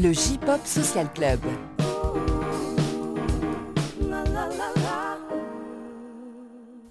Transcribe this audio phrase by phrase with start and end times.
[0.00, 1.40] Le J-Pop Social Club.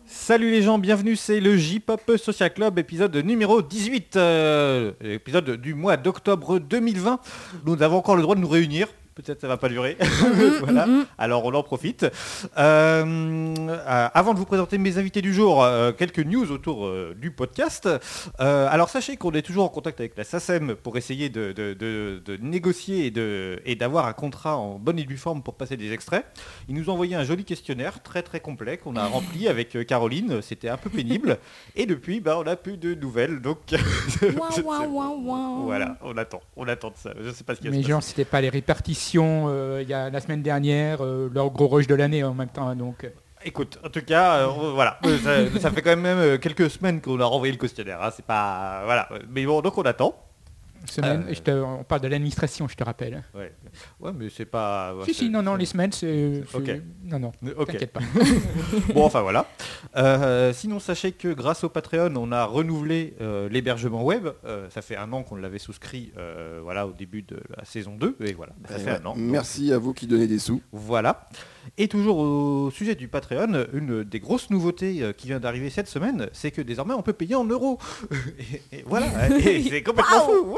[0.05, 5.73] Salut les gens, bienvenue, c'est le J-Pop Social Club, épisode numéro 18, euh, épisode du
[5.73, 7.21] mois d'octobre 2020.
[7.65, 9.97] Nous avons encore le droit de nous réunir, peut-être ça va pas durer.
[10.61, 10.87] voilà.
[11.17, 12.05] Alors on en profite.
[12.57, 17.15] Euh, euh, avant de vous présenter mes invités du jour, euh, quelques news autour euh,
[17.19, 17.89] du podcast.
[18.39, 21.73] Euh, alors sachez qu'on est toujours en contact avec la SACEM pour essayer de, de-
[21.73, 23.11] de- de négocier
[23.65, 26.25] et d'avoir un contrat en bonne et due forme pour passer des extraits.
[26.69, 30.41] Ils nous ont envoyé un joli questionnaire très très complet qu'on a rempli avec Caroline.
[30.41, 31.37] C'était un peu pénible.
[31.75, 33.41] Et depuis, bah, on n'a plus de nouvelles.
[33.41, 33.59] Donc
[35.65, 37.11] voilà, on attend, on attend de ça.
[37.21, 37.77] Je sais pas ce qu'il y a.
[37.77, 41.49] Mais genre, c'était pas les répartitions euh, il y a la semaine dernière, euh, leur
[41.51, 42.73] gros rush de l'année en même temps.
[42.75, 43.09] Donc, euh,
[43.45, 47.25] Écoute, en tout cas, euh, voilà, ça, ça fait quand même quelques semaines qu'on a
[47.25, 48.01] renvoyé le questionnaire.
[48.01, 50.15] hein, c'est pas, voilà, mais bon, donc on attend.
[50.85, 51.33] Semaine, Euh.
[51.33, 53.23] je te- on parle de l'administration, je te rappelle.
[53.35, 53.53] Ouais,
[53.99, 54.95] ouais, mais c'est pas.
[54.95, 56.43] ouais, si, si, non, non, les semaines, c'est...
[56.49, 56.81] c'est- Ok.
[57.03, 57.31] Non, non,
[57.65, 57.99] t'inquiète pas.
[58.93, 59.47] Bon, enfin voilà.
[59.95, 64.27] Euh, sinon, sachez que grâce au Patreon, on a renouvelé euh, l'hébergement web.
[64.45, 67.95] Euh, ça fait un an qu'on l'avait souscrit, euh, voilà, au début de la saison
[67.95, 68.99] 2, et voilà, ça fait ouais.
[69.01, 69.13] un an.
[69.17, 70.61] Merci à vous qui donnez des sous.
[70.71, 71.27] Voilà.
[71.77, 75.87] Et toujours au sujet du Patreon, une des grosses nouveautés euh, qui vient d'arriver cette
[75.87, 77.77] semaine, c'est que désormais on peut payer en euros.
[78.71, 80.57] et, et voilà, et c'est complètement fou.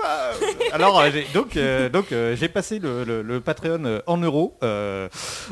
[0.72, 4.58] Alors euh, j'ai- donc euh, donc euh, j'ai passé le, le- le Patreon en euros.
[4.64, 5.10] Euh,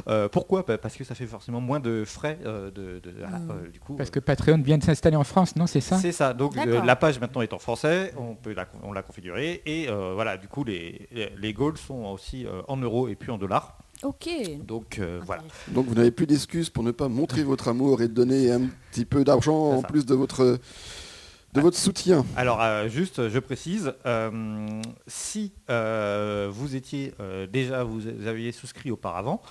[0.07, 0.63] euh, pourquoi?
[0.67, 3.79] Bah, Parce que ça fait forcément moins de frais euh, de, de- voilà, euh, du
[3.79, 3.95] coup.
[3.95, 5.97] Parce que Patreon vient de s'installer en France, non, c'est ça?
[5.97, 6.33] C'est ça.
[6.33, 9.89] Donc euh, la page maintenant est en français, on peut la, on l'a configurée et
[9.89, 10.37] euh, voilà.
[10.37, 13.77] Du coup les les goals sont aussi euh, en euros et puis en dollars.
[14.03, 14.29] Ok.
[14.63, 15.43] Donc euh, voilà.
[15.69, 19.05] Donc vous n'avez plus d'excuses pour ne pas montrer votre amour et donner un petit
[19.05, 20.59] peu d'argent en plus de votre
[21.53, 22.25] de votre soutien.
[22.35, 28.91] Alors euh, juste, je précise, euh, si euh, vous étiez euh, déjà, vous aviez souscrit
[28.91, 29.47] auparavant, euh,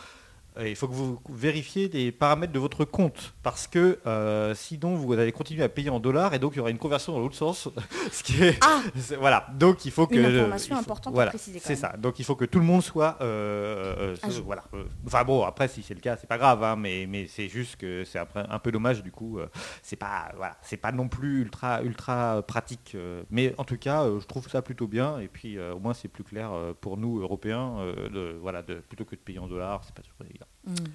[0.61, 5.13] il faut que vous vérifiez les paramètres de votre compte parce que euh, sinon vous
[5.13, 7.35] allez continuer à payer en dollars et donc il y aura une conversion dans l'autre
[7.37, 7.69] sens.
[8.13, 9.47] ce qui est, Ah c'est- voilà.
[9.55, 11.95] Donc il faut que Une information il faut- importante à voilà, préciser C'est ça.
[11.99, 14.65] Donc il faut que tout le monde soit, euh, euh, voilà.
[15.07, 17.77] Enfin bon, après si c'est le cas, c'est pas grave, hein, mais mais c'est juste
[17.77, 19.39] que c'est un, un peu dommage du coup.
[19.83, 22.97] c'est pas voilà, c'est pas non plus ultra ultra pratique,
[23.31, 25.19] mais en tout cas, je trouve ça plutôt bien.
[25.19, 26.51] Et puis au moins c'est plus clair
[26.81, 27.77] pour nous Européens,
[28.13, 30.46] de, voilà, de, plutôt que de payer en dollars, c'est pas toujours évident.
[30.69, 30.93] Mm.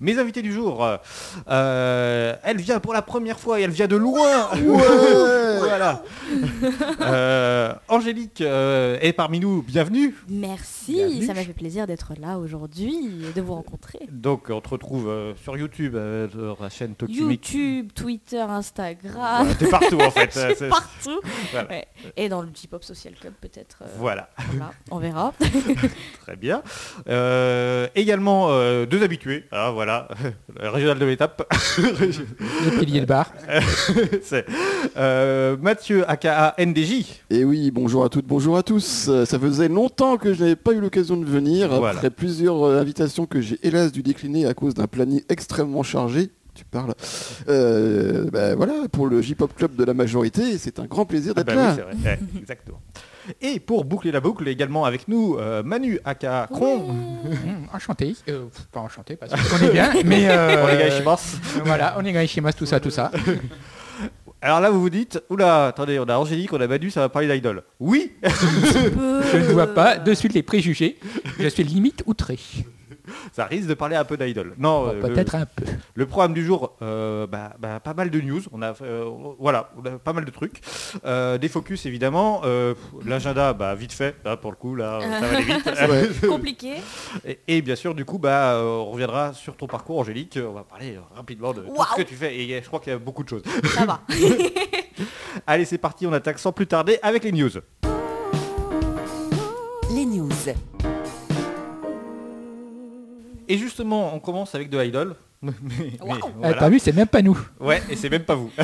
[0.00, 0.96] Mes invités du jour, euh,
[1.50, 4.48] euh, elle vient pour la première fois et elle vient de loin.
[5.58, 6.04] voilà.
[7.00, 10.14] Euh, Angélique euh, est parmi nous, bienvenue.
[10.28, 11.26] Merci, Bienvenue.
[11.26, 13.98] ça m'a fait plaisir d'être là aujourd'hui et de vous rencontrer.
[14.12, 17.20] Donc on te retrouve euh, sur YouTube, euh, sur la chaîne Tokimik.
[17.50, 20.68] YouTube, Twitter, Instagram, Voilà, T'es partout en fait.
[20.68, 21.20] partout.
[21.50, 21.68] Voilà.
[21.70, 21.88] Ouais.
[22.16, 23.78] Et dans le J-Pop Social Club peut-être.
[23.82, 25.32] euh, Voilà, voilà, on verra.
[26.22, 26.62] très bien.
[27.08, 29.87] Euh, également euh, deux habitués, ah, voilà,
[30.60, 31.42] le régional de l'étape.
[31.78, 33.32] Le pilier de bar.
[34.22, 34.44] C'est
[34.96, 37.22] euh, Mathieu aka NDJ.
[37.30, 39.06] Et oui, bonjour à toutes, bonjour à tous.
[39.08, 41.96] Euh, Ça faisait longtemps que je n'avais pas eu l'occasion de venir, Voilà.
[41.96, 46.30] après plusieurs euh, invitations que j'ai hélas dû décliner à cause d'un planning extrêmement chargé.
[46.54, 46.94] Tu parles.
[47.48, 51.44] Euh, ben voilà, pour le J-Pop Club de la majorité, c'est un grand plaisir Ah
[51.44, 51.68] d'être bah là.
[51.70, 51.94] oui, c'est vrai.
[52.34, 52.80] Ouais, exactement.
[53.40, 56.88] Et pour boucler la boucle, également avec nous, euh, Manu aka Kron.
[56.90, 58.16] Hum, enchanté.
[58.28, 60.28] Euh, pas enchanté, parce qu'on est bien, mais...
[60.28, 61.36] euh, gars, je pense.
[61.64, 63.10] Voilà, on est gaïchimas, tout ça, tout ça.
[64.40, 67.08] Alors là, vous vous dites, oula, attendez, on a Angélique, on a Manu, ça va
[67.08, 67.64] parler d'idol.
[67.80, 70.98] Oui, Je ne vois pas de suite les préjugés.
[71.40, 72.38] Je suis limite outré.
[73.32, 74.54] ça risque de parler un peu d'idol.
[74.58, 75.64] Non, Bon, euh, Peut-être un peu.
[75.94, 78.42] Le programme du jour, euh, bah, bah, pas mal de news.
[78.52, 79.08] On a, euh,
[79.38, 80.60] voilà, on a pas mal de trucs.
[81.04, 82.42] Euh, des focus évidemment.
[82.44, 82.74] Euh,
[83.04, 84.16] L'agenda, bah, vite fait.
[84.24, 86.26] Là, pour le coup, là, ça va aller vite.
[86.28, 86.74] Compliqué.
[87.26, 90.38] et, et bien sûr, du coup, bah, on reviendra sur ton parcours, Angélique.
[90.42, 92.36] On va parler rapidement de tout ce que tu fais.
[92.36, 93.42] Et je crois qu'il y a beaucoup de choses.
[93.74, 94.00] Ça va.
[95.46, 96.06] Allez, c'est parti.
[96.06, 97.50] On attaque sans plus tarder avec les news.
[99.90, 100.28] Les news.
[103.48, 105.16] Et justement, on commence avec de Idol.
[105.42, 106.18] Mais- mais Waouh.
[106.26, 106.58] Eh, voilà.
[106.58, 107.38] T'as vu, c'est même pas nous.
[107.60, 108.50] Ouais, et c'est même pas vous.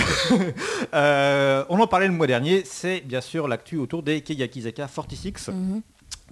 [0.95, 5.49] Euh, on en parlait le mois dernier, c'est bien sûr l'actu autour des Keyakizaka 46.
[5.49, 5.83] Mhm.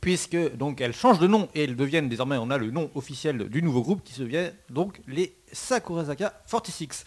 [0.01, 3.49] Puisque donc elles changent de nom et elles deviennent désormais, on a le nom officiel
[3.49, 7.05] du nouveau groupe qui se vient donc les Sakurazaka 46.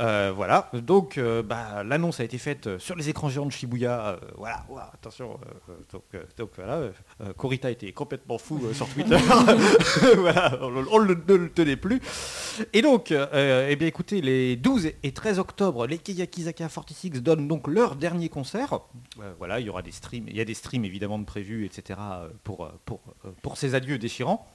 [0.00, 3.52] Euh, voilà, donc euh, bah, l'annonce a été faite euh, sur les écrans géants de
[3.52, 4.06] Shibuya.
[4.08, 5.38] euh, voilà, attention.
[5.92, 6.02] donc,
[6.36, 6.80] donc voilà,
[7.38, 9.16] Kurita était complètement fou sur Twitter.
[10.16, 12.00] voilà, on, le- ne le tenait plus.
[12.72, 17.68] Et donc, eh bien écoutez, les 12 et 13 octobre, les Keyakizaka 46 donnent donc
[17.68, 18.80] leur dernier concert.
[19.38, 21.98] Voilà, il y aura des streams, il y a des streams évidemment de prévus, etc.
[22.44, 23.00] pour, pour,
[23.42, 24.46] pour ces adieux déchirants.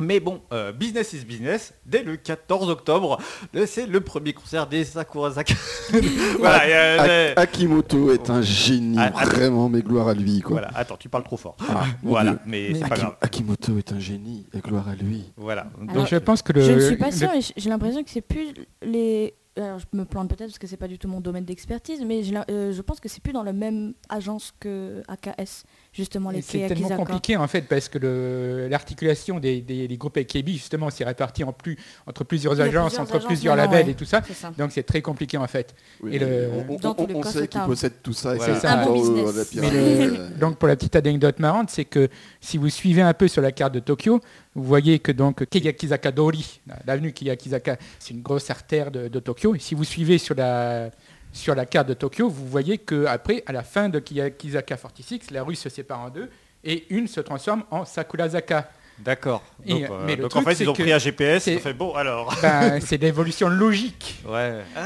[0.00, 1.74] Mais bon, euh, business is business.
[1.86, 3.18] Dès le 14 octobre,
[3.54, 5.54] euh, c'est le premier concert des Sakurazaka.
[6.38, 9.30] voilà, euh, Ak- Akimoto est un génie, Ah, attends.
[9.30, 10.40] vraiment, mais gloire à lui.
[10.40, 10.52] Quoi.
[10.52, 11.56] voilà, attends, tu parles trop fort.
[11.68, 12.40] Ah, voilà, Dieu.
[12.46, 13.16] mais Mais c'est pas Aki- grave.
[13.20, 15.32] Akimoto est un génie, et gloire à lui.
[15.36, 15.66] Voilà.
[15.88, 16.60] Alors, je pense que le.
[16.62, 19.34] je ne suis pas le- sûre, et j- j'ai l'impression que c'est plus les.
[19.56, 22.22] Alors, je me plante peut-être parce que c'est pas du tout mon domaine d'expertise, mais
[22.50, 26.66] euh, je pense que c'est plus dans la même agence que AKS, justement les C'est
[26.68, 31.42] tellement compliqué en fait parce que l'articulation des, des- des groupes AKB justement c'est réparti
[31.44, 31.76] en plus,
[32.06, 33.90] entre plusieurs agences, plusieurs entre agences plusieurs labels ouais.
[33.92, 34.22] et tout ça.
[34.56, 35.74] Donc c'est très compliqué en fait.
[36.02, 38.34] Oui, Et le- on, sait un- possède tout ça.
[38.34, 38.60] Voilà.
[38.60, 42.08] c'est la le- donc pour la petite anecdote marrante, c'est que
[42.40, 44.20] si vous suivez un peu sur la carte de Tokyo,
[44.54, 49.54] vous voyez que donc Keyakizaka Dori, l'avenue Keyakizaka, c'est une grosse artère de, de Tokyo.
[49.54, 50.90] Et si vous suivez sur la
[51.32, 55.30] sur la carte de Tokyo, vous voyez que après, à la fin de Keyakizaka 46,
[55.30, 56.28] la rue se sépare en deux
[56.64, 58.70] et une se transforme en Sakurazaka.
[58.98, 59.42] D'accord.
[59.64, 60.98] Et, Donc, euh, euh, mais le donc, en truc, fait, ils c'est ont pris un
[60.98, 62.34] GPS, ils c'est- ont fait bon alors.
[62.42, 64.22] Ben, c'est l'évolution logique.
[64.28, 64.56] Ouais.
[64.76, 64.80] Ah.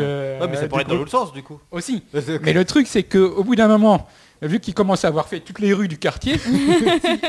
[0.00, 1.60] euh, Ouais, mais ça pourrait être dans l'autre sens du coup.
[1.70, 2.02] Aussi.
[2.42, 4.08] Mais le truc, c'est qu'au bout d'un moment,
[4.48, 6.70] vu qu'il commence à avoir fait toutes les rues du quartier, si-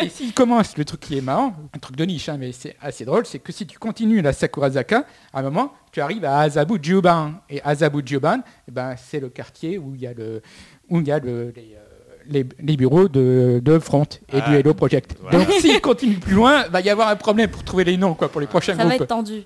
[0.01, 2.75] et s'il commence, le truc qui est marrant, un truc de niche, hein, mais c'est
[2.81, 6.39] assez drôle, c'est que si tu continues la Sakurazaka, à un moment, tu arrives à
[6.39, 7.33] Azabu Juban.
[7.49, 10.41] Et Azabu Juban, eh ben, c'est le quartier où il y a, le,
[10.89, 11.79] où il y a le- les, euh,
[12.25, 14.49] les, les bureaux de, de Front et Ah.
[14.49, 15.15] du Hello Project.
[15.21, 15.39] Voilà.
[15.39, 18.29] Donc s'il continue plus loin, va y avoir un problème pour trouver les noms quoi,
[18.29, 19.01] pour les prochains Ça va groupes.
[19.01, 19.43] être tendu.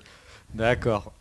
[0.53, 1.11] D'accord.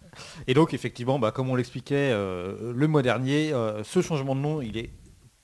[0.46, 4.40] Et donc effectivement, bah, comme on l'expliquait euh, le mois dernier, euh, ce changement de
[4.40, 4.90] nom, il est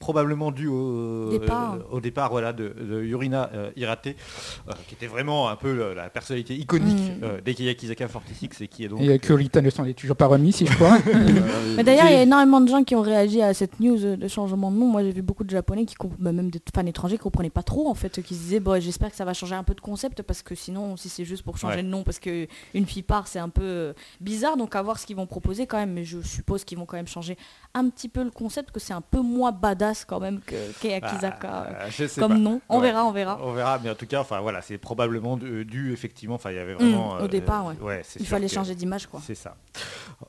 [0.02, 1.74] probablement dû au Départ.
[1.74, 5.94] euh, au départ voilà, de, de Yurina euh, Hirate, euh, qui était vraiment un peu
[5.94, 7.24] la personnalité iconique Mm.
[7.24, 9.00] euh, des Kiyakizaka 46 et qui est donc...
[9.00, 10.98] Et euh, Kurita ne s'en est toujours pas remis, si je crois.
[11.06, 14.16] Euh, Mais d'ailleurs, il y a énormément de gens qui ont réagi à cette news
[14.16, 14.86] de changement de nom.
[14.86, 17.50] Moi, j'ai vu beaucoup de Japonais, qui comp- bah, même des fans étrangers, qui comprenaient
[17.50, 19.74] pas trop, en fait, qui se disaient, bon, j'espère que ça va changer un peu
[19.74, 21.82] de concept, parce que sinon, si c'est juste pour changer Ouais.
[21.82, 24.56] de nom, parce que une fille part, c'est un peu euh, bizarre.
[24.56, 25.92] Donc, à voir ce qu'ils vont proposer quand même.
[25.92, 27.36] Mais je suppose qu'ils vont quand même changer
[27.74, 31.66] un petit peu le concept, que c'est un peu moins badass quand même que Keyakizaka
[31.80, 32.38] Ah, je sais comme pas.
[32.38, 32.60] nom.
[32.68, 32.86] On Ouais.
[32.88, 33.38] verra, on verra.
[33.42, 36.56] On verra, mais en tout cas, enfin voilà, c'est probablement dû, dû, effectivement, enfin il
[36.56, 37.12] y avait Mm, vraiment...
[37.18, 38.02] au départ, ouais.
[38.04, 39.20] c'est Il fallait que- changer d'image, quoi.
[39.24, 39.54] C'est ça.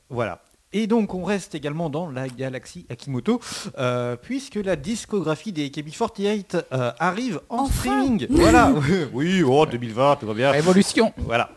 [0.10, 0.40] Voilà.
[0.74, 3.40] Et donc on reste également dans la galaxie Akimoto,
[3.78, 8.28] euh, puisque la discographie des KB48 euh, arrive en Enfin streaming.
[8.44, 8.74] Voilà.
[9.14, 10.52] oui, oh 2020, tout va bien.
[10.52, 11.14] Révolution.
[11.18, 11.50] Voilà.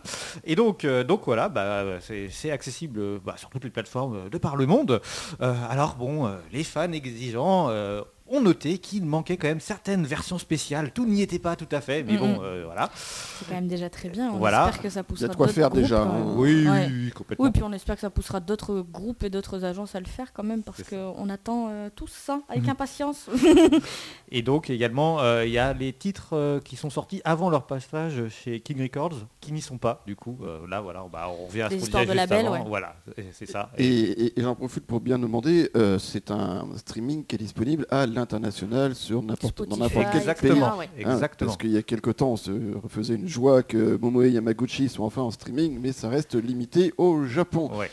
[0.45, 4.57] Et donc, euh, donc voilà, bah, c'est accessible bah, sur toutes les plateformes de par
[4.57, 5.01] le monde.
[5.41, 10.05] Euh, alors bon, euh, les fans exigeants euh, ont noté qu'il manquait quand même certaines
[10.05, 10.93] versions spéciales.
[10.93, 12.91] Tout n'y était pas tout à fait, mais bon, euh, voilà.
[12.95, 14.31] C'est quand même déjà très bien.
[14.33, 14.67] On Voilà.
[14.67, 16.13] espère que ça poussera Il y a de quoi d'autres faire groupes, déjà, hein.
[16.13, 16.37] même.
[16.39, 16.87] Oui, Ouais.
[16.89, 17.45] oui, oui, complètement.
[17.45, 20.33] Oui, puis on espère que ça poussera d'autres groupes et d'autres agences à le faire
[20.33, 22.71] quand même, parce qu'on attend euh, tous ça avec Mhm.
[22.71, 23.29] impatience.
[24.31, 27.67] Et donc également, euh, il y a les titres euh, qui sont sortis avant leur
[27.67, 30.03] passage chez King Records, qui n'y sont pas.
[30.07, 32.47] Du coup, euh, là, voilà, bah, on revient à ce qu'on disait de juste labels,
[32.47, 32.57] avant.
[32.57, 32.65] ouais.
[32.67, 33.71] Voilà, et c'est ça.
[33.79, 37.87] Et, et- et j'en profite pour bien demander, euh, c'est un streaming qui est disponible
[37.91, 40.51] à l'international sur n'importe dans n'importe quel etc., pays.
[40.51, 40.79] Exactement.
[40.79, 40.89] ouais.
[41.05, 41.49] Hein, Exactement.
[41.49, 42.51] parce qu'il y a quelque temps, on se
[42.83, 46.93] refaisait une joie que Momoe et Yamaguchi soient enfin en streaming, mais ça reste limité
[46.99, 47.71] au Japon.
[47.77, 47.91] Ouais.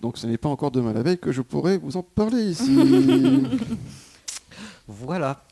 [0.00, 2.78] Donc ce n'est pas encore demain la veille que je pourrais vous en parler ici.
[4.92, 5.44] Voilà.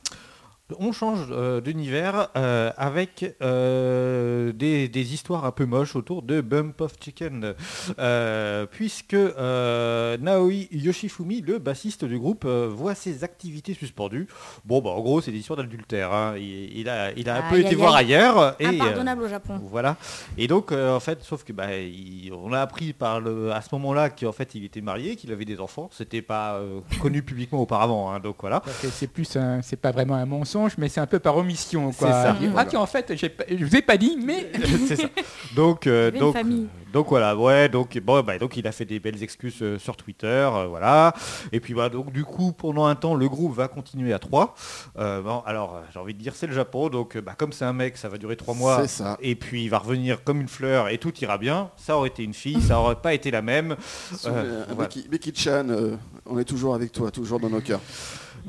[0.78, 6.42] On change euh, d'univers euh, avec euh, des, des histoires un peu moches autour de
[6.42, 7.54] Bump of Chicken.
[7.98, 14.26] Euh, puisque euh, Naoi Yoshifumi, le bassiste du groupe, euh, voit ses activités suspendues.
[14.66, 16.12] Bon, bah, en gros, c'est des histoires d'adultère.
[16.12, 16.34] hein.
[16.36, 18.54] Il, il a, il a un peu Aïe, été voir ailleurs.
[18.60, 19.58] Et, euh, Impardonnable au Japon.
[19.70, 19.96] Voilà.
[20.36, 23.62] Et donc, euh, en fait, sauf que bah, il- on a appris par le, à
[23.62, 25.88] ce moment-là qu'en fait, il était marié, qu'il avait des enfants.
[25.94, 28.10] C'était pas euh, connu publiquement auparavant.
[28.12, 28.20] hein.
[28.20, 28.62] donc voilà.
[28.90, 31.92] C'est plus, un- c'est pas vraiment un mensonge, mais c'est un peu par omission.
[31.92, 32.08] Quoi.
[32.10, 32.30] Ça.
[32.30, 32.64] Ah Voilà.
[32.68, 34.50] tiens, en fait, j'ai pas- je vous ai pas dit, mais
[34.88, 35.08] c'est ça.
[35.54, 38.98] Donc, euh, donc, euh, donc voilà, ouais, donc bon, bah, donc il a fait des
[38.98, 41.12] belles excuses euh, sur Twitter, euh, voilà.
[41.52, 44.54] Et puis bah donc du coup pendant un temps le groupe va continuer à 3
[44.96, 47.96] bon, alors j'ai envie de dire c'est le Japon, donc bah, comme c'est un mec,
[47.96, 48.80] ça va durer 3 mois.
[48.82, 49.18] C'est ça.
[49.20, 51.70] Et puis il va revenir comme une fleur et tout ira bien.
[51.76, 53.76] Ça aurait été une fille, ça aurait pas été la même.
[54.22, 54.88] Voilà.
[55.10, 55.96] Becky, Chan, euh,
[56.26, 57.80] on est toujours avec toi, toujours dans nos cœurs.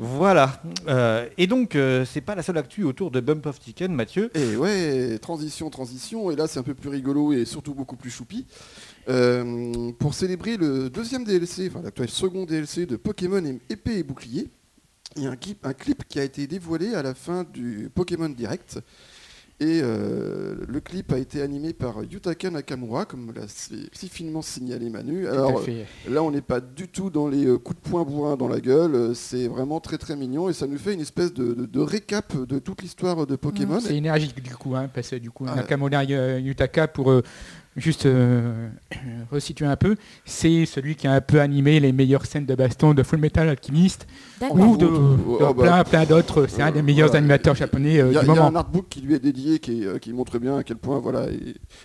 [0.01, 0.61] Voilà.
[0.87, 4.31] Euh, et donc, euh, c'est pas la seule actu autour de Bump of Chicken, Mathieu.
[4.33, 8.09] Et ouais, transition, transition, et là c'est un peu plus rigolo et surtout beaucoup plus
[8.09, 8.45] choupi.
[9.09, 14.47] Euh, pour célébrer le deuxième DLC, enfin l'actuel second DLC de Pokémon épée et bouclier,
[15.17, 18.79] il y a un clip qui a été dévoilé à la fin du Pokémon Direct.
[19.61, 24.89] Et euh, le clip a été animé par Yutaka Nakamura, comme l'a si finement signalé
[24.89, 25.27] Manu.
[25.27, 25.85] Alors fait.
[26.09, 28.61] là, on n'est pas du tout dans les euh, coups de poing bourrin dans la
[28.61, 28.95] gueule.
[28.95, 31.79] euh, C'est vraiment très très mignon et ça nous fait une espèce de, de- de
[31.81, 33.81] récap de toute l'histoire de Pokémon.
[33.81, 35.55] C'est énergique du coup, hein, parce que du coup, Ah.
[35.55, 37.21] Nakamura euh, Yutaka, pour euh,
[37.79, 38.69] juste euh,
[39.31, 39.95] resituer un peu,
[40.25, 43.47] c'est celui qui a un peu animé les meilleures scènes de baston de Full Metal
[43.49, 44.07] Alchemist
[44.51, 45.53] ou de, Oh, de bah.
[45.53, 46.47] plein, plein d'autres.
[46.47, 47.19] C'est un des meilleurs Voilà.
[47.19, 49.19] animateurs japonais euh, Il y, a, du il y a un artbook qui lui est
[49.19, 51.25] dédié qui, est, euh, qui montre bien à quel point voilà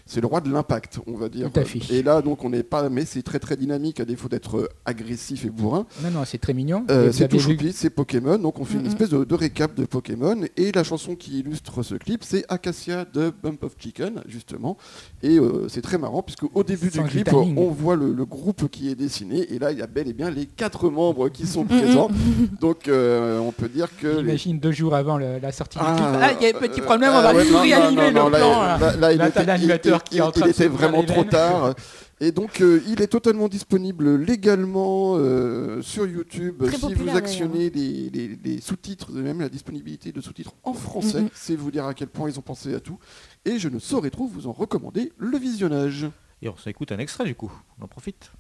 [0.07, 1.81] c'est le roi de l'impact on va dire Tout à fait.
[1.93, 4.69] et là donc on n'est pas mais c'est très très dynamique à défaut d'être euh,
[4.85, 6.85] agressif et bourrin Non, non, c'est très mignon.
[6.91, 8.87] Euh, c'est tout choupi c'est Pokémon donc on fait une Mhm.
[8.89, 13.05] espèce de, de récap de Pokémon et la chanson qui illustre ce clip c'est Acacia
[13.05, 14.77] de Bump of Chicken justement
[15.23, 17.57] et euh, c'est très marrant puisque au début Sans du clip timing.
[17.59, 20.13] on voit le, le groupe qui est dessiné et là il y a bel et
[20.13, 22.09] bien les quatre membres qui sont présents
[22.61, 25.85] donc euh, on peut dire que les- J'imagine deux jours avant le- la sortie du
[25.87, 26.07] Ah, clip.
[26.21, 28.11] Ah, il y a un petit euh, problème, euh, on va ouais, tout non, réanimer
[28.11, 28.63] non, non, le là, plan.
[28.63, 28.97] là, là.
[28.97, 31.25] là, il était- l'animateur il- qui est en il- train il de était vraiment trop
[31.25, 31.75] tard.
[32.21, 36.63] Et donc, euh, il est totalement disponible légalement euh, sur YouTube.
[36.65, 41.23] Très si vous actionnez les, les- les sous-titres, même la disponibilité de sous-titres en français,
[41.23, 41.29] Mhm.
[41.35, 42.99] c'est vous dire à quel point ils ont pensé à tout.
[43.45, 46.07] Et je ne saurais trop vous en recommander le visionnage.
[46.43, 47.53] Et on s'écoute un extrait du coup.
[47.79, 48.33] On en profite.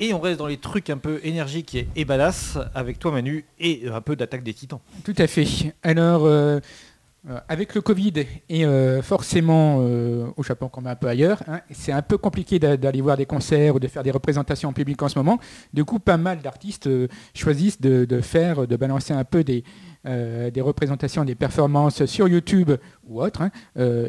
[0.00, 3.82] Et on reste dans les trucs un peu énergiques et, badass avec toi Manu et
[3.92, 4.80] un peu d'attaque des titans.
[5.04, 5.46] Tout à fait.
[5.84, 6.58] Alors, euh,
[7.30, 8.12] euh, avec le Covid
[8.48, 12.76] et euh, forcément au Japon comme un peu ailleurs, hein, c'est un peu compliqué d'a-
[12.76, 15.38] d'aller voir des concerts ou de faire des représentations en public en ce moment.
[15.72, 16.90] Du coup, pas mal d'artistes
[17.32, 19.62] choisissent de, faire, de balancer un peu des,
[20.60, 22.72] représentations, des performances sur YouTube
[23.06, 23.52] ou autre, hein,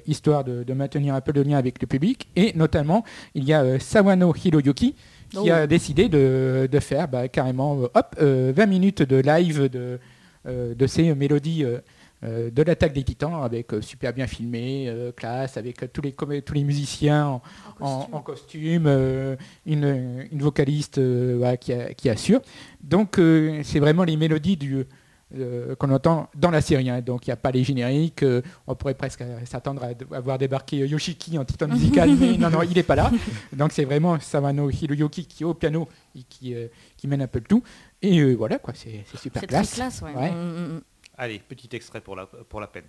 [0.08, 2.27] histoire de, de maintenir un peu le lien avec le public.
[2.36, 3.04] Et notamment,
[3.36, 4.96] il y a Sawano Hiroyuki
[5.29, 5.53] qui Oh.
[5.53, 10.00] a décidé de, de faire bah, carrément euh, hop, euh, 20 minutes de live de,
[10.48, 11.79] euh, de ces mélodies euh,
[12.24, 16.01] euh, de l'attaque des titans avec euh, super bien filmé, euh, classe, avec euh, tous,
[16.01, 17.41] les, tous les musiciens en,
[17.82, 22.41] en- en costume, euh, une, une vocaliste euh, qui, a- qui assure.
[22.82, 24.86] Donc euh, c'est vraiment les mélodies du,
[25.34, 26.89] euh, qu'on entend dans la série.
[26.89, 27.01] hein.
[27.01, 28.24] Donc il n'y a pas les génériques.
[28.24, 32.38] euh, on pourrait presque s'attendre à, à voir débarquer euh, Yoshiki en titan musical, mais
[32.38, 33.12] non, non, il n'est pas là.
[33.53, 36.67] Donc c'est vraiment Sawano Hiroyuki qui est au piano et qui, euh,
[36.98, 37.63] qui mène un peu le tout.
[38.01, 39.74] Et euh, voilà, quoi, c'est c'est super C'est très classe.
[39.74, 40.13] classe, ouais.
[40.13, 40.32] Ouais.
[40.32, 40.82] Mm, mm, mm.
[41.17, 42.84] Allez, petit extrait pour la, pour la peine.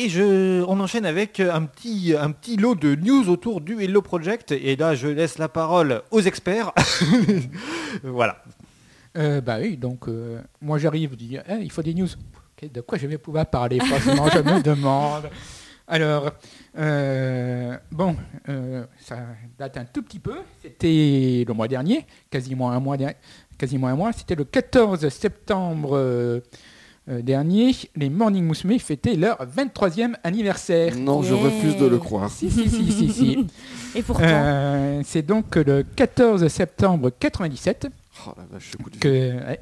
[0.00, 4.00] Et je, on enchaîne avec un petit, un petit lot de news autour du Hello
[4.00, 4.52] Project.
[4.52, 6.70] Et là, je laisse la parole aux experts.
[8.04, 8.40] voilà.
[9.16, 12.06] Euh, bah oui, donc euh, moi j'arrive, Eh, il faut des news.
[12.72, 13.80] De quoi je vais pouvoir parler?
[13.80, 15.30] Franchement, je me demande.
[15.88, 16.30] Alors,
[16.78, 18.14] euh, bon,
[19.00, 19.18] ça
[19.58, 20.36] date un tout petit peu.
[20.62, 22.96] C'était le mois dernier, quasiment un mois,
[23.58, 24.12] quasiment un mois.
[24.12, 26.40] C'était le 14 septembre
[27.22, 27.74] dernier.
[27.96, 30.94] Les Morning Musume fêtaient leur 23e anniversaire.
[30.96, 32.30] Non, je refuse de le croire.
[32.30, 33.46] Si, si, si, si, si.
[33.94, 37.88] Et pourtant, Euh, C'est donc le 14 septembre 97
[38.26, 39.00] Oh la vache, ce coup de vieux.
[39.00, 39.60] que, ouais,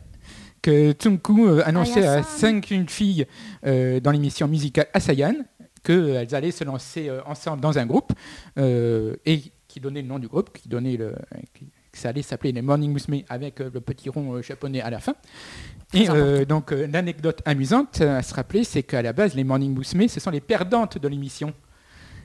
[0.63, 2.29] que Tsunku euh, annonçait à Ayasan.
[2.29, 3.27] cinq jeunes filles
[3.67, 5.35] euh, dans l'émission musicale Asayan
[5.85, 8.13] qu'elles allaient se lancer euh, ensemble dans un groupe
[8.59, 11.15] euh, et qui donnait le nom du groupe, qui donnait le,
[11.55, 14.91] qui- ça allait s'appeler les Morning Musume avec euh, le petit rond euh, japonais à
[14.91, 15.15] la fin.
[15.95, 19.77] Et euh, donc euh, l'anecdote amusante à se rappeler, c'est qu'à la base, les Morning
[19.77, 21.53] Musume, ce sont les perdantes de l'émission.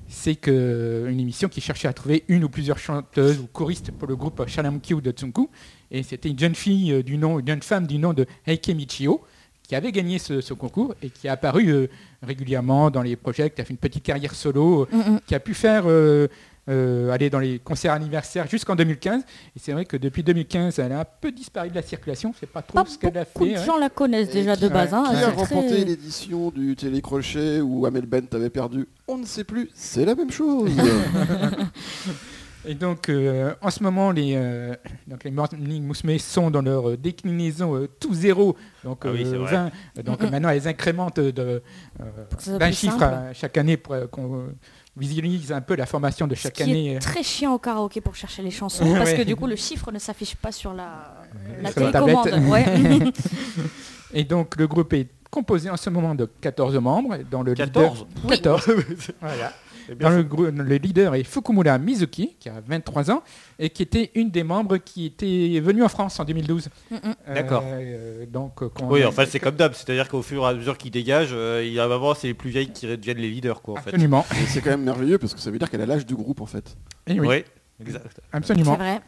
[0.08, 4.08] C'est que une émission qui cherchait à trouver une ou plusieurs chanteuses ou choristes pour
[4.10, 5.50] le groupe Shalamkyu de Tsunku.
[5.90, 8.70] Et c'était une jeune fille euh, du nom, une jeune femme du nom de Heike
[8.76, 9.22] Michio
[9.64, 11.88] qui avait gagné ce, ce concours et qui a apparu euh,
[12.22, 15.54] régulièrement dans les projets, qui a fait une petite carrière solo, Mm, qui a pu
[15.54, 15.86] faire
[16.70, 19.22] euh, aller dans les concerts anniversaires jusqu'en 2015.
[19.22, 22.32] Et c'est vrai que depuis 2015, elle a un peu disparu de la circulation.
[22.36, 23.54] Je sais pas trop Pas ce qu'elle a beaucoup fait.
[23.54, 23.66] de ouais.
[23.66, 24.94] gens la connaissent Et déjà qui- de base.
[24.94, 29.18] hein, Qui c'est a très- remporté l'édition du télécrochet où Amel Bent avait perdu On
[29.18, 30.72] ne sait plus, c'est la même chose.
[32.64, 34.76] Et donc, euh, en ce moment, les, euh,
[35.08, 38.56] donc les Morning Musume sont dans leur euh, déclinaison euh, tout zéro.
[38.84, 39.72] Donc, Ah oui, euh, c'est vrai.
[39.96, 40.04] 20.
[40.04, 41.60] Donc, maintenant, elles incrémentent euh,
[42.60, 44.56] d'un chiffre à chaque année pour euh, qu'on euh,
[44.98, 46.94] visualise un peu la formation de Ce chaque qui année.
[46.96, 49.18] est très chiant au karaoké pour chercher les chansons parce Ouais.
[49.18, 51.14] que du coup le chiffre ne s'affiche pas sur la,
[51.62, 52.50] la Sur la télécommande.
[52.50, 52.66] Ouais.
[54.14, 57.18] Et donc, le groupe est composé en ce moment de 14 membres.
[57.32, 58.30] Dans le 14 Oui.
[58.42, 58.70] 14.
[59.22, 59.54] voilà.
[59.92, 63.24] C'est bien Dans le, grou- le leader est Fukumura Mizuki, qui a 23 ans,
[63.60, 66.70] et qui était une des membres qui était venue en France en 2012.
[66.90, 67.00] Mm, mm.
[67.28, 67.64] Euh, D'accord.
[67.66, 70.54] euh, donc, euh, Oui, a- en fait, c'est comme d'hab, c'est-à-dire qu'au fur et à
[70.54, 73.30] mesure qu'ils dégagent, euh, il y a moment, c'est les plus vieilles qui deviennent les
[73.30, 73.90] leaders, quoi, en fait.
[73.90, 74.26] Absolument.
[74.32, 76.40] Et c'est quand même merveilleux parce que ça veut dire qu'elle a l'âge du groupe
[76.40, 76.78] en fait.
[77.08, 77.44] Et oui, Oui,
[77.82, 78.06] exact.
[78.14, 78.76] C'est absolument.
[78.76, 79.02] vrai.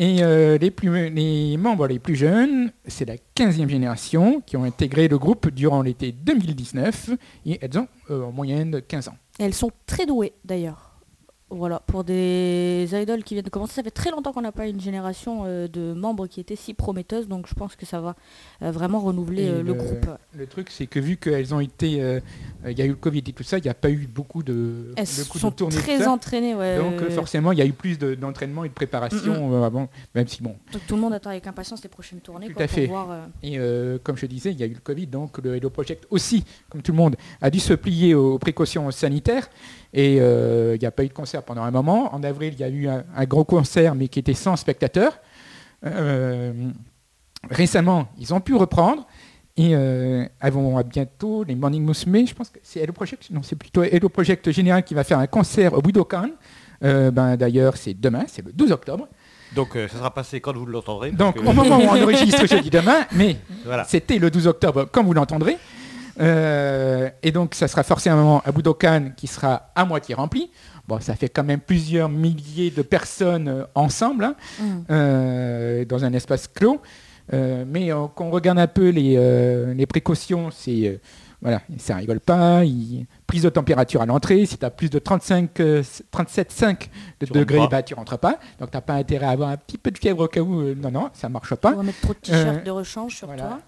[0.00, 4.62] Et euh, les, plus, les membres les plus jeunes, c'est la 15e génération qui ont
[4.62, 7.10] intégré le groupe durant l'été 2019
[7.46, 9.16] et elles ont euh, en moyenne 15 ans.
[9.38, 10.87] Elles sont très douées d'ailleurs.
[11.50, 14.66] Voilà, pour des idoles qui viennent de commencer, ça fait très longtemps qu'on n'a pas
[14.66, 18.16] une génération euh, de membres qui étaient si prometteuses, donc je pense que ça va
[18.60, 20.06] euh, vraiment renouveler euh, le le- groupe.
[20.36, 21.92] Le truc, c'est que vu qu'elles ont été,
[22.66, 24.42] il y a eu le Covid et tout ça, il n'y a pas eu beaucoup
[24.42, 26.76] de, Elles de coups sont de très entraînées, ouais.
[26.76, 30.28] Donc forcément, il y a eu plus de- d'entraînement et de préparation euh, avant, même
[30.28, 30.54] si bon.
[30.74, 32.86] Donc tout le monde attend avec impatience les prochaines tournées Tout quoi, à pour fait.
[32.88, 33.08] voir.
[33.42, 33.58] Et
[34.04, 36.82] comme je disais, il y a eu le Covid, donc le Hello Project aussi, comme
[36.82, 39.48] tout le monde, a dû se plier aux précautions sanitaires.
[39.94, 42.14] Et euh, il n'y a pas eu de concert pendant un moment.
[42.14, 45.18] En avril, il y a eu un, un gros concert, mais qui était sans spectateurs.
[45.86, 46.52] Euh,
[47.50, 49.06] récemment, ils ont pu reprendre.
[49.56, 53.28] Et euh, elles vont à bientôt, les Morning Musume, je pense que c'est Hello Project,
[53.30, 56.30] non, c'est plutôt Hello Project Général qui va faire un concert au Budokan.
[56.84, 59.08] Euh, ben, D'ailleurs, c'est demain, c'est le 12 octobre.
[59.56, 61.10] Donc, euh, ça sera passé quand vous l'entendrez.
[61.10, 63.82] Donc, que- au moment où on enregistre, je dis demain, mais Voilà.
[63.82, 65.56] c'était le 12 octobre, comme vous l'entendrez.
[66.20, 70.50] Euh, et donc, ça sera forcément un Budokan qui sera à moitié rempli.
[70.86, 74.64] Bon, ça fait quand même plusieurs milliers de personnes euh, ensemble, hein, mm.
[74.90, 76.80] euh, dans un espace clos.
[77.34, 80.88] Euh, mais euh, quand on regarde un peu les, euh, les précautions, c'est...
[80.88, 80.96] euh,
[81.42, 82.64] voilà, ça rigole pas.
[82.64, 84.44] il- prise de température à l'entrée.
[84.46, 86.88] Si tu as plus de 35, euh, 37,5
[87.20, 87.76] de Tu degrés, rentres pas.
[87.76, 88.38] bah, tu rentres pas.
[88.58, 90.62] Donc, tu n'as pas intérêt à avoir un petit peu de fièvre au cas où.
[90.62, 91.72] euh, non, non, ça marche pas.
[91.74, 93.42] On va mettre trop de t-shirts Euh, de rechange sur voilà.
[93.42, 93.58] toi.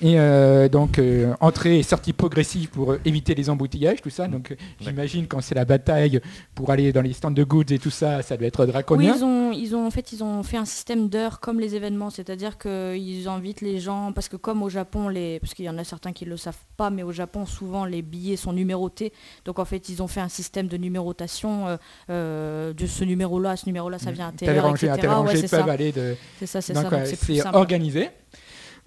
[0.00, 4.28] Et euh, donc, euh, entrée et sortie progressive pour euh, éviter les embouteillages, tout ça.
[4.28, 6.20] Donc, euh, j'imagine quand c'est la bataille
[6.54, 9.14] pour aller dans les stands de goods et tout ça, ça doit être Oui, draconien.
[9.16, 12.10] ils ont, ils ont, en fait, ils ont fait un système d'heures comme les événements,
[12.10, 15.78] c'est-à-dire qu'ils invitent les gens, parce que comme au Japon, les, parce qu'il y en
[15.78, 19.12] a certains qui ne le savent pas, mais au Japon, souvent, les billets sont numérotés.
[19.44, 21.76] Donc, en fait, ils ont fait un système de numérotation euh,
[22.10, 24.90] euh, de ce numéro-là, ce numéro-là, ça vient à telle Tel heure, etc.
[24.90, 26.14] à tel Ouais, c'est ça, aller de...
[26.38, 26.90] c'est ça, c'est Donc, ça.
[26.90, 27.56] Donc, c'est plus c'est simple.
[27.56, 28.10] organisé.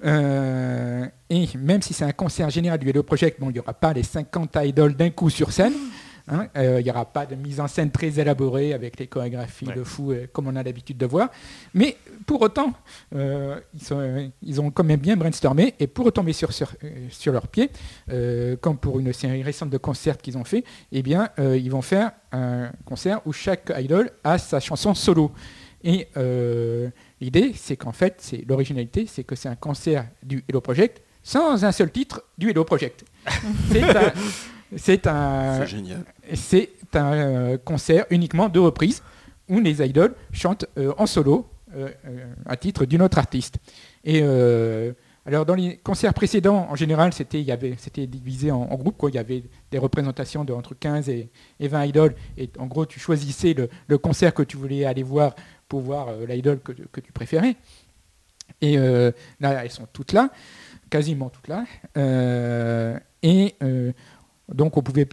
[0.03, 3.73] Euh, et même si c'est un concert général du Hello Project, bon, il n'y aura
[3.73, 5.73] pas les 50 idoles d'un coup sur scène.
[6.27, 9.67] hein, euh, il n'y aura pas de mise en scène très élaborée avec les chorégraphies
[9.67, 9.75] Ouais.
[9.75, 11.29] de fou euh, comme on a l'habitude de voir.
[11.73, 12.73] Mais pour autant,
[13.15, 16.71] euh, ils, sont- ils ont quand même bien brainstormé et pour retomber sur, sur,
[17.09, 17.69] sur leurs pieds,
[18.61, 22.11] comme pour une série récente de concerts qu'ils ont fait, eh bien, ils vont faire
[22.31, 25.31] un concert où chaque idol a sa chanson solo.
[25.83, 26.07] Et
[27.21, 31.63] l'idée, c'est qu'en fait, c'est l'originalité, c'est que c'est un concert du Hello Project sans
[31.63, 33.05] un seul titre du Hello Project.
[34.75, 35.63] c'est un,
[36.33, 39.03] c'est un, euh, concert uniquement de reprise
[39.47, 43.57] où les idoles chantent euh, en solo euh, euh, à titre d'une autre artiste.
[44.03, 44.91] Et euh,
[45.25, 48.75] alors dans les concerts précédents, en général, c'était il y avait c'était divisé en, en
[48.75, 48.97] groupes.
[48.97, 49.09] Quoi.
[49.09, 51.29] Il y avait des représentations de entre 15 et,
[51.61, 52.15] et 20 idoles.
[52.37, 55.33] Et en gros, tu choisissais le, le concert que tu voulais aller voir
[55.71, 57.55] pour voir euh, l'idole que, que tu préférais.
[58.59, 60.29] Et euh, là, elles sont toutes là,
[60.89, 61.63] quasiment toutes là.
[61.97, 63.55] Euh, et
[64.53, 65.07] donc, on pouvait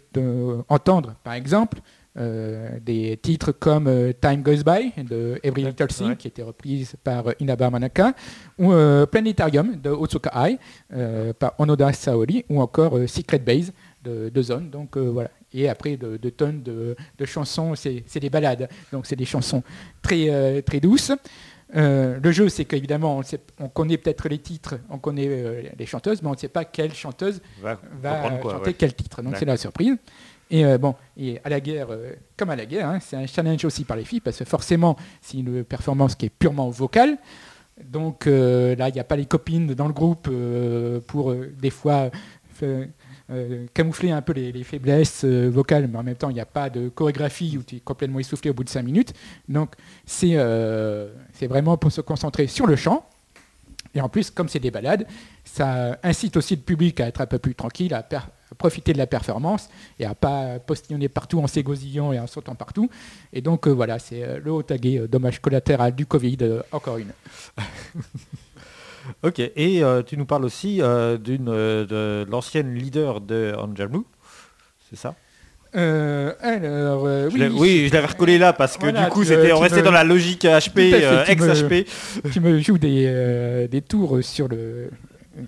[0.68, 1.78] entendre, par exemple,
[2.16, 6.16] euh, des titres comme euh, Time Goes By de Every Little Thing, Ouais.
[6.16, 8.12] qui était reprise par euh, Inaba Manaka,
[8.58, 8.72] ou
[9.12, 10.58] Planetarium de Otsuka Ai
[11.38, 14.70] par Onoda Saori, ou encore Secret Base de, de Zone.
[14.70, 15.30] Donc voilà.
[15.54, 18.68] Et après, de, de tonnes de, de chansons, c'est des ballades.
[18.92, 19.62] Donc c'est des chansons
[20.02, 21.12] très, euh, très douces.
[21.76, 25.87] Euh, le jeu, c'est qu'évidemment, on, on connaît peut-être les titres, on connaît euh, les
[25.87, 28.74] chanteuses, mais on ne sait pas quelle chanteuse Va, va comprendre quoi, chanter ouais.
[28.78, 29.20] quel titre.
[29.22, 29.38] Donc Ouais.
[29.38, 29.96] c'est la surprise.
[30.50, 31.88] Et euh, bon, et à la guerre,
[32.38, 34.96] comme à la guerre, hein, c'est un challenge aussi par les filles, parce que forcément,
[35.20, 37.18] c'est une performance qui est purement vocale.
[37.84, 40.28] Donc là, il n'y a pas les copines dans le groupe
[41.06, 42.11] pour des fois
[43.30, 46.40] euh, camoufler un peu les, les faiblesses euh, vocales, mais en même temps, il n'y
[46.40, 49.12] a pas de chorégraphie où tu es complètement essoufflé au bout de 5 minutes.
[49.48, 49.74] Donc
[50.06, 53.04] c'est euh, c'est vraiment pour se concentrer sur le chant.
[53.94, 55.06] Et en plus, comme c'est des balades,
[55.44, 58.06] ça incite aussi le public à être un peu plus tranquille, à,
[58.56, 62.88] profiter de la performance et à pas postillonner partout en s'égosillant et en sautant partout.
[63.32, 66.38] Et donc voilà, c'est le haut tagué, dommage collatéral du Covid,
[66.72, 67.12] encore une.
[69.22, 71.84] Ok, et euh, tu nous parles aussi euh, d'une euh,
[72.24, 74.06] de l'ancienne leader de Angelou,
[74.90, 75.14] c'est ça?
[75.74, 79.80] Alors, Je oui, je l'avais recollé là parce que Voilà, du coup, c'était, on restait
[79.80, 81.87] me- dans la logique HP, me- ex-HP.
[82.32, 84.90] tu me joues des, des tours sur le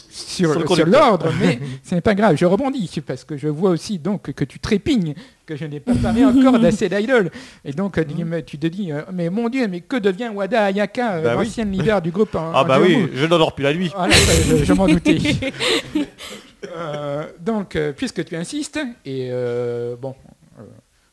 [0.09, 0.55] sur,
[0.87, 4.45] l'ordre, mais ce n'est pas grave, je rebondis parce que je vois aussi donc que
[4.45, 5.15] tu trépignes,
[5.47, 7.31] que je n'ai pas parlé encore d'Acid Idol.
[7.65, 8.05] Et donc euh,
[8.45, 11.65] tu te dis, euh, mais mon Dieu, mais que devient Wada Ayaka, euh, Bah oui.
[11.65, 13.91] leader du groupe en, Ah en bah oui, je n'endors plus la nuit.
[13.95, 15.19] Voilà, je, je m'en doutais.
[16.77, 20.15] Euh, donc, puisque tu insistes, et euh, bon,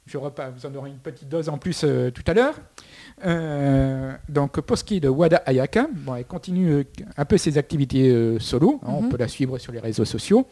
[0.05, 2.55] je repas, vous en aurez une petite dose en plus euh, tout à l'heure.
[3.25, 6.83] Euh, donc, pour ce qui est de Wada Ayaka, bon, elle continue euh,
[7.17, 8.79] un peu ses activités euh, solo.
[8.83, 9.09] hein, On Mhm.
[9.09, 10.45] peut la suivre sur les réseaux sociaux.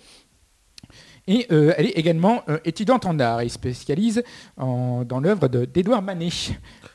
[1.27, 4.23] Et euh, elle est également étudiante en art et spécialise
[4.57, 6.29] en- dans l'œuvre de- d'Edouard Manet.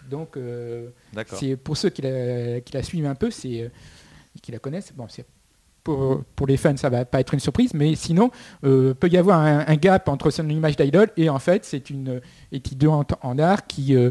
[0.09, 0.37] Donc,
[1.37, 3.71] c'est pour ceux qui la, qui la suivent un peu, c'est
[4.41, 4.93] qui la connaissent.
[4.97, 5.25] Bon, c'est
[5.83, 8.31] pour, pour les fans, ça va pas être une surprise, mais sinon,
[8.65, 11.91] euh, peut y avoir un, un gap entre son image d'idole et en fait, c'est
[11.91, 12.21] une
[12.53, 14.11] étudiante en art qui euh,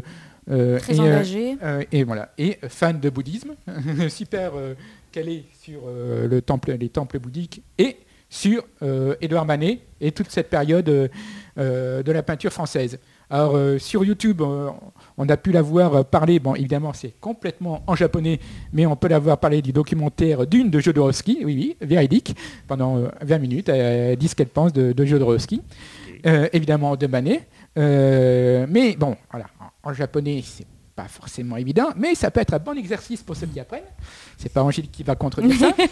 [0.78, 1.56] Très est, euh, engagé.
[1.62, 3.54] euh, et voilà, et fan de bouddhisme,
[4.08, 4.74] super euh,
[5.12, 7.96] calé sur euh, le temple, les temples bouddhiques et
[8.28, 11.08] sur euh, Édouard Manet et toute cette période euh,
[11.58, 12.98] euh, de la peinture française.
[13.28, 14.70] Alors euh, sur YouTube, euh,
[15.18, 18.38] on a pu la voir euh, parler, bon évidemment c'est complètement en japonais,
[18.72, 22.36] mais on peut la voir parler du documentaire Dune de Jodorowsky, oui oui, véridique,
[22.68, 25.60] pendant euh, 20 minutes, elle dit ce qu'elle pense de, de Jodorowsky,
[26.26, 27.42] Euh, évidemment de Manet,
[27.78, 29.46] Euh, mais bon, voilà,
[29.82, 33.46] en, japonais c'est pas forcément évident, mais ça peut être un bon exercice pour ceux
[33.46, 33.82] qui apprennent.
[34.36, 35.72] C'est pas Angélique qui va contredire ça.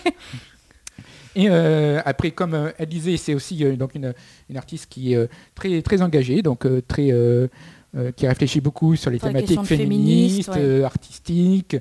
[1.38, 4.12] Et euh, après, comme euh, elle disait, c'est aussi euh, donc une,
[4.50, 7.12] une artiste qui est euh, très, très engagée, donc très,
[8.16, 10.82] qui réfléchit beaucoup sur les Sur thématiques féministes, ouais.
[10.82, 11.76] artistiques.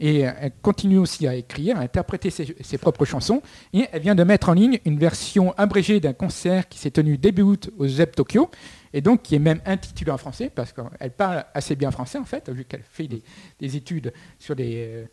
[0.00, 3.42] Et elle continue aussi à écrire, à interpréter ses, ses propres chansons.
[3.72, 7.18] Et elle vient de mettre en ligne une version abrégée d'un concert qui s'est tenu
[7.18, 8.50] début août au ZEP Tokyo,
[8.92, 12.24] et donc qui est même intitulé en français, parce qu'elle parle assez bien français en
[12.24, 13.22] fait, vu qu'elle fait des,
[13.60, 15.04] des études sur, les, euh,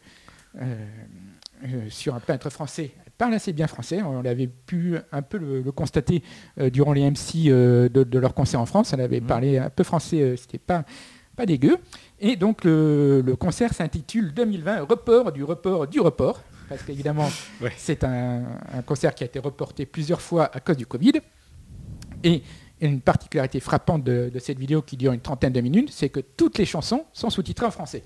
[0.62, 0.86] euh,
[1.66, 2.92] euh, sur un peintre français.
[3.06, 6.22] Elle parle assez bien français, on l'avait pu un peu le, le constater
[6.60, 9.28] euh, durant les MC de, de leur concert en France, elle avait Mhm.
[9.28, 10.84] parlé un peu français, c'était pas,
[11.36, 11.78] pas dégueu.
[12.20, 17.30] Et donc le, le concert s'intitule 2020 Report du report du report, parce qu'évidemment
[17.62, 17.72] Ouais.
[17.78, 21.14] c'est un, un concert qui a été reporté plusieurs fois à cause du Covid.
[22.24, 22.42] Et
[22.82, 26.20] une particularité frappante de, de cette vidéo qui dure une trentaine de minutes, c'est que
[26.20, 28.04] toutes les chansons sont sous-titrées en français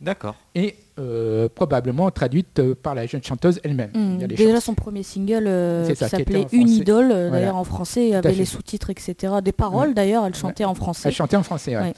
[0.00, 0.34] D'accord.
[0.54, 3.90] et euh, probablement traduites euh, par la jeune chanteuse elle-même.
[4.18, 6.46] Des Déjà chansons- son premier single euh, qui s'appelait.
[6.52, 7.30] Une idole, Voilà.
[7.30, 8.32] d'ailleurs en français, fait.
[8.32, 9.34] les sous-titres, etc.
[9.42, 9.94] Des paroles Ouais.
[9.94, 11.08] d'ailleurs, elle chantait en français.
[11.08, 11.94] Elle chantait en français, ouais.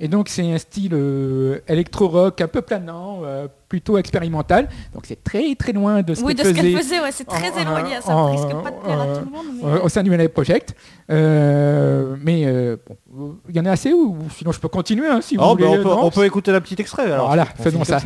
[0.00, 4.68] Et donc c'est un style euh, électro-rock un peu planant, euh, plutôt expérimental.
[4.92, 7.12] Donc c'est très très loin de ce Oui, qu'elle de ce faisait qu'elle faisait, ouais,
[7.12, 8.00] c'est très en- éloigné.
[8.00, 9.46] Ça en- risque pas de plaire à tout le monde.
[9.62, 10.74] mais- euh, au sein du Project.
[11.10, 12.76] Euh, mais euh,
[13.08, 15.50] bon, il y en a assez ou sinon je peux continuer hein, si vous Oh,
[15.50, 15.64] voulez.
[15.64, 17.28] bah, on, peut, non on peut écouter un petit extrait alors.
[17.28, 18.00] Voilà, On faisons ça.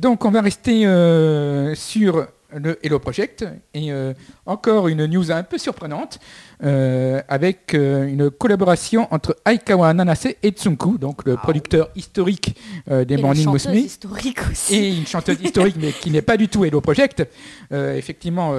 [0.00, 4.14] Donc on va rester euh, sur le Hello Project et euh,
[4.46, 6.18] encore une news un peu surprenante
[6.64, 12.56] euh, avec une collaboration entre Aikawa Nanase et Tsunku, donc le producteur historique
[12.88, 13.84] des Et Morning chanteuse Musume.
[13.84, 14.74] historique aussi.
[14.74, 17.28] et une chanteuse historique mais qui n'est pas du tout Hello Project.
[17.70, 18.54] Effectivement,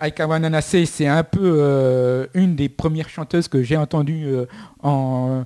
[0.00, 4.32] Aikawa Nanase, c'est un peu une des premières chanteuses que j'ai entendues
[4.82, 5.44] en,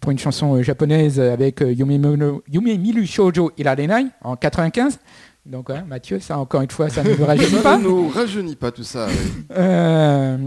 [0.00, 4.98] pour une chanson euh, japonaise avec euh, Yume, Mono- Yume Miru Shoujo Irarenai en 95.
[5.44, 7.78] Donc hein, Mathieu, ça encore une fois, ça ne me rajeunit Ça pas.
[7.78, 9.08] ne nous rajeunit pas tout ça.
[9.08, 9.44] oui.
[9.56, 10.38] Euh,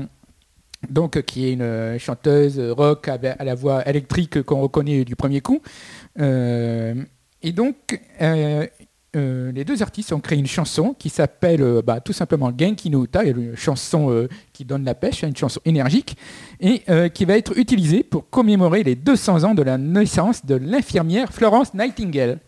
[0.89, 5.41] donc qui est une euh, chanteuse rock à, la voix électrique qu'on reconnaît du premier
[5.41, 5.62] coup.
[6.19, 6.95] Euh,
[7.41, 8.65] et donc, euh,
[9.15, 12.89] euh, les deux artistes ont créé une chanson qui s'appelle euh, bah, tout simplement Genki
[12.89, 16.17] no Uta, une chanson euh, qui donne la pêche, une chanson énergique,
[16.60, 20.56] et euh, qui va être utilisée pour commémorer les 200 ans de la naissance de
[20.56, 22.39] l'infirmière Florence Nightingale.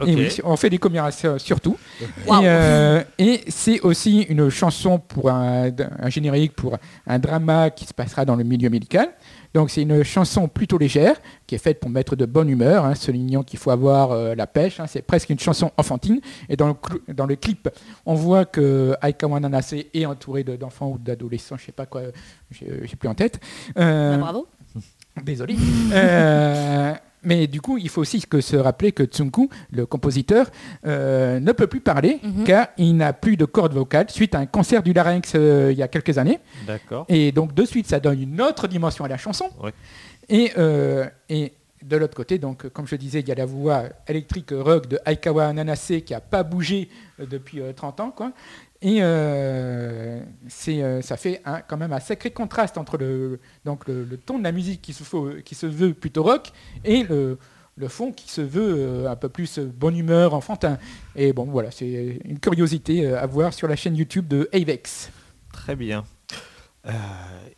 [0.00, 0.08] Ok.
[0.08, 1.76] Et oui, on fait des commémorations surtout.
[2.00, 6.76] Et, euh, et c'est aussi une chanson pour un, un générique pour
[7.06, 9.08] un drama qui se passera dans le milieu médical.
[9.56, 11.16] Donc c'est une chanson plutôt légère
[11.46, 14.46] qui est faite pour mettre de bonne humeur, hein, soulignant qu'il faut avoir euh, la
[14.46, 14.80] pêche.
[14.80, 14.86] hein.
[14.86, 16.20] c'est presque une chanson enfantine.
[16.50, 17.68] Et dans le, dans le clip,
[18.04, 22.02] on voit que Aika Wananase est entouré de- d'enfants ou d'adolescents, je sais pas quoi,
[22.50, 23.40] j'ai j'ai plus en tête.
[23.78, 24.46] Euh, Bah, bravo.
[25.24, 25.56] Désolé.
[25.92, 26.92] Euh,
[27.26, 30.46] mais du coup, il faut aussi que se rappeler que Tsunku, le compositeur,
[30.86, 32.44] euh, ne peut plus parler Mhm.
[32.44, 35.78] car il n'a plus de cordes vocales suite à un cancer du larynx euh, il
[35.78, 36.38] y a quelques années.
[36.66, 37.04] D'accord.
[37.08, 39.50] Et donc, de suite, ça donne une autre dimension à la chanson.
[39.62, 39.72] Ouais.
[40.28, 43.84] Et, euh, et de l'autre côté, donc, comme je disais, il y a la voix
[44.08, 48.10] électrique rock de Aikawa Nanase qui n'a pas bougé depuis euh, 30 ans.
[48.10, 48.32] Quoi.
[48.82, 50.20] Et euh,
[50.68, 54.52] euh, ça fait quand même un sacré contraste entre le, donc le, ton de la
[54.52, 56.52] musique qui se, veut plutôt rock
[56.84, 57.38] et le,
[57.76, 60.78] le fond qui se veut euh, un peu plus bonne humeur, enfantin.
[61.14, 65.10] Et bon, voilà, c'est une curiosité à voir sur la chaîne YouTube de Avex.
[65.52, 66.04] Très bien.
[66.86, 66.92] Euh,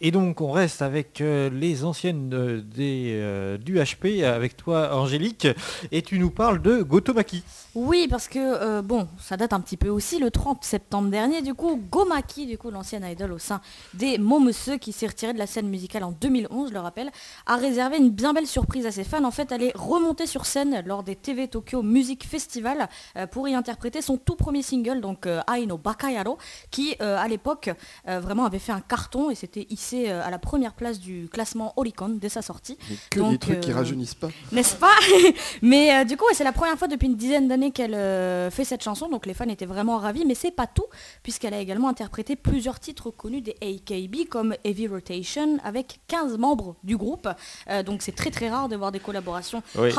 [0.00, 5.48] et donc on reste avec euh, les anciennes euh, des, du HP, avec toi Angélique,
[5.90, 7.42] et tu nous parles de Gotomaki.
[7.74, 11.54] Oui, parce que, bon, ça date un petit peu aussi, le 30 septembre dernier, du
[11.54, 13.60] coup, Gomaki, du coup, l'ancienne idol au sein
[13.94, 17.10] des Momeseux, qui s'est retirée de la scène musicale en 2011, je le rappelle,
[17.46, 19.22] a réservé une bien belle surprise à ses fans.
[19.22, 22.88] En fait, elle est remontée sur scène lors des TV Tokyo Music Festival
[23.30, 26.38] pour y interpréter son tout premier single, donc euh, Ai no Bakayaro,
[26.70, 27.70] qui, à l'époque,
[28.06, 31.72] vraiment avait fait un carton et s'était hissé euh, à la première place du classement
[31.76, 32.78] Oricon dès sa sortie.
[32.88, 34.28] Mais que Donc, des trucs qui euh, rajeunissent pas.
[34.52, 34.94] N'est-ce pas
[35.62, 38.64] Mais euh, du coup, c'est la première fois depuis une dizaine d'années qu'elle euh, fait
[38.64, 40.86] cette chanson, donc les fans étaient vraiment ravis, mais c'est pas tout,
[41.22, 46.76] puisqu'elle a également interprété plusieurs titres connus des AKB, comme Heavy Rotation, avec 15 membres
[46.84, 47.28] du groupe.
[47.70, 49.90] Euh, donc c'est très très rare de voir des collaborations Oui.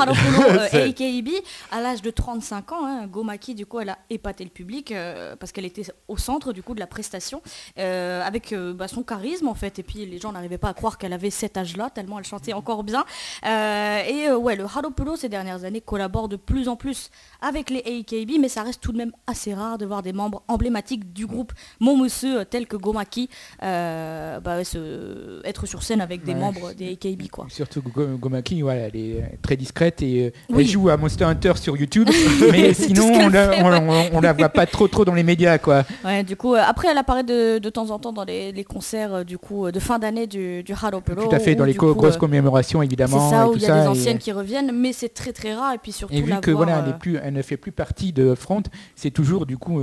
[0.50, 1.28] Euh, AKB.
[1.70, 5.36] À l'âge de 35 ans, hein, Gomaki, du coup, elle a épaté le public, euh,
[5.36, 7.42] parce qu'elle était au centre du coup de la prestation,
[7.78, 10.74] euh, avec euh, bah, son charisme en fait, et puis les gens n'arrivaient pas à
[10.74, 13.04] croire qu'elle avait cet âge-là, tellement elle chantait encore bien.
[13.46, 17.70] Euh, et euh, ouais, le Haropolo ces dernières années collabore de plus en plus avec
[17.70, 21.12] les AKB, mais ça reste tout de même assez rare de voir des membres emblématiques
[21.12, 23.28] du groupe Momusu euh, tels que Gomaki
[23.62, 26.38] euh, bah, se- être sur scène avec des Ouais.
[26.38, 27.46] membres des AKB quoi.
[27.48, 30.62] Surtout Go- Gomaki, voilà, elle est très discrète et Oui.
[30.62, 32.08] elle joue à Monster Hunter sur YouTube,
[32.52, 34.08] mais sinon on la, fait, on, ouais.
[34.12, 35.84] on- on la voit pas trop trop dans les médias quoi.
[36.04, 38.99] Ouais, du coup, après elle apparaît de, de temps en temps dans les, les concerts
[39.12, 41.24] euh, du coup euh, de fin d'année du, du Haropolo.
[41.28, 43.30] Tout à fait, dans les coup, grosses euh, commémorations C'est évidemment.
[43.30, 45.32] ça et où tout il y a des et- anciennes qui reviennent, mais c'est très
[45.32, 47.56] très rare et puis surtout Et vu que voilà, elle, est plus, elle ne fait
[47.56, 48.62] plus partie de Front,
[48.96, 49.80] c'est toujours du coup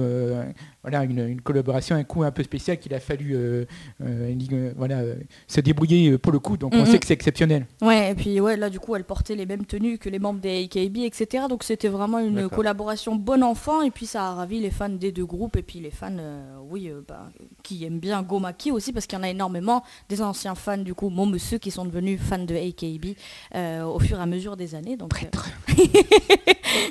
[0.89, 3.65] voilà une, une collaboration, un coup un peu spécial qu'il a fallu euh,
[4.02, 5.02] euh, euh, voilà
[5.47, 6.56] se débrouiller pour le coup.
[6.56, 7.65] Donc on sait que c'est exceptionnel.
[7.82, 10.39] Ouais, et puis ouais, là du coup, elle portait les mêmes tenues que les membres
[10.39, 11.45] des AKB, etc.
[11.50, 15.12] Donc c'était vraiment une collaboration bon enfant, et puis ça a ravi les fans des
[15.12, 17.30] deux groupes, et puis les fans, euh, oui, euh, bah,
[17.63, 20.93] qui aiment bien Gomaki aussi, parce qu'il y en a énormément des anciens fans du
[20.93, 23.17] coup, Momusu, qui sont devenus fans de AKB
[23.56, 24.97] euh, au fur et à mesure des années.
[24.97, 25.73] Donc, euh,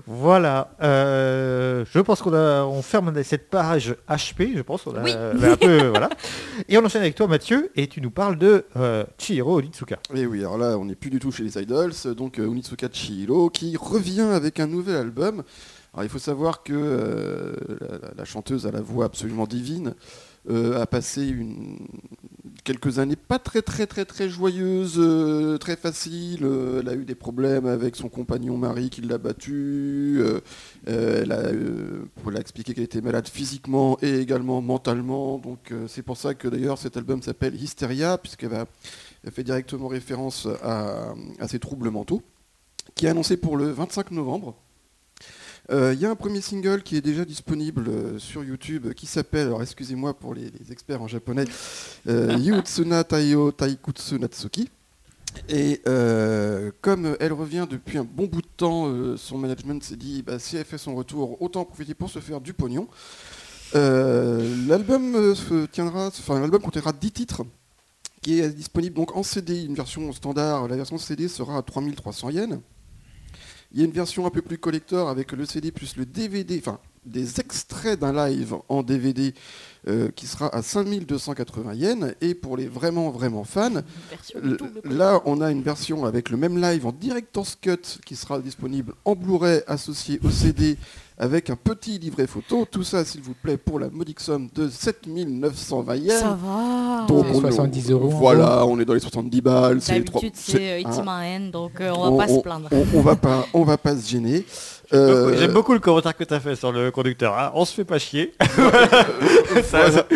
[0.06, 0.74] Voilà.
[0.82, 4.52] Euh, je pense qu'on a, on ferme cette page HP.
[4.56, 5.12] Je pense qu'on a Oui.
[5.12, 6.08] un peu, voilà.
[6.68, 9.98] Et on enchaîne avec toi, Mathieu, et tu nous parles de euh, Chihiro Onitsuka.
[10.14, 12.88] Et oui, alors là, on n'est plus du tout chez les idols, donc euh, Unitsuka
[12.92, 15.42] Chihiro qui revient avec un nouvel album.
[15.94, 19.94] Alors il faut savoir que euh, la, la chanteuse à la voix absolument divine
[20.48, 21.34] a passé
[22.64, 26.44] quelques années pas très très très très joyeuses, euh, très faciles.
[26.44, 30.18] Euh, elle a eu des problèmes avec son compagnon mari qui l'a battue.
[30.20, 30.40] euh,
[30.88, 32.04] euh, elle, a, euh,
[32.38, 35.38] expliqué qu'elle était malade physiquement et également mentalement.
[35.38, 38.64] Donc euh, c'est pour ça que d'ailleurs cet album s'appelle Hysteria, puisqu'elle
[39.32, 42.22] fait directement référence à, à ses troubles mentaux,
[42.94, 44.56] qui est annoncé pour le 25 novembre.
[45.70, 49.06] Euh, Il y a un premier single qui est déjà disponible euh, sur YouTube qui
[49.06, 51.44] s'appelle, alors excusez-moi pour les, les experts en japonais,
[52.08, 54.68] euh, Yutsuna Taiyo Taikutsu Natsuki.
[55.48, 59.96] Et euh, comme elle revient depuis un bon bout de temps, euh, son management s'est
[59.96, 62.86] dit bah, si elle fait son retour, autant en profiter pour se faire du pognon.
[63.74, 67.42] Euh, l'album euh, se tiendra, enfin l'album contiendra 10 titres
[68.20, 70.68] qui est disponible donc en CD, une version standard.
[70.68, 72.58] La version CD sera à 3300 yens.
[73.72, 76.58] Il y a une version un peu plus collector avec le CD plus le DVD,
[76.58, 79.34] enfin des extraits d'un live en DVD
[79.88, 82.14] euh, qui sera à 5280 yens.
[82.20, 83.82] Et pour les vraiment, vraiment fans,
[84.84, 88.94] là, on a une version avec le même live en Director's Cut qui sera disponible
[89.04, 90.76] en Blu-ray associé au CD
[91.18, 92.66] avec un petit livret photo.
[92.68, 96.20] Tout ça, s'il vous plaît, pour la modique somme de 7920 yens.
[96.20, 97.06] Ça va.
[97.06, 99.80] Donc, on- 70 euros, en Voilà, on est dans les 70 balles.
[99.80, 102.32] c'est les trois- D'habitude, c'est- c'est euh, hein, Itima N, donc euh, on va pas
[102.32, 102.68] se plaindre.
[102.72, 104.44] On, on va pas, on va pas se gêner.
[104.94, 107.38] Euh, J'aime beaucoup le commentaire que tu as fait sur le conducteur.
[107.38, 107.50] hein.
[107.54, 108.34] On se fait pas chier.
[109.64, 110.06] Ça- Voilà.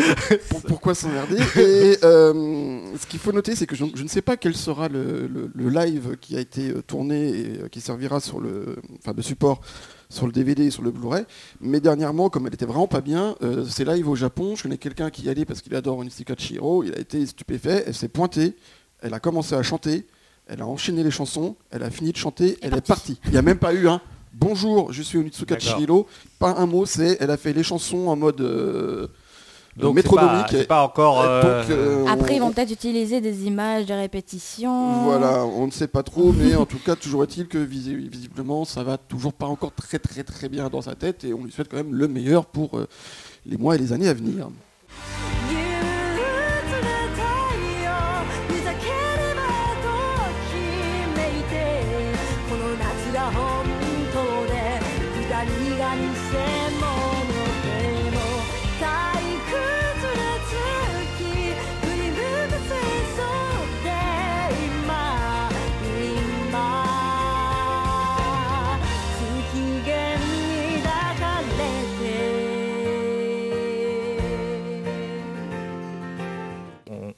[0.48, 4.22] Pour- pourquoi s'emmerder Et euh, ce qu'il faut noter, c'est que je, je ne sais
[4.22, 8.20] pas quel sera le, le- le live qui a été euh, tourné et qui servira
[8.20, 9.60] sur le, enfin, de support
[10.08, 11.24] sur le DVD et sur le Blu-ray.
[11.60, 14.54] Mais dernièrement, comme elle était vraiment pas bien, euh, c'est live au Japon.
[14.56, 16.84] Je connais quelqu'un qui y allait parce qu'il adore Onizuka Chihiro.
[16.84, 17.84] Il a été stupéfait.
[17.86, 18.54] Elle s'est pointée.
[19.02, 20.06] Elle a commencé à chanter.
[20.48, 21.56] Elle a enchaîné les chansons.
[21.72, 22.56] Elle a fini de chanter.
[22.62, 23.18] Elle est partie.
[23.24, 24.00] Il n'y a même pas eu un
[24.38, 25.58] bonjour, je suis Onitsuka.
[25.58, 26.06] Chihiro.
[26.38, 26.86] Pas un mot.
[26.86, 29.08] C'est elle a fait les chansons en mode euh,
[29.76, 30.42] Donc métronomique.
[30.46, 31.20] pas, c'est pas encore.
[31.22, 35.02] Euh, euh, donc, euh, Après, ils on- vont peut-être utiliser des images, des répétitions.
[35.04, 38.64] Voilà, on ne sait pas trop, mais en tout cas, toujours est-il que visi- visiblement,
[38.64, 41.52] ça va toujours pas encore très très très bien dans sa tête et on lui
[41.52, 42.86] souhaite quand même le meilleur pour euh,
[43.46, 44.48] les mois et les années à venir.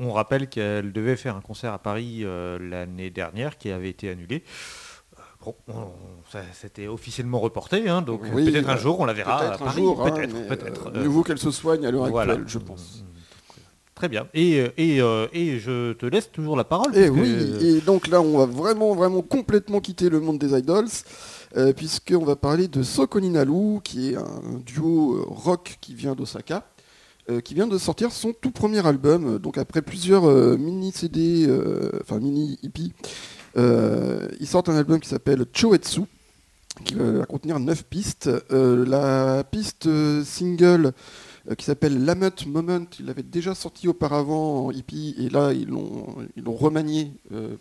[0.09, 4.11] On, rappelle qu'elle devait faire un concert à Paris euh, l'année dernière qui avait été
[4.11, 4.42] annulé.
[5.18, 5.23] Euh,
[5.68, 5.92] Bon,
[6.53, 9.62] c'était officiellement reporté, hein, donc Oui, peut-être un euh, jour on la verra à Peut-être
[9.62, 10.11] un Paris, jour, hein,
[10.49, 12.33] peut-être, euh, mieux qu'elle se soigne à l'heure voilà.
[12.35, 13.05] actuelle, je pense.
[13.94, 14.29] Très bien.
[14.35, 14.99] Et, et,
[15.33, 16.90] et je te laisse toujours la parole.
[16.97, 20.38] Et que- Eh oui, et donc là, on va vraiment, vraiment complètement quitter le monde
[20.38, 20.87] des idols,
[21.57, 26.64] euh, puisqu'on va parler de Sokoninalu, qui est un duo rock qui vient d'Osaka,
[27.31, 29.35] euh, qui vient de sortir son tout premier album.
[29.35, 31.47] Euh, Donc après plusieurs euh, mini CD,
[32.01, 32.93] enfin mini hippie,
[33.57, 36.03] ils sortent un album qui s'appelle Choetsu,
[36.85, 38.31] qui va contenir 9 pistes.
[38.51, 39.88] La piste
[40.23, 40.93] single
[41.57, 46.07] qui s'appelle Lamut Moment, il l'avait déjà sorti auparavant en hippie et là ils l'ont
[46.37, 47.11] ils remanié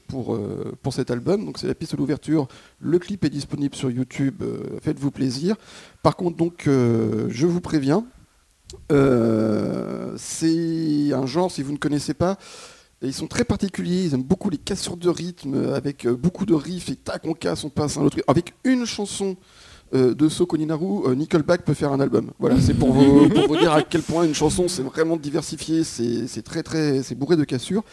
[0.07, 0.39] pour,
[0.83, 1.45] pour cet album.
[1.45, 2.47] Donc c'est la piste d'ouverture.
[2.79, 4.43] Le clip est disponible sur YouTube,
[4.83, 5.55] faites-vous plaisir.
[6.03, 8.05] Par contre donc je vous préviens,
[8.91, 12.37] euh, c'est un genre si vous ne connaissez pas.
[13.01, 16.55] Ils sont très particuliers, ils aiment beaucoup les cassures de rythme, avec euh, beaucoup de
[16.55, 18.17] riffs, et tac, on casse, on passe à un autre.
[18.27, 19.37] Avec une chanson
[19.93, 22.31] euh, de Soko Ninaru, euh, Nickelback peut faire un album.
[22.39, 25.83] Voilà, c'est pour vous, pour vous dire à quel point une chanson c'est vraiment diversifié,
[25.85, 27.83] c'est très très, c'est bourré de cassures.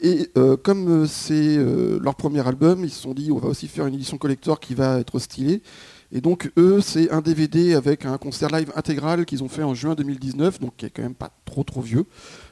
[0.00, 3.66] Et euh, comme c'est euh, leur premier album, ils se sont dit on va aussi
[3.66, 5.62] faire une édition collector qui va être stylée.
[6.10, 9.74] Et donc eux, c'est un DVD avec un concert live intégral qu'ils ont fait en
[9.74, 12.06] juin 2019, donc qui est quand même pas trop trop vieux.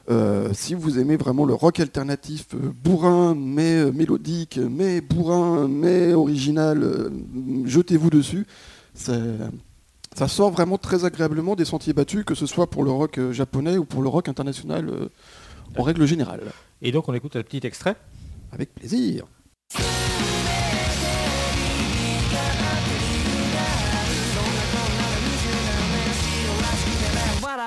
[0.09, 5.67] Euh, si vous aimez vraiment le rock alternatif euh, bourrin, mais euh, mélodique, mais bourrin,
[5.67, 7.11] mais original,
[7.65, 8.45] jetez-vous dessus.
[8.93, 9.15] Ça,
[10.15, 13.77] ça sort vraiment très agréablement des sentiers battus, que ce soit pour le rock japonais
[13.77, 15.09] ou pour le rock international
[15.75, 16.41] en règle générale.
[16.83, 17.95] Et donc on écoute un petit extrait.
[18.51, 19.25] Avec plaisir.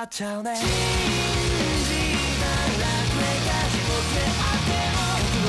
[0.00, 0.60] 笑っちゃうねご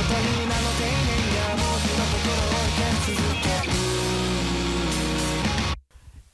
[0.03, 0.91] とに名の丁寧
[1.35, 3.77] が文字の心を生かし続ける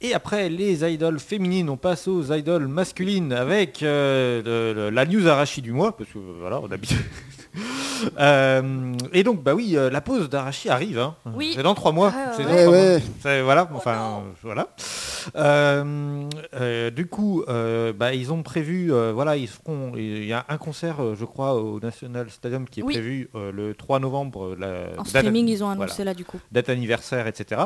[0.02, 5.06] Et après les idoles féminines, on passe aux idoles masculines avec euh, le- le- la
[5.06, 6.93] news Arashi du mois, parce que voilà, on habite.
[8.18, 10.99] Euh, et donc bah oui, euh, la pause d'Arashi arrive.
[11.01, 11.16] hein.
[11.35, 11.53] Oui.
[11.57, 12.09] C'est dans trois mois.
[12.09, 12.49] Ouais, c'est ouais.
[12.49, 12.90] dans Ouais, trois ouais.
[12.92, 13.01] mois.
[13.21, 14.68] C'est- Voilà, enfin euh, voilà.
[15.37, 19.92] Euh, euh, du coup, euh, bah, ils ont prévu, euh, voilà, ils feront.
[19.97, 22.94] Il y a un concert, euh, je crois, au National Stadium qui est Oui.
[22.94, 24.57] prévu euh, le 3 novembre.
[24.59, 26.38] La En date- streaming, ils ont voilà annoncé là du coup.
[26.53, 27.62] date anniversaire, etc.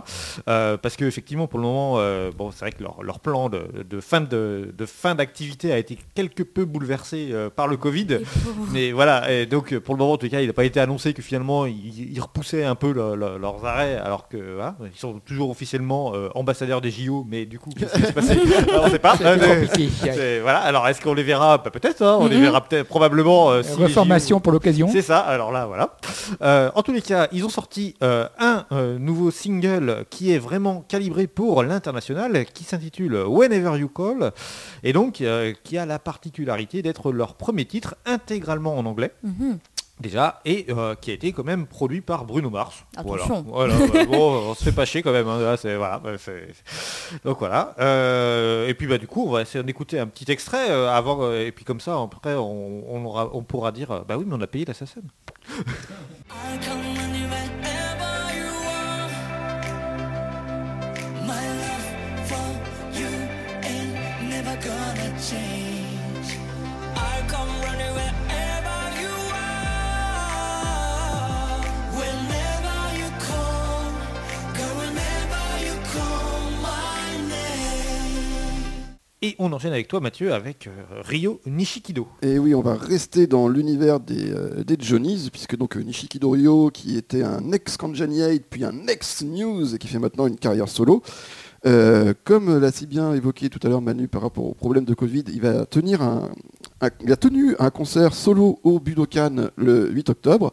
[0.48, 3.48] Euh, parce que effectivement, pour le moment, euh, bon, c'est vrai que leur, leur plan
[3.48, 7.76] de, de fin de, de fin d'activité a été quelque peu bouleversé euh, par le
[7.76, 8.18] Covid.
[8.72, 10.80] Mais voilà, et donc euh, pour le moment, en tout cas, il n'a pas été
[10.80, 14.76] annoncé que finalement, ils, ils repoussaient un peu le- le- leurs arrêts, alors que voilà,
[14.94, 18.38] ils sont toujours officiellement euh, ambassadeurs des JO, mais du coup Qu'est-ce qui s'est passé?
[18.68, 19.16] Alors, On sait pas.
[19.16, 20.58] Voilà.
[20.60, 21.58] Alors est-ce qu'on les verra?
[21.58, 22.02] Bah, Peut-être.
[22.02, 22.42] hein, on les Mhm.
[22.42, 23.50] verra peut-être probablement.
[23.50, 24.88] euh, si Reformation pour l'occasion.
[24.90, 25.96] c'est ça, alors là, voilà.
[26.42, 28.64] Euh, en tous les cas, ils ont sorti euh, un
[28.98, 34.32] nouveau single qui est vraiment calibré pour l'international, qui s'intitule Whenever You Call,
[34.82, 35.22] et donc
[35.64, 39.12] qui a la particularité d'être leur premier titre intégralement en anglais.
[39.22, 39.58] Mhm.
[40.00, 42.84] Déjà, et euh, qui a été quand même produit par Bruno Mars.
[42.96, 43.44] Attention.
[43.46, 45.28] Voilà, voilà, bon, on se fait pas chier quand même.
[45.28, 46.48] hein, là, c'est- voilà, ouais, c'est-
[47.24, 47.74] Donc voilà.
[47.78, 51.18] Euh, et puis bah du coup, on va essayer d'écouter un petit extrait euh, avant,
[51.22, 54.34] euh, et puis comme ça, après, on, on aura- on pourra dire, bah oui, mais
[54.36, 55.02] on a payé l'assassin.
[79.24, 82.08] Et on enchaîne avec toi, Mathieu, avec euh, Ryo Nishikido.
[82.22, 86.30] Et oui, on va rester dans l'univers des, euh, des Johnnies, puisque donc euh, Nishikido
[86.30, 91.04] Ryo, qui était un ex-Kanjani puis un ex-News, et qui fait maintenant une carrière solo,
[91.64, 94.94] euh, comme l'a si bien évoqué tout à l'heure Manu par rapport au problème de
[94.94, 96.28] Covid, il va tenir un,
[97.04, 100.52] il a tenu un concert solo au Budokan le 8 octobre.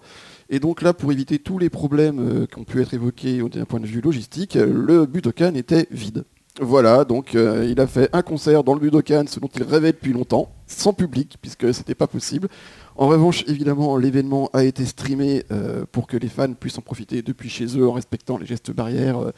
[0.51, 3.65] Et donc là, pour éviter tous les problèmes euh, qui ont pu être évoqués d'un
[3.65, 6.25] point de vue logistique, le Budokan était vide.
[6.61, 9.93] Voilà, donc euh, il a fait un concert dans le Budokan, ce dont il rêvait
[9.93, 12.49] depuis longtemps, sans public, puisque c'était pas possible.
[12.97, 17.21] En revanche, évidemment, l'événement a été streamé euh, pour que les fans puissent en profiter
[17.21, 19.31] depuis chez eux en respectant les gestes barrières, euh,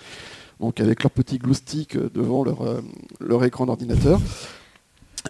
[0.59, 2.81] donc avec leur petit glue stick devant leur,
[3.19, 4.19] leur écran d'ordinateur.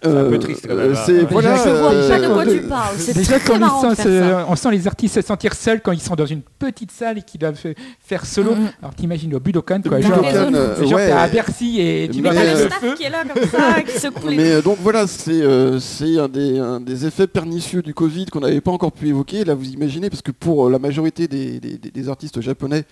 [0.03, 2.53] Un peu triste, quand même, c'est Déjà, voilà, Je vois euh, pas de quoi euh,
[2.59, 2.95] tu parles.
[2.97, 4.45] C'est Déjà, très quand marrant ils de sont- faire ça.
[4.49, 7.21] on sent les artistes se sentir seuls quand ils sont dans une petite salle et
[7.21, 8.55] qu'ils doivent fa- faire solo.
[8.55, 8.69] Mhm.
[8.81, 9.97] Alors t'imagines au Budokan, quoi.
[9.97, 11.07] Le Genre, Budokan, euh, c'est genre ouais.
[11.07, 12.93] t'es à Bercy et tu Mais, mets le le staff feu.
[12.97, 16.27] qui est là comme ça, qui secoue Mais euh, donc voilà, c'est euh, c'est un,
[16.27, 19.43] des, un des effets pernicieux du Covid qu'on n'avait pas encore pu évoquer.
[19.45, 22.85] Là, vous imaginez, parce que pour la majorité des, des- des- des artistes japonais,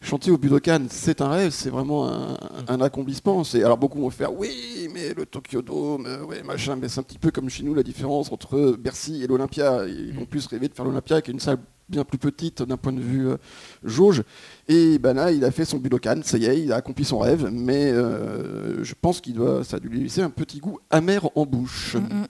[0.00, 2.36] chanter au Budokan, c'est un rêve, c'est vraiment un,
[2.68, 3.42] un accomplissement.
[3.44, 7.00] C'est- Alors beaucoup vont faire, oui, mais le Tokyo Dome, euh, ouais, machin, mais c'est
[7.00, 9.86] un petit peu comme chez nous la différence entre Bercy et l'Olympia.
[9.88, 12.76] Ils vont plus rêver de faire l'Olympia qui est une salle bien plus petite d'un
[12.76, 13.36] point de vue euh,
[13.82, 14.22] jauge.
[14.68, 17.18] Et ben là, il a fait son Budokan, ça y est, il a accompli son
[17.18, 20.78] rêve, mais euh, je pense qu'il doit, ça a dû lui laisser un petit goût
[20.90, 21.96] amer en bouche.
[21.96, 22.26] Mhm.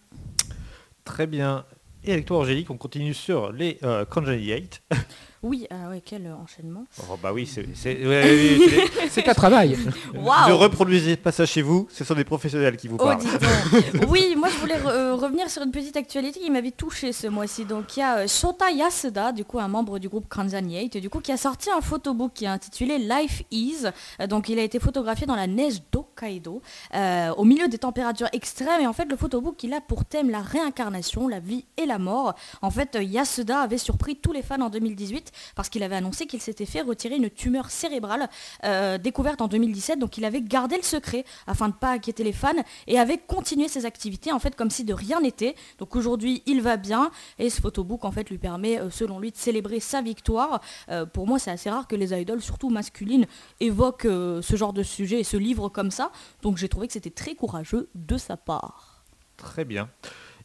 [1.04, 1.64] Très bien.
[2.04, 4.82] Et avec toi, Angélique, on continue sur les euh, Kanjani 8.
[5.42, 6.84] Oui, ah ouais, quel euh, enchaînement.
[7.08, 9.28] Oh, bah oui, c'est...
[9.28, 9.76] un travail.
[10.14, 13.18] Ne reproduisez pas ça chez vous, ce sont des professionnels qui vous Oh, parlent.
[13.20, 14.08] dis donc.
[14.08, 17.26] Oui, moi je voulais re- euh, revenir sur une petite actualité qui m'avait touché ce
[17.26, 17.64] mois-ci.
[17.64, 20.96] Donc il y a euh, Shota Yasuda, du coup un membre du groupe Kanzani 8,
[20.98, 23.84] du coup qui a sorti un photobook qui est intitulé Life Is.
[24.28, 26.62] Donc il a été photographié dans la neige d'Hokkaido,
[26.94, 28.80] euh, au milieu des températures extrêmes.
[28.82, 31.98] Et en fait le photobook il a pour thème la réincarnation, la vie et la
[31.98, 32.34] mort.
[32.62, 36.40] En fait Yasuda avait surpris tous les fans en 2018 parce qu'il avait annoncé qu'il
[36.40, 38.28] s'était fait retirer une tumeur cérébrale
[38.64, 39.98] euh, découverte en 2017.
[39.98, 42.52] Donc il avait gardé le secret afin de ne pas inquiéter les fans
[42.86, 45.54] et avait continué ses activités en fait comme si de rien n'était.
[45.78, 49.30] Donc aujourd'hui il va bien et ce photobook en fait lui permet euh, selon lui
[49.30, 50.60] de célébrer sa victoire.
[50.88, 53.26] Euh, pour moi c'est assez rare que les idoles surtout masculines
[53.60, 56.10] évoquent ce genre de sujet et se livrent comme ça.
[56.42, 59.04] Donc j'ai trouvé que c'était très courageux de sa part.
[59.36, 59.88] Très bien.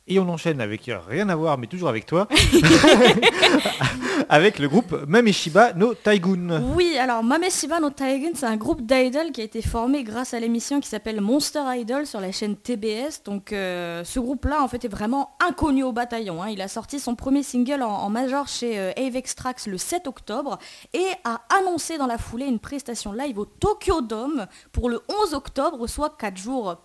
[0.06, 2.28] Et on enchaîne avec rien à voir, mais toujours avec toi,
[4.30, 6.62] avec le groupe Mameshiba no Taigun.
[6.76, 10.40] Oui, alors Mameshiba no Taigen, c'est un groupe d'idoles qui a été formé grâce à
[10.42, 13.24] l'émission qui s'appelle Monster Idol sur la chaîne TBS.
[13.24, 16.44] Donc euh, ce groupe-là, en fait, est vraiment inconnu au bataillon.
[16.44, 16.50] hein.
[16.50, 20.08] Il a sorti son premier single en, en major chez euh, Avex Trax le 7
[20.08, 20.58] octobre
[20.94, 25.34] et a annoncé dans la foulée une prestation live au Tokyo Dome pour le 11
[25.34, 26.76] octobre, soit 4 jours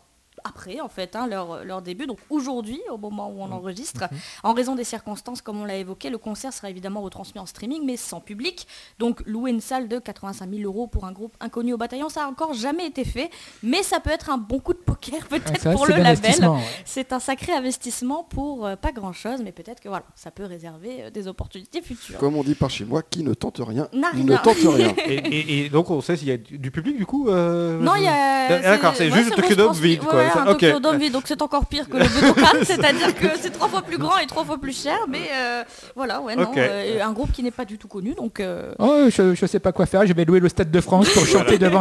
[0.45, 4.05] après en fait hein, leur, leur début, donc aujourd'hui au moment où on enregistre.
[4.43, 7.83] En raison des circonstances, comme on l'a évoqué, le concert sera évidemment retransmis en streaming
[7.85, 8.67] mais sans public.
[8.99, 12.25] Donc louer une salle de 85 000 euros pour un groupe inconnu au bataillon, ça
[12.25, 13.31] a encore jamais été fait,
[13.63, 16.35] mais ça peut être un bon coup de poker peut-être Ça, pour le label.
[16.49, 16.59] ouais.
[16.85, 20.45] C'est un sacré investissement pour euh, pas grand chose, mais peut-être que voilà, ça peut
[20.45, 22.19] réserver euh, des opportunités futures.
[22.19, 24.95] Comme on dit par chez moi, qui ne tente rien, N'a ne tente rien.
[25.07, 27.95] Et, et- et donc on sait s'il y a du, public du coup euh, Non,
[27.95, 28.47] il y a.
[28.51, 30.28] Ah, D'accord, c'est ouais, juste le Tokyo Dome vide, quoi.
[30.29, 30.59] Ouais, Ça- un ok.
[30.61, 33.83] Tokyo Dome vide, donc c'est encore pire que le Budokan, c'est-à-dire que c'est trois fois
[33.83, 35.63] plus grand et trois fois plus cher, mais euh,
[35.97, 38.41] voilà, ouais, non, euh, un groupe qui n'est pas du tout connu, donc.
[38.41, 40.07] euh, Oh, je, je sais pas quoi faire.
[40.07, 41.81] Je vais louer le Stade de France pour chanter devant,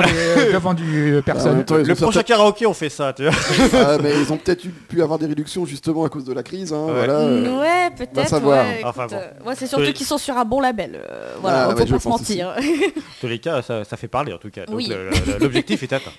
[0.54, 1.64] devant du Bah, personne.
[1.70, 3.32] ont Le prochain karaoké on fait ça, tu vois.
[3.74, 6.44] Ah, mais ils ont peut-être eu- pu avoir des réductions justement à cause de la
[6.44, 6.74] crise.
[6.74, 6.94] hein, Ouais.
[6.94, 7.60] voilà, euh.
[7.60, 8.44] ouais, peut-être.
[8.44, 9.18] Ouais, Enfin, bon.
[9.50, 9.94] ouais, c'est surtout Oui.
[9.94, 10.96] qu'ils sont sur un bon label.
[11.10, 12.56] euh, voilà, Ah, faut pas se mentir.
[12.58, 14.66] En tous les cas, ça, ça fait parler en tout cas.
[14.66, 14.92] Donc Oui.
[15.40, 16.12] l'objectif est atteint.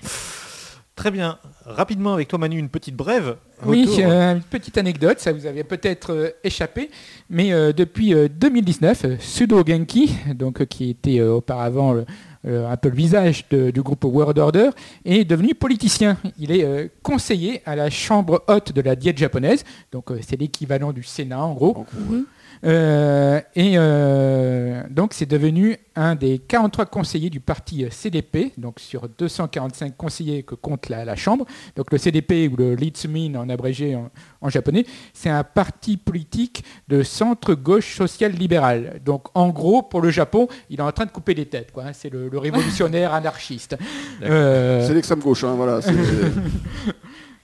[0.99, 1.37] Très bien.
[1.65, 3.37] Rapidement avec toi Manu, une petite brève.
[3.65, 6.89] Oui, euh, une petite anecdote, ça vous avait peut-être euh, échappé,
[7.29, 12.03] mais euh, depuis euh, 2019, euh, Sudo Genki, donc, euh, qui était euh, auparavant euh,
[12.45, 14.71] euh, un peu le visage de- du groupe World Order,
[15.05, 16.17] est devenu politicien.
[16.37, 20.35] Il est euh, conseiller à la chambre haute de la diète japonaise, donc euh, c'est
[20.37, 21.69] l'équivalent du Sénat en gros.
[21.77, 21.85] En gros,
[22.15, 22.23] ouais.
[22.65, 28.79] Euh, et euh, donc c'est devenu un des 43 conseillers du parti euh, CDP, donc
[28.79, 31.45] sur 245 conseillers que compte la, la Chambre.
[31.75, 34.09] Donc le CDP ou le Litsumin en abrégé en,
[34.41, 38.99] en japonais, c'est un parti politique de centre-gauche social-libéral.
[39.05, 41.71] Donc en gros, pour le Japon, il est en train de couper les têtes.
[41.71, 41.91] quoi, hein.
[41.93, 43.77] C'est le, le révolutionnaire anarchiste.
[44.23, 45.79] Euh, C'est l'extrême gauche, hein, voilà.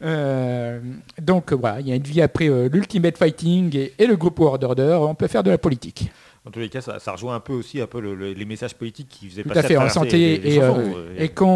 [0.06, 0.80] euh,
[1.22, 4.40] donc voilà, il y a une vie après euh, l'Ultimate Fighting et, et le groupe
[4.40, 4.98] World Order.
[5.02, 6.10] On peut faire de la politique.
[6.48, 8.46] En tous les cas, ça, ça rejoint un peu aussi un peu le- le- les
[8.46, 10.18] messages politiques qui faisaient Tout passer à fait, en santé.
[10.18, 11.50] les- les et, chansons, euh, et quand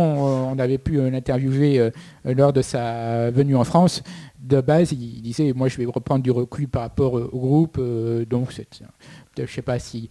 [0.52, 1.92] on avait pu l'interviewer
[2.26, 4.02] lors de sa venue en France,
[4.40, 7.80] de base, il disait Moi, je vais reprendre du recul par rapport au groupe.
[8.28, 10.10] donc, je ne sais pas si.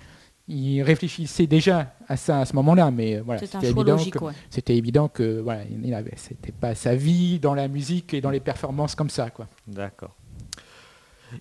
[0.51, 4.32] Il réfléchissait déjà à ça à ce moment-là, mais euh, voilà, c'était évident, que, ouais.
[4.49, 8.30] c'était évident que voilà, il avait, c'était pas sa vie dans la musique et dans
[8.30, 9.46] les performances comme ça, quoi.
[9.66, 10.14] D'accord.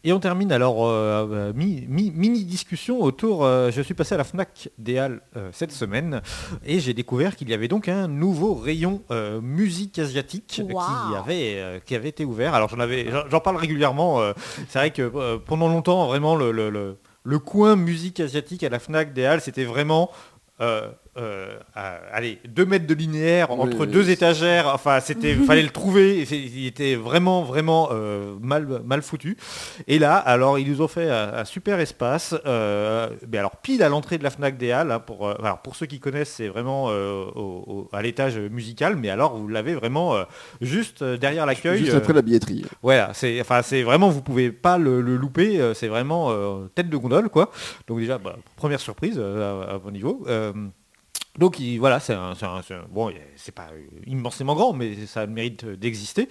[0.04, 3.46] Et on termine alors euh, euh, mi- mi- mini discussion autour.
[3.46, 6.22] euh, je suis passé à la Fnac des Halles euh, cette semaine
[6.66, 10.62] et j'ai découvert qu'il y avait donc un nouveau rayon euh, musique asiatique qui
[11.18, 12.54] avait euh, qui avait été ouvert.
[12.54, 14.20] Alors j'en avais j'en- j'en parle régulièrement.
[14.20, 14.34] euh,
[14.68, 16.98] c'est vrai que euh, pendant longtemps vraiment le, le- le-
[17.28, 20.10] le coin musique asiatique à la Fnac des Halles c'était vraiment
[20.62, 24.72] euh, euh, à- allez, deux mètres de linéaire Oui, entre oui, deux étagères.
[24.74, 26.24] Enfin, c'était, fallait le trouver.
[26.32, 29.38] Il était vraiment, vraiment euh, mal, mal foutu.
[29.88, 32.36] Et là, alors, ils nous ont fait un, un super espace.
[32.46, 34.92] euh, mais alors, pile à l'entrée de la Fnac des Halles.
[34.92, 38.38] hein, pour, euh, alors, pour ceux qui connaissent, c'est vraiment euh, au- au- à l'étage
[38.38, 38.96] musical.
[38.96, 40.24] Mais alors, vous l'avez vraiment euh,
[40.62, 41.80] juste derrière l'accueil.
[41.80, 42.66] Juste euh, après la billetterie.
[42.82, 46.90] voilà, c'est enfin c'est vraiment vous pouvez pas le, le louper, c'est vraiment euh, tête
[46.90, 47.52] de gondole quoi.
[47.88, 50.26] Donc déjà bah, première surprise euh, à, à bon niveau.
[51.38, 52.34] Donc il- voilà, c'est un,
[52.92, 53.68] bon, c'est pas
[54.06, 56.28] immensément grand, mais ça a le mérite d'exister.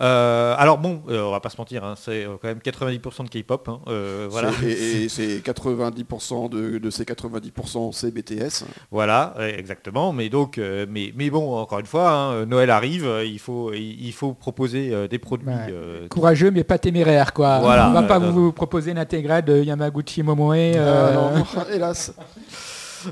[0.00, 3.24] Euh, alors bon, euh, on va pas se mentir, hein, c'est euh, quand même 90%
[3.24, 3.68] de K-pop.
[3.68, 4.50] hein, euh, voilà.
[4.60, 8.64] C'est- Et, et c'est 90% de, de ces 90% c'est BTS.
[8.90, 10.12] Voilà, exactement.
[10.12, 14.06] Mais donc, euh, mais, mais bon, encore une fois, hein, Noël arrive, il faut, il,
[14.06, 15.48] il faut proposer euh, des produits.
[15.48, 15.54] Ouais.
[15.70, 17.58] euh, Courageux, mais pas téméraire, quoi.
[17.58, 17.88] Voilà.
[17.90, 20.54] On va pas vous proposer l'intégrale de Yamaguchi Momoe.
[20.76, 22.12] euh, Ah, non, hélas.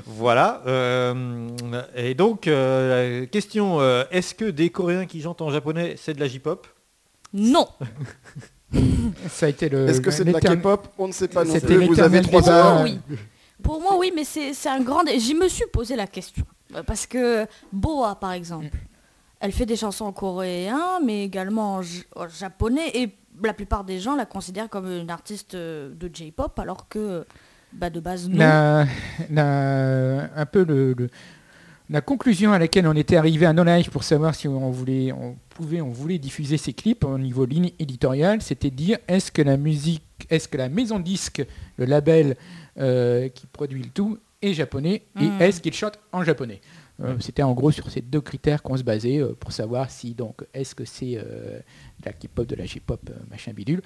[0.05, 0.61] Voilà.
[0.67, 1.49] euh,
[1.95, 6.13] et donc, euh, la question, euh, est-ce que des Coréens qui chantent en japonais, c'est
[6.13, 6.67] de la J-pop?
[7.33, 7.67] Non
[9.29, 9.87] Ça a été le.
[9.87, 10.87] Est-ce que c'est de la K-pop?
[10.97, 11.85] On ne sait pas non C'était plus.
[11.87, 12.55] Vous avez l'éternel trois débat.
[12.77, 12.81] heures.
[12.83, 12.99] Oui.
[13.63, 15.03] Pour moi, oui, mais c'est c'est un grand...
[15.03, 16.43] dé- J'y me suis posé la question.
[16.75, 18.75] Euh, Parce que Boa, par exemple,
[19.39, 23.83] elle fait des chansons en coréen, mais également en, j- en japonais, et la plupart
[23.85, 27.25] des gens la considèrent comme une artiste euh, de J-pop, alors que
[27.77, 28.37] bah, de base, non.
[28.37, 28.87] la,
[29.29, 31.09] la- un peu le, le-
[31.89, 35.11] la conclusion à laquelle on était arrivé à No Life pour savoir si on voulait,
[35.11, 39.31] on pouvait, on voulait diffuser ces clips au niveau ligne éditoriale, c'était de dire est-ce
[39.31, 40.01] que la musique,
[40.31, 41.45] est-ce que la maison disque,
[41.77, 42.37] le label
[42.79, 45.41] euh, qui produit le tout est japonais et Mm.
[45.41, 46.59] est-ce qu'il chante en japonais?
[47.03, 50.13] Euh, C'était en gros sur ces deux critères qu'on se basait euh, pour savoir si
[50.15, 51.59] donc est-ce que c'est euh,
[51.99, 53.81] de la K-pop, de la J-pop, machin bidule.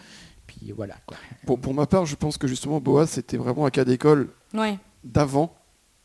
[0.57, 1.15] Puis voilà quoi.
[1.45, 4.77] Pour, pour ma part, je pense que justement Boaz c'était vraiment un cas d'école Ouais.
[5.03, 5.53] d'avant,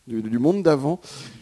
[0.07, 1.01] du, du monde d'avant,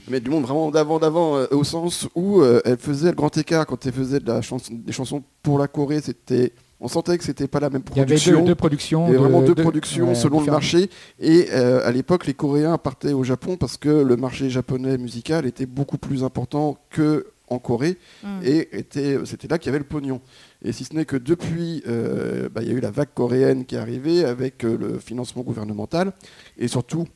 [0.08, 3.36] mais du monde vraiment d'avant d'avant, euh, au sens où euh, elle faisait le grand
[3.36, 7.18] écart quand elle faisait de la chanson, des chansons pour la Corée, c'était, on sentait
[7.18, 8.38] que c'était pas la même Il y avait production.
[8.40, 9.06] deux, deux productions.
[9.06, 10.88] Il y avait vraiment de- deux productions ouais, selon le marché.
[11.18, 15.44] Et euh, à l'époque, les Coréens partaient au Japon parce que le marché japonais musical
[15.44, 17.98] était beaucoup plus important que en Corée.
[18.22, 18.40] Mm.
[18.44, 20.20] Et était- c'était là qu'il y avait le pognon.
[20.64, 23.64] Et si ce n'est que depuis, euh, bah, il y a eu la vague coréenne
[23.64, 26.12] qui est arrivée avec euh, le financement gouvernemental.
[26.58, 27.06] Et surtout,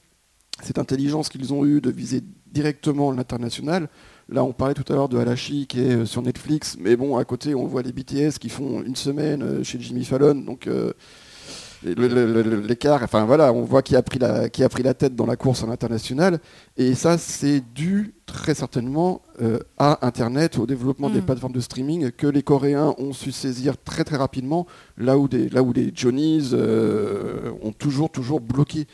[0.62, 3.88] cette intelligence qu'ils ont eue de viser directement l'international.
[4.28, 7.16] Là, on parlait tout à l'heure de Halachi qui est euh, sur Netflix, mais bon,
[7.16, 10.68] à côté, on voit les BTS qui font une semaine chez Jimmy Fallon, donc
[11.82, 15.26] l'écart, enfin voilà, on voit qui a, pris la, qui a pris la tête dans
[15.26, 16.38] la course à l'international,
[16.76, 21.26] et ça, c'est dû très certainement euh, à Internet, au développement des Mm.
[21.26, 24.66] plateformes de streaming que les Coréens ont su saisir très très rapidement,
[24.98, 28.86] là où, des, là où les Johnnies euh, ont toujours toujours bloqué.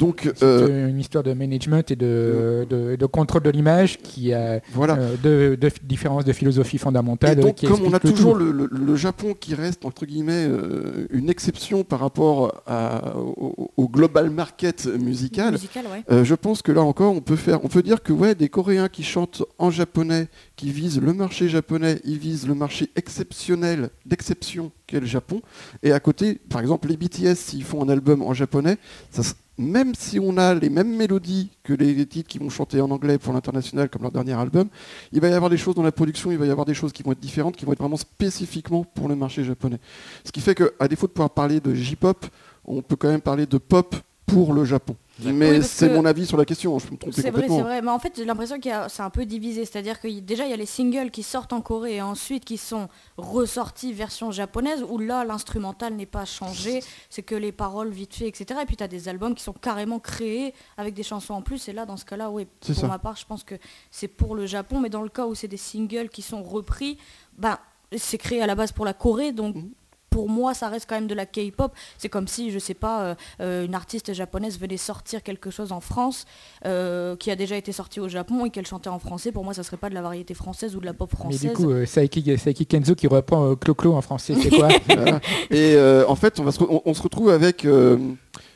[0.00, 4.32] Donc C'est euh, une histoire de management et de, de, de contrôle de l'image qui
[4.32, 4.96] a voilà.
[4.96, 7.38] euh, deux deux différences de philosophie Et fondamentale.
[7.38, 10.46] donc, qui comme on a le toujours le, le- le Japon qui reste, entre guillemets,
[10.48, 16.02] euh, une exception par rapport à- au, au global market musical, Musical, ouais.
[16.10, 18.48] euh, je pense que là encore, on peut, faire, on peut dire que ouais, des
[18.48, 23.90] Coréens qui chantent en japonais, qui visent le marché japonais, ils visent le marché exceptionnel,
[24.06, 25.42] d'exception qu'est le Japon.
[25.82, 28.78] Et à côté, par exemple, les BTS, s'ils font un album en japonais,
[29.10, 29.22] ça
[29.60, 33.18] même si on a les mêmes mélodies que les titres qui vont chanter en anglais
[33.18, 34.68] pour l'international comme leur dernier album,
[35.12, 36.92] il va y avoir des choses dans la production, il va y avoir des choses
[36.92, 39.78] qui vont être différentes, qui vont être vraiment spécifiquement pour le marché japonais.
[40.24, 42.26] Ce qui fait qu'à défaut de pouvoir parler de J-pop,
[42.64, 43.94] on peut quand même parler de pop
[44.26, 44.96] pour le Japon.
[45.24, 47.60] Mais Oui, c'est mon avis sur la question, je peux me tromper C'est vrai, c'est
[47.62, 47.82] vrai.
[47.82, 49.64] Mais en fait, j'ai l'impression que c'est un peu divisé.
[49.64, 52.56] C'est-à-dire que déjà, il y a les singles qui sortent en Corée et ensuite qui
[52.56, 56.80] sont ressortis version japonaise, où là, l'instrumental n'est pas changé.
[57.08, 58.60] C'est que les paroles vite fait, etc.
[58.62, 61.68] Et puis, tu as des albums qui sont carrément créés avec des chansons en plus.
[61.68, 62.88] Et là, dans ce cas-là, oui, C'est pour ça.
[62.88, 63.54] ma part, je pense que
[63.90, 64.80] c'est pour le Japon.
[64.80, 66.98] Mais dans le cas où c'est des singles qui sont repris,
[67.36, 67.58] ben,
[67.96, 69.32] c'est créé à la base pour la Corée.
[69.32, 69.70] Donc, Mhm.
[70.10, 71.72] Pour moi, ça reste quand même de la K-pop.
[71.96, 75.70] C'est comme si, je sais pas, euh, euh, une artiste japonaise venait sortir quelque chose
[75.72, 76.24] en France
[76.66, 79.30] euh, qui a déjà été sorti au Japon et qu'elle chantait en français.
[79.32, 81.40] Pour moi, ça serait pas de la variété française ou de la pop Mais française.
[81.42, 84.68] du coup, euh, Saiki, Saiki Kenzo qui reprend euh, Clo-Clo en français, c'est quoi.
[85.50, 87.96] Et euh, en fait, on, va se, re- on- on se retrouve avec euh,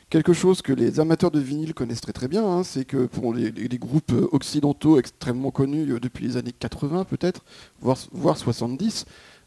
[0.09, 2.45] quelque chose que les amateurs de vinyle connaissent très très bien.
[2.45, 7.05] hein, c'est que pour les, les- les groupes occidentaux extrêmement connus depuis les années 80
[7.05, 7.43] peut-être,
[7.81, 9.05] voire, voire 70,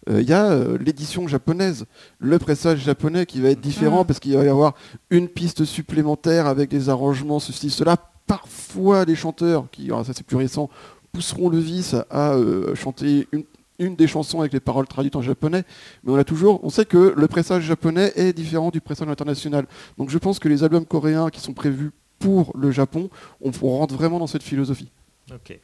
[0.08, 1.86] euh, il y a euh, l'édition japonaise,
[2.18, 4.06] le pressage japonais qui va être différent Mm.
[4.06, 4.74] parce qu'il va y avoir
[5.10, 7.96] une piste supplémentaire avec des arrangements, ceci, cela.
[8.26, 10.68] Parfois, les chanteurs, qui, alors ça c'est plus récent,
[11.12, 13.44] pousseront le vice à euh, chanter une,
[13.78, 15.64] une des chansons avec les paroles traduites en japonais,
[16.04, 19.66] mais on a toujours, on sait que le pressage japonais est différent du pressage international.
[19.96, 23.08] Donc je pense que les albums coréens qui sont prévus pour le Japon,
[23.40, 24.90] on, on rentre vraiment dans cette philosophie.
[25.32, 25.58] Ok.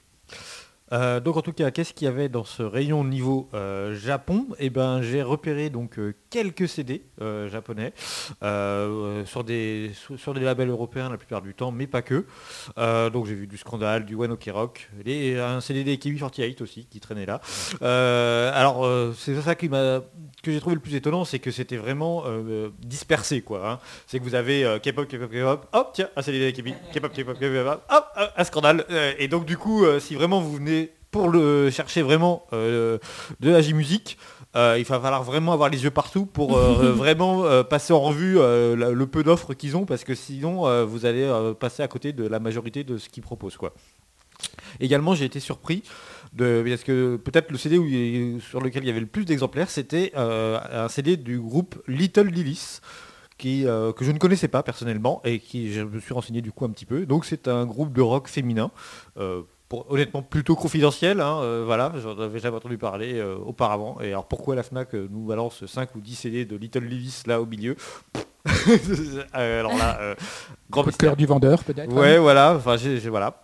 [0.93, 4.47] Euh, donc en tout cas, qu'est-ce qu'il y avait dans ce rayon niveau euh, Japon?
[4.59, 7.93] Eh ben, j'ai repéré donc euh, quelques CD euh, japonais
[8.43, 12.27] euh, sur des sur, des labels européens la plupart du temps, mais pas que.
[12.77, 16.61] Euh, donc j'ai vu du Scandal, du One Ok Rock, les- un CD des KB48
[16.61, 17.41] aussi qui traînait là.
[18.53, 18.85] Alors
[19.17, 20.01] c'est ça qui m'a
[20.43, 22.25] que j'ai trouvé le plus étonnant, c'est que c'était vraiment
[22.81, 23.71] dispersé quoi.
[23.71, 23.79] hein.
[24.09, 27.39] C'est que vous avez K-pop, K-pop, K-pop, hop tiens, un CD des KB, K-pop, K-pop,
[27.39, 28.07] K-pop, hop,
[28.37, 28.85] un Scandal.
[29.21, 32.99] Et donc du coup, si vraiment vous venez pour le chercher vraiment de
[33.41, 34.19] la J-Musique,
[34.57, 38.01] euh, il va falloir vraiment avoir les yeux partout pour euh, vraiment euh, passer en
[38.01, 41.29] revue le peu d'offres qu'ils ont parce que sinon vous allez
[41.59, 43.75] passer à côté de la majorité de ce qu'ils proposent quoi.
[44.81, 45.83] Également j'ai été surpris
[46.33, 49.25] de, parce que peut-être le CD où il- sur lequel il y avait le plus
[49.25, 52.81] d'exemplaires c'était un CD du groupe Little Lilies
[53.39, 56.65] qui, que je ne connaissais pas personnellement et qui je me suis renseigné du coup
[56.65, 57.07] un petit peu.
[57.07, 58.71] Donc c'est un groupe de rock féminin.
[59.89, 63.99] Honnêtement plutôt confidentiel, hein, euh, voilà, j'en avais jamais entendu parler euh, auparavant.
[64.01, 67.23] Et alors pourquoi la FNAC euh, nous balance 5 ou 10 CD de Little Lilies
[67.27, 67.77] là au milieu?
[69.33, 70.17] Alors là,
[70.75, 71.09] grand Coup de mystère.
[71.11, 73.41] cœur du vendeur, peut-être Ouais, voilà, enfin, j'ai, j'ai- voilà.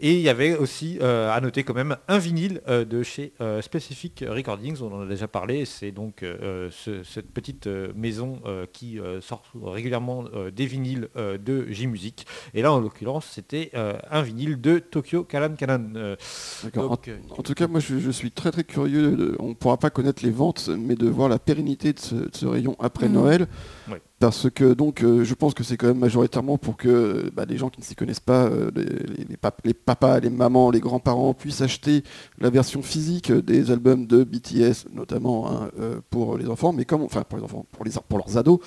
[0.00, 3.32] Et il y avait aussi, euh, à noter quand même, un vinyle euh, de chez
[3.40, 7.66] euh, Specific Recordings, on en a déjà parlé, c'est donc euh, ce- cette petite
[7.96, 12.26] maison euh, qui euh, sort régulièrement euh, des vinyles euh, de J-Music.
[12.54, 15.54] Et là, en l'occurrence, c'était euh, un vinyle de Tokyo Kalan.
[15.96, 16.16] Euh,
[16.62, 16.98] D'accord.
[17.08, 19.76] euh, En tout cas, moi je, je suis très très curieux, de- on ne pourra
[19.78, 23.08] pas connaître les ventes, mais de voir la pérennité de ce, de ce rayon après
[23.08, 23.14] Mhm.
[23.14, 23.46] Noël.
[23.90, 24.00] Ouais.
[24.24, 27.58] Parce que donc euh, je pense que c'est quand même majoritairement pour que bah, les
[27.58, 30.70] gens qui ne s'y connaissent pas, euh, les, les- les pap- les papas, les mamans,
[30.70, 32.02] les grands-parents puissent acheter
[32.38, 37.02] la version physique des albums de BTS, notamment hein, euh, pour les enfants, mais comme
[37.02, 38.60] enfin pour les enfants, pour les pour leurs ados.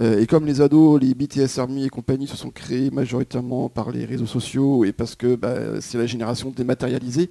[0.00, 3.90] Euh, et comme les ados, les BTS Army et compagnie se sont créés majoritairement par
[3.90, 7.30] les réseaux sociaux et parce que bah, c'est la génération dématérialisée,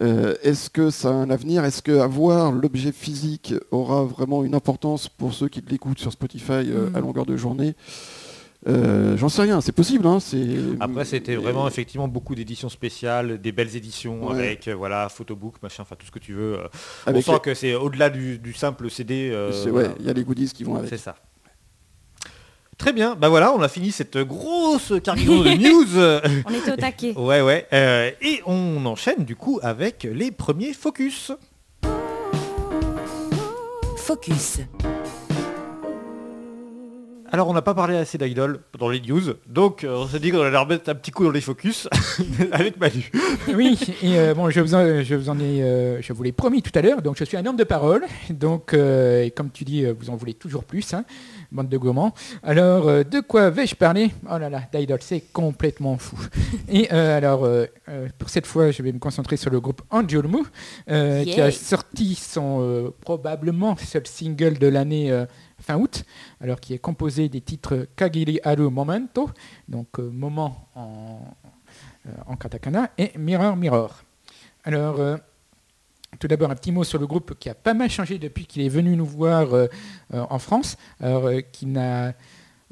[0.00, 1.64] euh, Est-ce que ça a un avenir?
[1.64, 6.52] Est-ce que avoir l'objet physique aura vraiment une importance pour ceux qui l'écoutent sur Spotify
[6.70, 7.74] euh, à longueur de journée?
[8.66, 10.06] Euh, J'en sais rien, c'est possible.
[10.06, 10.18] Hein,
[10.80, 14.38] Après, c'était vraiment effectivement beaucoup d'éditions spéciales, des belles éditions Ouais.
[14.38, 16.58] avec euh, voilà photobook, machin, enfin tout ce que tu veux.
[17.06, 19.30] avec On sent que c'est au-delà du, du simple CD.
[19.32, 20.88] euh, ouais, il y a les goodies qui vont avec.
[20.88, 21.14] C'est ça.
[22.78, 26.42] Très bien, bah voilà, on a fini cette grosse cargaison de news.
[26.46, 27.14] On était au taquet.
[27.16, 27.66] ouais, ouais.
[27.72, 31.32] euh, et on enchaîne du coup avec les premiers focus.
[33.96, 34.58] Focus.
[37.34, 40.30] Alors on n'a pas parlé assez d'Idol dans les news, donc euh, on s'est dit
[40.30, 41.88] qu'on allait remettre un petit coup dans les focus
[42.52, 43.10] avec Manu.
[43.52, 46.30] Oui, et euh, bon, je vous, en, je vous en ai, euh, je vous l'ai
[46.30, 49.50] promis tout à l'heure, donc je suis un homme de parole, donc euh, et comme
[49.50, 51.04] tu dis, vous en voulez toujours plus, hein,
[51.50, 52.14] bande de gourmands.
[52.44, 54.12] Alors, euh, de quoi vais-je parler?
[54.30, 56.16] Oh là là, d'Idol, c'est complètement fou.
[56.68, 59.82] Et euh, alors, euh, euh, pour cette fois, je vais me concentrer sur le groupe
[59.90, 60.44] Angelmu,
[60.88, 61.50] euh, qui a Yeah.
[61.50, 65.24] sorti son euh, probablement seul single de l'année euh,
[65.64, 66.04] fin août,
[66.40, 69.30] alors qui est composé des titres Kagiri Aru Momento,
[69.66, 71.20] donc euh, moment en,
[72.06, 74.02] euh, en katakana, et Mirror Mirror.
[74.64, 75.16] Alors, euh,
[76.18, 78.62] tout d'abord, un petit mot sur le groupe qui a pas mal changé depuis qu'il
[78.62, 79.48] est venu nous voir
[80.12, 80.76] en France.
[81.50, 82.12] Qui n'a,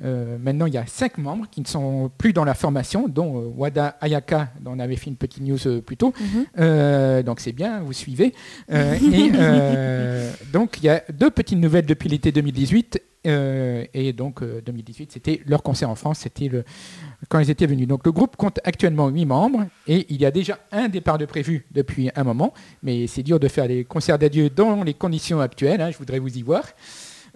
[0.05, 3.39] euh, maintenant, il y a cinq membres qui ne sont plus dans la formation, dont
[3.39, 6.13] euh, Wada Ayaka, dont on avait fait une petite news euh, plus tôt.
[6.57, 7.23] Mhm.
[7.23, 8.35] Donc c'est bien, vous suivez.
[8.71, 9.31] Et
[10.53, 13.01] donc il y a deux petites nouvelles depuis l'été 2018.
[13.27, 16.65] euh, et donc euh, 2018, c'était leur concert en France, c'était le
[17.29, 17.87] quand ils étaient venus.
[17.87, 21.25] Donc le groupe compte actuellement 8 membres et il y a déjà un départ de
[21.27, 25.41] prévu depuis un moment, mais c'est dur de faire les concerts d'adieu dans les conditions
[25.41, 25.81] actuelles.
[25.81, 26.65] hein, je voudrais vous y voir.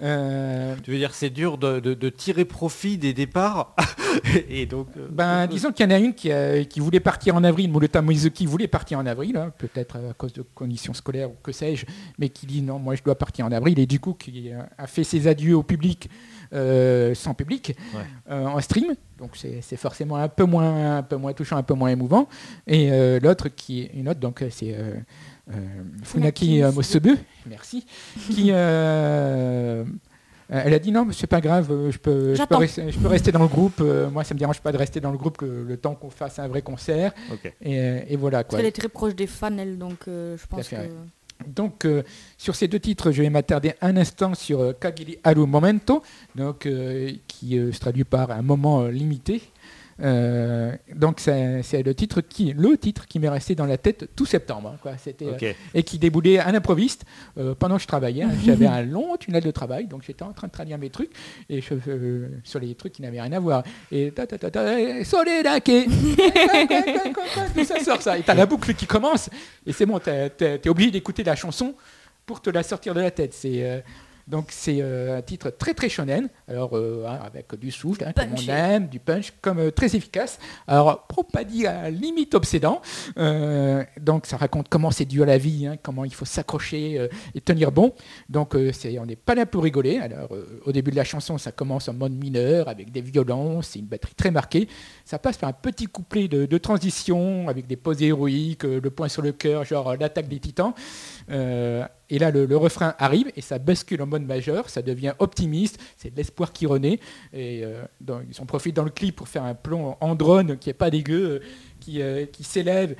[0.03, 3.75] Euh, Tu veux dire c'est dur de, de- de tirer profit des départs
[4.51, 7.71] et donc euh, Ben, disons qu'il y en a une qui, voulait partir en avril,
[7.71, 11.51] Murata Moizuki voulait partir en avril, hein, peut-être à cause de conditions scolaires ou que
[11.51, 11.87] sais-je,
[12.19, 14.87] mais qui dit non, moi je dois partir en avril, et du coup qui a-
[14.87, 16.11] fait ses adieux au public
[16.53, 18.03] euh, sans public, Ouais.
[18.31, 21.75] euh, en stream, donc c'est forcément un peu, moins, un peu moins touchant, un peu
[21.75, 22.29] moins émouvant,
[22.67, 25.01] et euh, l'autre qui est une autre, donc euh, c'est euh, euh,
[25.49, 27.17] Funaki Funaki euh, Mosebu,
[27.47, 27.87] merci,
[28.31, 28.49] qui...
[28.51, 29.85] euh,
[30.53, 32.59] euh, Elle a dit non, mais c'est pas grave, euh, je peux, je, peux J'attends.
[32.59, 33.81] rester, je peux rester dans le groupe.
[33.81, 36.11] euh, moi, ça me dérange pas de rester dans le groupe que le temps qu'on
[36.11, 37.13] fasse un vrai concert.
[37.33, 37.53] ok.
[37.63, 38.59] Et, euh, et voilà Parce quoi.
[38.59, 40.83] qu'elle est très proche des fans, elle, donc euh, je pense fait, que...
[41.47, 42.03] Donc, euh,
[42.39, 46.03] sur ces deux titres, je vais m'attarder un instant sur euh, Kagiri Haru Momento,
[46.35, 49.43] donc, euh, qui euh, se traduit par un moment euh, limité.
[50.03, 54.27] Euh, donc, c'est le titre qui, le titre qui m'est resté dans la tête tout
[54.27, 54.77] septembre.
[54.83, 54.93] quoi.
[54.99, 57.05] C'était euh, et qui déboulait à l'improviste
[57.39, 58.23] euh, pendant que je travaillais.
[58.25, 58.31] hein.
[58.45, 61.13] J'avais un long tunnel de travail, donc j'étais en train de traduire mes trucs
[61.49, 63.63] et je, euh, sur les trucs qui n'avaient rien à voir.
[63.91, 65.71] Et ta ta ta ta, Soledake
[67.55, 68.19] Tout ça sort ça.
[68.19, 69.31] Et t'as la boucle qui commence
[69.67, 71.75] et c'est bon, t'es obligé d'écouter la chanson
[72.25, 73.33] pour te la sortir de la tête.
[73.35, 73.81] C'est euh,
[74.27, 78.13] donc c'est euh, un titre très très shonen, alors euh, hein, avec du souffle, hein,
[78.13, 80.39] comme on aime, du punch, comme euh, très efficace.
[80.67, 82.81] Alors pour pas dire à limite obsédant,
[84.01, 87.71] donc ça raconte comment c'est dur la vie, hein, comment il faut s'accrocher et tenir
[87.71, 87.95] bon.
[88.29, 89.99] Donc c'est, on n'est pas là pour rigoler.
[89.99, 90.31] Alors
[90.65, 93.87] au début de la chanson, ça commence en mode mineur avec des violons, c'est une
[93.87, 94.69] batterie très marquée.
[95.05, 99.09] Ça passe par un petit couplet de, de transition avec des pauses héroïques, le point
[99.09, 100.75] sur le cœur, genre l'attaque des titans.
[102.09, 106.11] Et là, le, refrain arrive et ça bascule en mode majeur, ça devient optimiste, c'est
[106.11, 107.01] de l'espoir qui renaît.
[107.33, 107.83] Et euh,
[108.31, 110.91] ils en profitent dans le clip pour faire un plan en drone qui est pas
[110.91, 111.41] dégueu, euh,
[111.81, 112.95] qui, euh, qui s'élève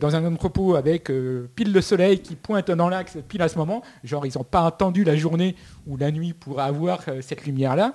[0.00, 1.10] dans un entrepôt avec
[1.54, 3.82] pile le soleil qui pointe dans l'axe pile à ce moment.
[4.04, 5.56] Genre, ils n'ont pas attendu la journée
[5.86, 7.94] ou la nuit pour avoir cette lumière-là.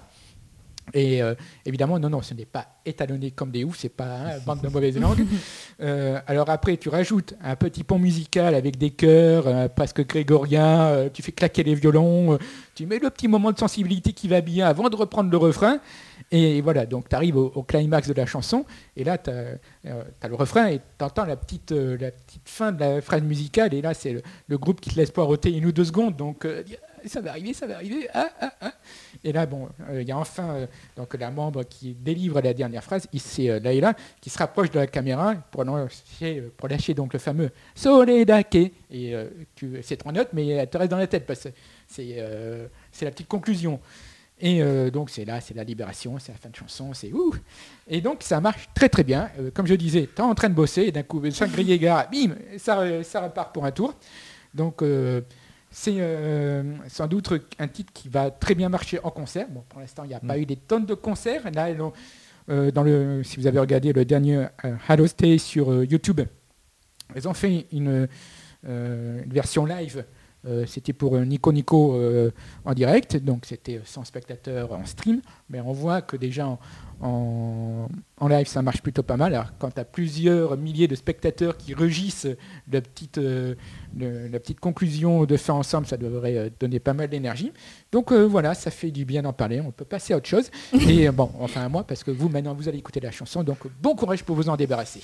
[0.93, 1.33] Et euh,
[1.65, 4.69] évidemment, non, non, ce n'est pas étalonné comme des oufs, c'est pas hein, bande de
[4.69, 5.25] mauvaises langues.
[5.81, 10.83] Euh, alors après, tu rajoutes un petit pont musical avec des chœurs euh, presque grégoriens,
[10.83, 12.37] euh, tu fais claquer les violons,
[12.75, 15.79] tu mets le petit moment de sensibilité qui va bien avant de reprendre le refrain.
[16.31, 18.65] Et voilà, donc tu arrives au, au climax de la chanson,
[18.95, 22.79] et là, tu as, le refrain, et tu entends la petite, la petite fin de
[22.79, 25.73] la phrase musicale, et là, c'est le, le groupe qui te laisse poireauter une ou
[25.73, 26.47] deux secondes, donc
[27.07, 28.71] ça va arriver, ça va arriver, ah, ah, ah.
[29.23, 32.53] Et là, bon, euh, il y a enfin euh, donc, la membre qui délivre la
[32.53, 36.93] dernière phrase, c'est euh, qui se rapproche de la caméra pour lâcher, euh, pour lâcher
[36.93, 38.71] donc le fameux Soledake.
[38.91, 39.13] Et
[39.81, 41.49] c'est trois notes, mais elle te reste dans la tête parce que
[41.87, 43.79] c'est la petite conclusion.
[44.39, 47.33] Et donc c'est là, c'est la libération, c'est la fin de chanson, c'est ouh.
[47.87, 49.29] Et donc ça marche très très bien.
[49.53, 52.09] Comme je disais, tu es en train de bosser et d'un coup, 5 grillés gare,
[52.09, 52.79] bim, ça,
[53.21, 53.93] repart pour un tour.
[54.53, 54.81] Donc
[55.77, 59.45] c'est euh, sans doute un titre qui va très bien marcher en concert.
[59.49, 61.51] Bon, pour l'instant, il n'y a pas eu des tonnes de concerts.
[61.53, 61.91] Là, elles ont,
[62.47, 66.21] euh, dans le, si vous avez regardé le dernier euh, Hello Stay sur euh, YouTube,
[67.13, 68.07] ils ont fait une,
[68.65, 70.05] euh, une version live.
[70.47, 72.29] Euh, c'était pour Nico Nico euh,
[72.65, 75.21] en direct, donc c'était 100 spectateurs en stream.
[75.49, 76.59] Mais on voit que déjà en,
[77.01, 77.87] en,
[78.19, 79.33] en live, ça marche plutôt pas mal.
[79.33, 82.27] Alors, quand tu as plusieurs milliers de spectateurs qui rugissent
[82.71, 83.55] la petite, euh,
[83.97, 87.51] le- la petite conclusion de faire ensemble, ça devrait euh, donner pas mal d'énergie.
[87.91, 89.61] Donc euh, voilà, ça fait du bien d'en parler.
[89.61, 90.51] On peut passer à autre chose.
[90.87, 93.43] Et bon, enfin à moi, parce que vous, maintenant, vous allez écouter la chanson.
[93.43, 95.01] Donc bon courage pour vous en débarrasser.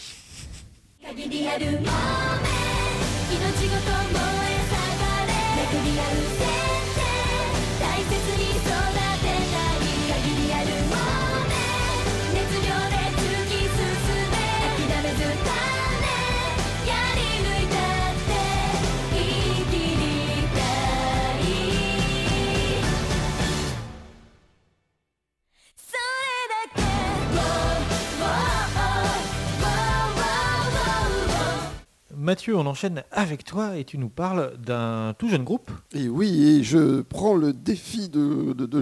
[32.22, 35.72] Mathieu, on enchaîne avec toi et tu nous parles d'un tout jeune groupe.
[35.95, 38.82] Et oui, et je prends le défi de, de,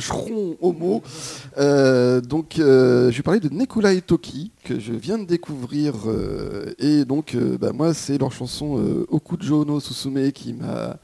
[0.59, 1.01] Homo.
[1.57, 5.93] Euh, donc, euh, je vais parler de Nekulai Toki, que je viens de découvrir.
[6.07, 10.97] euh, et donc, bah, moi, c'est leur chanson Okujo no Susume qui m'a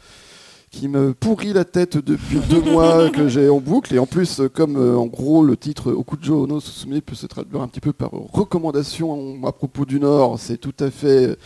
[0.76, 4.42] qui me pourrit la tête depuis deux mois que j'ai en boucle et en plus
[4.54, 7.94] comme euh, en gros le titre Okujo no Susume peut se traduire un petit peu
[7.94, 11.38] par recommandation à propos du Nord, c'est tout à fait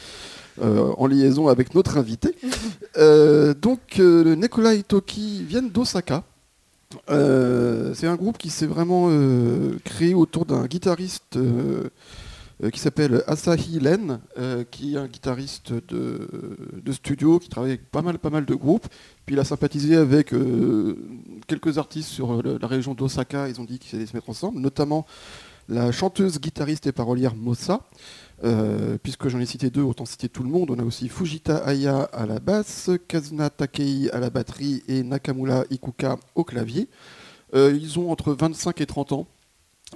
[0.62, 2.36] euh, en liaison avec notre invité.
[2.98, 6.24] Euh, donc euh, Nekolai Toki viennent d'Osaka.
[7.10, 9.10] Euh, c'est un groupe qui s'est vraiment
[9.86, 11.38] créé autour d'un guitariste
[12.74, 14.20] qui s'appelle Asahi Len,
[14.72, 16.28] qui est un guitariste de,
[16.84, 18.88] de studio, qui travaille avec pas mal, pas mal de groupes.
[19.26, 20.34] Puis il a sympathisé avec
[21.48, 23.48] quelques artistes sur le- la région d'Osaka.
[23.50, 25.06] Ils ont dit qu'ils allaient se mettre ensemble, notamment
[25.70, 27.82] la chanteuse, guitariste et parolière Mossa.
[28.46, 30.72] Euh, puisque j'en ai cité deux, autant citer tout le monde.
[30.72, 35.66] On a aussi Fujita Aya à la basse, Kazuna Takei à la batterie et Nakamura
[35.70, 36.88] Ikuka au clavier.
[37.54, 39.28] Euh, ils ont entre 25 et 30 ans.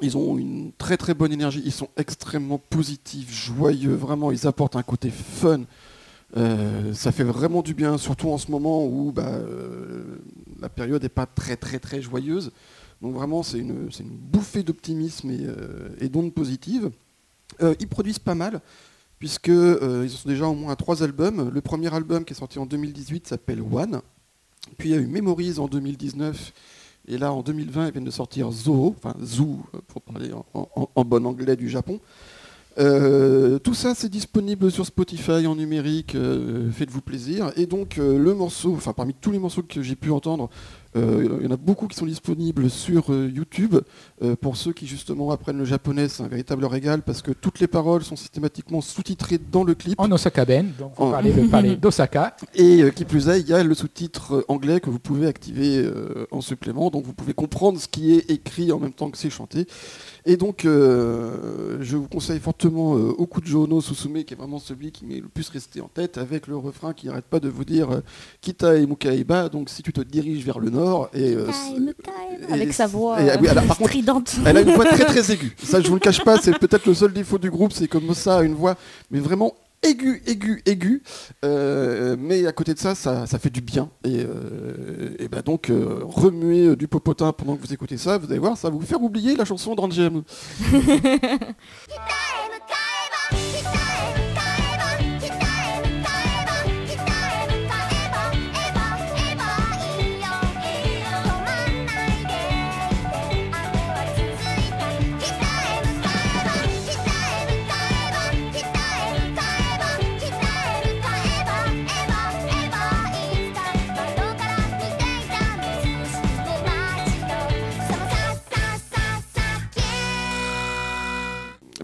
[0.01, 1.61] Ils ont une très très bonne énergie.
[1.63, 3.93] Ils sont extrêmement positifs, joyeux.
[3.93, 5.61] Vraiment, ils apportent un côté fun.
[6.35, 9.39] Euh, ça fait vraiment du bien, surtout en ce moment où bah,
[10.59, 12.51] la période n'est pas très très très joyeuse.
[13.01, 15.47] Donc vraiment, c'est une, bouffée d'optimisme et,
[16.03, 16.89] et d'ondes positives.
[17.61, 18.61] Euh, ils produisent pas mal,
[19.19, 21.49] puisque euh, sont déjà au moins trois albums.
[21.53, 24.01] Le premier album qui est sorti en 2018 s'appelle One.
[24.77, 26.53] Puis il y a eu Memories en 2019.
[27.09, 31.25] Et là, en 2020, ils viennent de sortir Zoo, enfin Zoo, pour parler en, bon
[31.25, 31.99] anglais du Japon.
[32.79, 36.15] Euh, tout ça, c'est disponible sur Spotify en numérique.
[36.15, 37.51] euh, Faites-vous plaisir.
[37.57, 40.49] Et donc, le morceau, enfin, parmi tous les morceaux que j'ai pu entendre,
[40.95, 43.75] il y en a beaucoup qui sont disponibles sur euh, YouTube.
[44.21, 47.59] Euh, pour ceux qui justement apprennent le japonais, c'est un véritable régal parce que toutes
[47.59, 49.99] les paroles sont systématiquement sous-titrées dans le clip.
[49.99, 51.11] En Osaka Ben, donc vous En-
[51.49, 52.35] parlez, d'Osaka.
[52.55, 55.27] Et euh, qui plus est, il y a le sous-titre euh, anglais que vous pouvez
[55.27, 59.09] activer euh, en supplément, donc vous pouvez comprendre ce qui est écrit en même temps
[59.09, 59.65] que c'est chanté.
[60.25, 64.91] Et donc, euh, je vous conseille fortement euh, Okujo no Susume, qui est vraiment celui
[64.91, 67.65] qui m'est le plus resté en tête, avec le refrain qui n'arrête pas de vous
[67.65, 67.99] dire euh,
[68.41, 70.82] Kita e Mukaiba, donc si tu te diriges vers le nord.
[71.13, 71.47] Et, euh,
[72.49, 74.35] et- Avec sa voix et- euh, oui, alors, par contre, stridente.
[74.45, 75.55] elle a une voix très très aiguë.
[75.63, 78.13] Ça, je vous le cache pas, c'est peut-être le seul défaut du groupe, c'est comme
[78.13, 78.75] ça a une voix,
[79.11, 81.03] mais vraiment aiguë, aiguë, aiguë.
[81.43, 83.89] Euh, mais à côté de ça, ça, ça fait du bien.
[84.05, 88.17] Et, euh, et ben donc, euh, remuer euh, du popotin pendant que vous écoutez ça,
[88.17, 90.23] vous allez voir, ça va vous faire oublier la chanson d'Angem.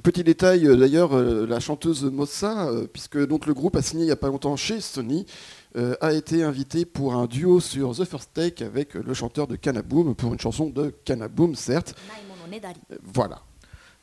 [0.04, 4.04] Petit détail euh, d'ailleurs, euh, la chanteuse Mossa, euh, puisque donc le groupe a signé
[4.04, 5.26] il n'y a pas longtemps chez Sony,
[6.02, 10.16] a été invitée pour un duo sur The First Take avec le chanteur de Canaboom
[10.16, 11.96] pour une chanson de Canaboom certes.
[13.04, 13.44] Voilà.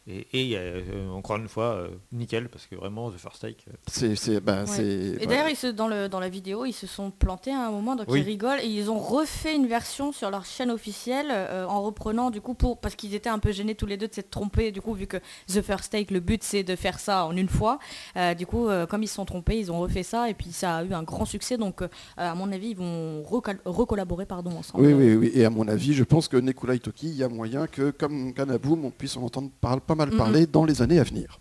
[0.08, 3.64] Et, euh, encore une fois, euh, nickel, parce que vraiment, The First Take.
[3.68, 4.66] euh, C'est, c'est, bah, Ouais.
[4.66, 5.26] c'est, Et voilà.
[5.26, 7.96] d'ailleurs, ils se- dans, le, dans la vidéo, ils se sont plantés à un moment,
[7.96, 8.20] donc Oui.
[8.20, 12.30] ils rigolent et ils ont refait une version sur leur chaîne officielle euh, en reprenant
[12.30, 14.70] du coup pour parce qu'ils étaient un peu gênés tous les deux de s'être trompés
[14.70, 15.16] du coup vu que
[15.48, 17.80] The First Take le but c'est de faire ça en une fois.
[18.16, 20.52] Euh, du coup, euh, comme ils se sont trompés, ils ont refait ça et puis
[20.52, 21.56] ça a eu un grand succès.
[21.56, 24.84] Donc euh, à mon avis, ils vont recal- recollaborer pardon ensemble.
[24.86, 25.30] Oui, oui, oui.
[25.34, 28.32] Et à mon avis, je pense que Nekulai Toki, il y a moyen que, comme
[28.32, 31.40] Kanaboom, on puisse en entendre par- pas mal parler dans les années à venir.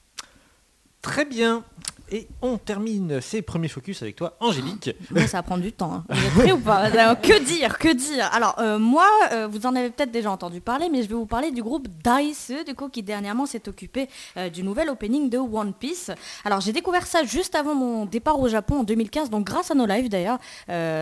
[1.01, 1.63] Très bien.
[2.11, 4.91] Et on termine ces premiers focus avec toi, Angélique.
[5.27, 5.91] Ça va prendre du temps.
[5.93, 6.03] hein.
[6.09, 9.75] Vous êtes prêts ou pas Que dire Que dire Alors, euh, moi, euh, vous en
[9.75, 12.89] avez peut-être déjà entendu parler, mais je vais vous parler du groupe Dice, du coup,
[12.89, 16.11] qui dernièrement s'est occupé euh, du nouvel opening de One Piece.
[16.43, 19.75] Alors, j'ai découvert ça juste avant mon départ au Japon en 2015, donc grâce à
[19.75, 20.37] nos lives d'ailleurs.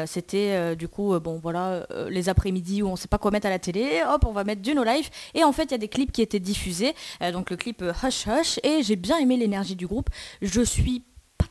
[0.08, 3.60] C'était du coup, bon, voilà, les après-midi où on sait pas quoi mettre à la
[3.60, 5.10] télé, hop, on va mettre du no live.
[5.34, 6.93] Et en fait, il y a des clips qui étaient diffusés,
[7.34, 10.10] donc le clip Hush Hush, et j'ai bien aimé l'énergie du groupe.
[10.41, 10.93] Je suis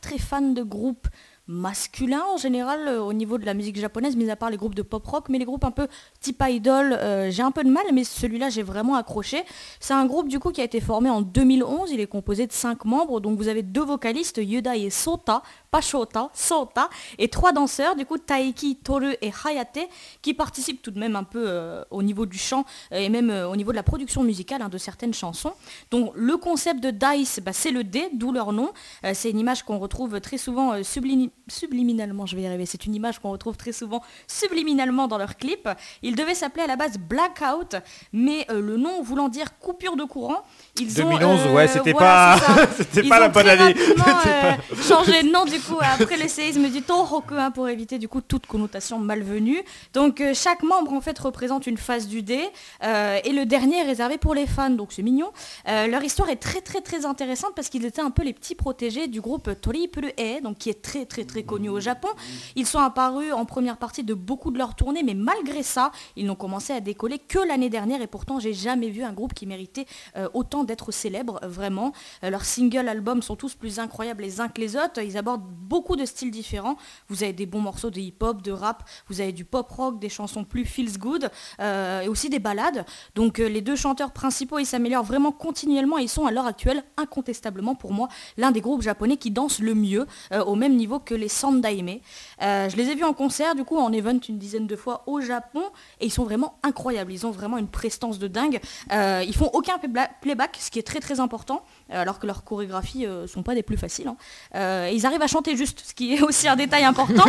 [0.03, 1.09] très fan de groupes
[1.47, 4.75] masculins en général euh, au niveau de la musique japonaise, mis à part les groupes
[4.75, 5.89] de pop rock, mais les groupes un peu
[6.21, 9.45] type idol, euh, j'ai un peu de mal, mais celui-là j'ai vraiment accroché.
[9.81, 12.53] C'est un groupe du coup qui a été formé en 2011, il est composé de
[12.53, 15.43] cinq membres, donc vous avez deux vocalistes, Yuda et Sota,
[15.73, 19.79] pas Shota, Sota, et trois danseurs, du coup Taiki, Toru et Hayate,
[20.21, 23.31] qui participent tout de même un peu euh, au niveau du chant euh, et même
[23.31, 25.55] euh, au niveau de la production musicale hein, de certaines chansons.
[25.91, 28.71] Donc le concept de Dice, bah, c'est le dé, d'où leur nom.
[29.07, 32.85] Euh, c'est une image qu'on retrouve très souvent sublimi- subliminalement, je vais y arriver, c'est
[32.85, 35.71] une image qu'on retrouve très souvent subliminalement dans leurs clips.
[36.03, 37.77] Il devait s'appeler à la base Blackout,
[38.13, 40.43] mais le nom voulant dire coupure de courant,
[40.79, 41.09] ils ont...
[41.09, 42.67] 2011, ouais, c'était voilà, pas, ça.
[42.77, 43.75] c'était Ils pas la bonne année.
[43.97, 48.21] pas- changé de nom du après le séisme du Tohoku hein, pour éviter du coup
[48.21, 49.63] toute connotation malvenue.
[49.93, 52.49] Donc euh, chaque membre en fait représente une phase du dé
[52.83, 55.31] euh, et le dernier est réservé pour les fans donc c'est mignon.
[55.69, 58.55] Euh, leur histoire est très très très intéressante parce qu'ils étaient un peu les petits
[58.55, 62.09] protégés du groupe Triple E donc qui est très très très connu au Japon.
[62.57, 66.27] Ils sont apparus en première partie de beaucoup de leurs tournées mais malgré ça ils
[66.27, 69.47] n'ont commencé à décoller que l'année dernière et pourtant j'ai jamais vu un groupe qui
[69.47, 69.87] méritait
[70.35, 71.93] autant d'être célèbre vraiment.
[72.23, 75.01] Leurs singles albums sont tous plus incroyables les uns que les autres.
[75.03, 76.77] Ils abordent beaucoup de styles différents.
[77.09, 80.45] Vous avez des bons morceaux de hip-hop, de rap, vous avez du pop-rock, des chansons
[80.45, 81.31] plus feels good
[81.61, 82.85] euh, et aussi des ballades.
[83.15, 86.47] Donc euh, les deux chanteurs principaux, ils s'améliorent vraiment continuellement et ils sont à l'heure
[86.47, 90.77] actuelle incontestablement pour moi l'un des groupes japonais qui dansent le mieux euh, au même
[90.77, 91.99] niveau que les Sandaime.
[92.41, 95.21] Je les ai vus en concert du coup en event une dizaine de fois au
[95.21, 95.63] Japon
[96.01, 97.13] et ils sont vraiment incroyables.
[97.13, 98.61] Ils ont vraiment une prestance de dingue.
[98.91, 103.07] Ils font aucun playba- playback, ce qui est très très important, alors que leurs chorégraphies
[103.07, 104.09] euh, sont pas des plus faciles.
[104.09, 104.89] hein.
[104.93, 107.25] Ils arrivent à chanter juste, ce qui est aussi un détail important.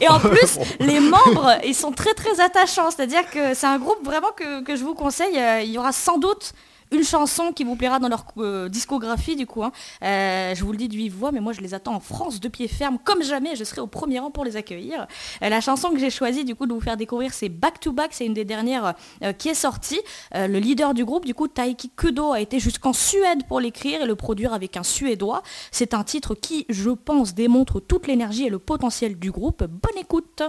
[0.00, 2.90] Et en plus, les membres, ils sont très très attachants.
[2.90, 5.38] C'est-à-dire que c'est un groupe vraiment que, que je vous conseille.
[5.38, 6.52] Euh, il y aura sans doute
[6.90, 9.64] une chanson qui vous plaira dans leur euh, discographie du coup.
[9.64, 9.72] hein.
[10.02, 12.48] Euh, je vous le dis vive voix, mais moi je les attends en France de
[12.48, 13.56] pied ferme comme jamais.
[13.56, 15.06] Je serai au premier rang pour les accueillir.
[15.42, 17.92] Euh, la chanson que j'ai choisie du coup de vous faire découvrir, c'est Back to
[17.92, 18.10] Back.
[18.12, 18.94] C'est une des dernières
[19.38, 20.00] qui est sortie.
[20.34, 24.06] Le leader du groupe, du coup, Taiki Kudo, a été jusqu'en Suède pour l'écrire et
[24.06, 25.42] le produire avec un Suédois.
[25.70, 29.64] C'est un titre qui, je pense, démontre toute l'énergie et le potentiel du groupe.
[29.64, 30.42] Bonne écoute.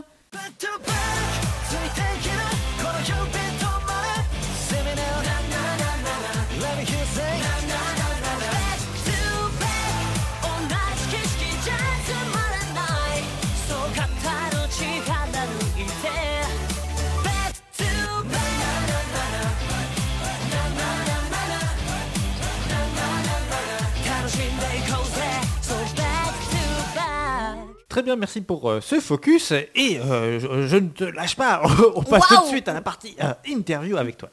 [27.90, 29.52] Très bien, merci pour euh, ce focus.
[29.52, 31.62] Et euh, je, je ne te lâche pas.
[31.96, 34.30] On passe tout de suite à la partie euh, interview avec toi.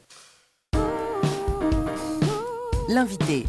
[2.89, 3.45] L'invité.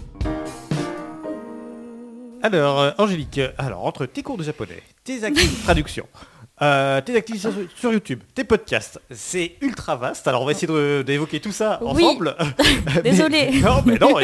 [2.41, 6.05] Alors, euh, Angélique, alors entre tes cours de japonais, tes activités de traduction,
[6.61, 10.27] euh, tes activités sur, sur YouTube, tes podcasts, c'est ultra vaste.
[10.27, 12.03] Alors, on va essayer de- d'évoquer tout ça Oui.
[12.03, 12.35] ensemble.
[12.95, 13.59] Mais- Désolée.
[13.61, 14.15] non, mais non.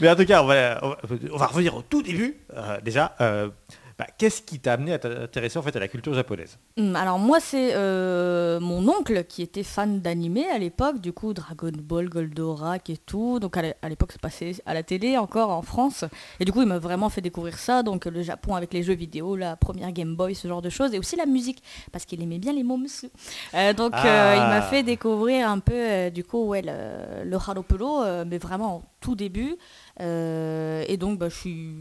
[0.00, 0.96] mais en tout cas, on va, on va-
[1.32, 2.36] on va revenir au tout début.
[2.56, 3.48] Euh, déjà, euh,
[4.02, 6.58] bah, qu'est-ce qui t'a amené à t'intéresser en fait à la culture japonaise?
[6.76, 11.32] Hum, Alors moi c'est euh, mon oncle qui était fan d'animé à l'époque, du coup
[11.34, 13.38] Dragon Ball, Goldorak et tout.
[13.38, 16.04] Donc à l'é- à l'époque ça passait à la télé encore en France.
[16.40, 18.94] Et du coup il m'a vraiment fait découvrir ça, donc le Japon avec les jeux
[18.94, 20.92] vidéo, la première Game Boy, ce genre de choses.
[20.94, 22.72] Et aussi la musique, parce qu'il aimait bien les moms.
[23.54, 24.48] Euh, donc euh, il Ah.
[24.48, 28.82] m'a fait découvrir un peu du coup ouais, le, le Haropuro, euh, mais vraiment au
[29.00, 29.56] tout début.
[30.00, 31.74] Euh, et donc bah, je suis...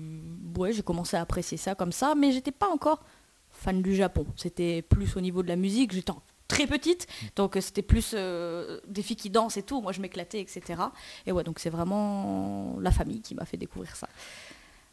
[0.72, 3.04] j'ai commencé à apprécier ça comme ça, mais j'étais pas encore
[3.50, 4.26] fan du Japon.
[4.36, 5.92] C'était plus au niveau de la musique.
[5.94, 6.14] J'étais
[6.48, 9.82] très petite, donc euh, c'était plus euh, des filles qui dansent et tout.
[9.82, 10.82] Moi, je m'éclatais, etc.
[11.26, 14.10] Et ouais, donc c'est vraiment la famille qui m'a fait découvrir ça.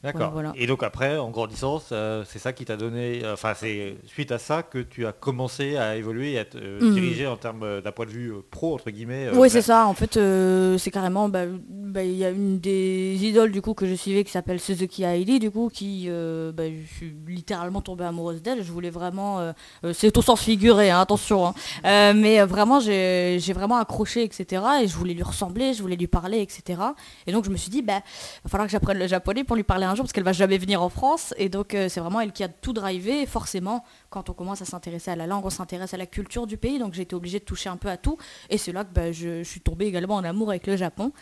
[0.02, 0.30] D'accord.
[0.30, 0.52] voilà.
[0.54, 4.30] Et donc après, en grandissant, ça- c'est ça qui t'a donné, euh, enfin c'est suite
[4.30, 6.92] à ça que tu as commencé à évoluer et à te euh, Mhm.
[6.92, 9.26] diriger en termes euh, d'un point de vue euh, pro entre guillemets.
[9.26, 9.86] euh, oui, c'est ça.
[9.88, 11.28] En fait, euh, c'est carrément.
[11.28, 14.60] bah, bah, Il y a une des idoles du coup que je suivais qui s'appelle
[14.60, 16.04] Suzuki Hailey, du coup, qui.
[16.08, 18.62] euh, bah, je suis littéralement tombée amoureuse d'elle.
[18.62, 19.40] Je voulais vraiment.
[19.40, 19.52] euh,
[19.84, 21.44] euh, c'est au sens figuré, hein, attention.
[21.48, 21.54] hein.
[21.84, 24.62] Euh, mais euh, vraiment, j'ai vraiment accroché, etc.
[24.84, 26.80] Et je voulais lui ressembler, je voulais lui parler, etc.
[27.26, 28.00] Et donc, je me suis dit, bah,
[28.44, 30.58] va falloir que j'apprenne le japonais pour lui parler un jour parce qu'elle va jamais
[30.58, 31.34] venir en France.
[31.36, 33.22] Et donc, euh, c'est vraiment elle qui a tout drivé.
[33.22, 36.46] Et forcément, quand on commence à s'intéresser à la langue, on s'intéresse à la culture
[36.46, 36.78] du pays.
[36.78, 38.18] Donc, j'ai été obligée de toucher un peu à tout.
[38.50, 41.12] Et c'est là que bah, je suis tombée également en amour avec le Japon.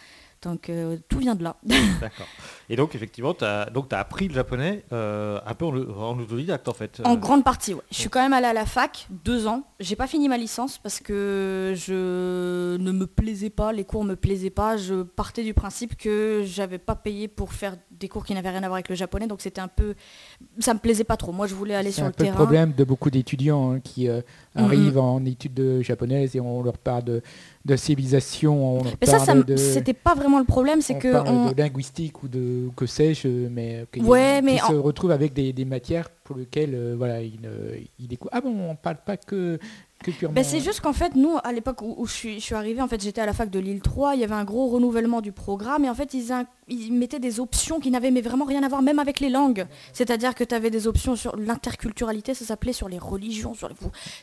[0.42, 1.56] Donc, euh, tout vient de là.
[2.00, 2.26] D'accord.
[2.68, 6.18] Et donc effectivement, tu as donc t'as appris le japonais euh, un peu en, en
[6.18, 7.00] autodidacte en fait.
[7.04, 7.82] En Euh, grande partie, ouais.
[7.90, 9.62] Je suis quand même allée à la fac deux ans.
[9.80, 14.14] J'ai pas fini ma licence parce que je ne me plaisais pas, les cours me
[14.16, 14.76] plaisaient pas.
[14.76, 18.58] Je partais du principe que j'avais pas payé pour faire des cours qui n'avaient rien
[18.62, 19.94] à voir avec le japonais, donc c'était un peu,
[20.58, 21.32] ça me plaisait pas trop.
[21.32, 22.36] Moi, je voulais aller C'est sur un le peu le terrain.
[22.36, 24.20] problème de beaucoup d'étudiants hein, qui euh,
[24.56, 24.64] Mhm.
[24.64, 27.22] arrivent en études de japonaises et on leur parle de,
[27.64, 30.80] de civilisation, on leur Mais ça, ça parle m- de, c'était pas vraiment le problème,
[30.82, 34.58] c'est on que parle on- de linguistique ou de que sais-je, mais qu'ils Ouais, qu'ils
[34.58, 37.38] se en- retrouvent avec des, des matières pour lesquelles euh, voilà, ils
[38.08, 38.30] découvrent.
[38.32, 39.58] Ah bon, on parle pas que,
[40.06, 40.34] que purement.
[40.34, 42.80] Ben, c'est juste qu'en fait, nous, à l'époque où, où je suis, je suis arrivée,
[42.80, 45.20] en fait, j'étais à la fac de Lille 3, il y avait un gros renouvellement
[45.20, 48.68] du programme, et en fait, ils, mettaient des options qui n'avaient mais vraiment rien à
[48.68, 49.66] voir, même avec les langues.
[49.92, 53.74] C'est-à-dire que tu avais des options sur l'interculturalité, ça s'appelait, sur les religions, sur les...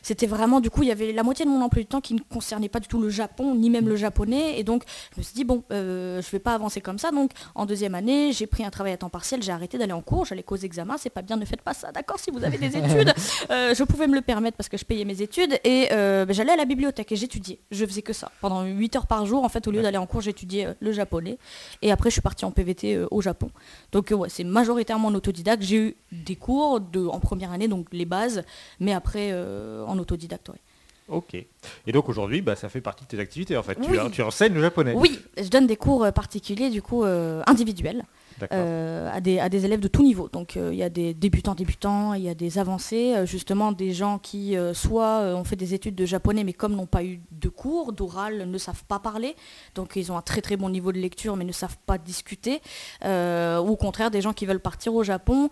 [0.02, 2.14] C'était vraiment, du coup, il y avait la moitié de mon emploi du temps qui
[2.14, 5.22] ne concernait pas du tout le Japon, ni même le japonais, et donc, je me
[5.22, 8.46] suis dit, bon, euh, je vais pas avancer comme ça, donc, en deuxième année, j'ai
[8.46, 11.10] pris un travail à temps partiel, j'ai arrêté d'aller en cours, j'allais qu'aux examens, c'est
[11.10, 13.12] pas bien, ne faites pas ça, d'accord, si vous avez des études,
[13.50, 16.32] euh, je pouvais me le permettre parce que je payais mes études et euh, ben,
[16.34, 17.58] j'allais à la bibliothèque et j'étudiais.
[17.70, 18.30] Je faisais que ça.
[18.40, 20.92] Pendant 8 heures par jour, en fait, au lieu d'aller en cours, j'étudiais euh, le
[20.92, 21.38] japonais.
[21.82, 23.50] Et après, je suis partie en PVT euh, au Japon.
[23.92, 25.62] Donc, ouais, c'est majoritairement en autodidacte.
[25.62, 28.42] J'ai eu des cours de, en première année, donc les bases,
[28.80, 30.60] mais après, en autodidacte, ouais.
[31.08, 31.34] Ok.
[31.34, 33.74] Et donc aujourd'hui, bah, ça fait partie de tes activités en fait.
[33.74, 33.98] Tu, Oui.
[34.10, 34.94] tu enseignes le japonais.
[34.96, 38.04] Oui, je donne des cours particuliers, du coup, euh, individuels.
[38.52, 40.28] Euh, à, des, élèves de tout niveau.
[40.28, 43.72] Donc euh, il y a des débutants débutants, il y a des avancés, euh, justement
[43.72, 47.20] des gens qui soit ont fait des études de japonais mais comme n'ont pas eu
[47.30, 49.36] de cours, d'oral, ne savent pas parler,
[49.74, 52.60] donc ils ont un très très bon niveau de lecture mais ne savent pas discuter,
[53.04, 55.48] ou au contraire des gens qui veulent partir au Japon,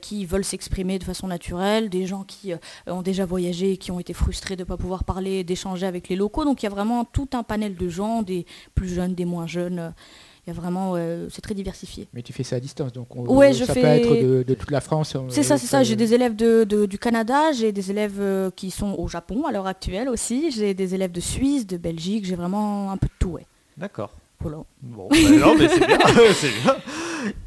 [0.00, 2.52] qui veulent s'exprimer de façon naturelle, des gens qui
[2.86, 6.08] ont déjà voyagé et qui ont été frustrés de ne pas pouvoir parler, d'échanger avec
[6.08, 6.44] les locaux.
[6.44, 9.46] Donc il y a vraiment tout un panel de gens, des plus jeunes, des moins
[9.46, 9.94] jeunes.
[10.46, 12.06] Euh, Il y a vraiment, euh, c'est très diversifié.
[12.12, 14.42] Mais tu fais ça à distance, donc on- Ouais, je ça fais- peut être de,
[14.42, 15.16] de toute la France.
[15.30, 15.82] C'est ça, c'est ça.
[15.82, 19.46] J'ai des élèves de, de- du Canada, j'ai des élèves euh, qui sont au Japon
[19.46, 23.06] à l'heure actuelle aussi, j'ai des élèves de Suisse, de Belgique, j'ai vraiment un peu
[23.06, 23.46] de tout, ouais.
[23.76, 24.10] D'accord.
[24.40, 24.58] Voilà.
[24.82, 25.98] Bon, bah non, mais c'est bien,
[26.34, 26.76] c'est bien.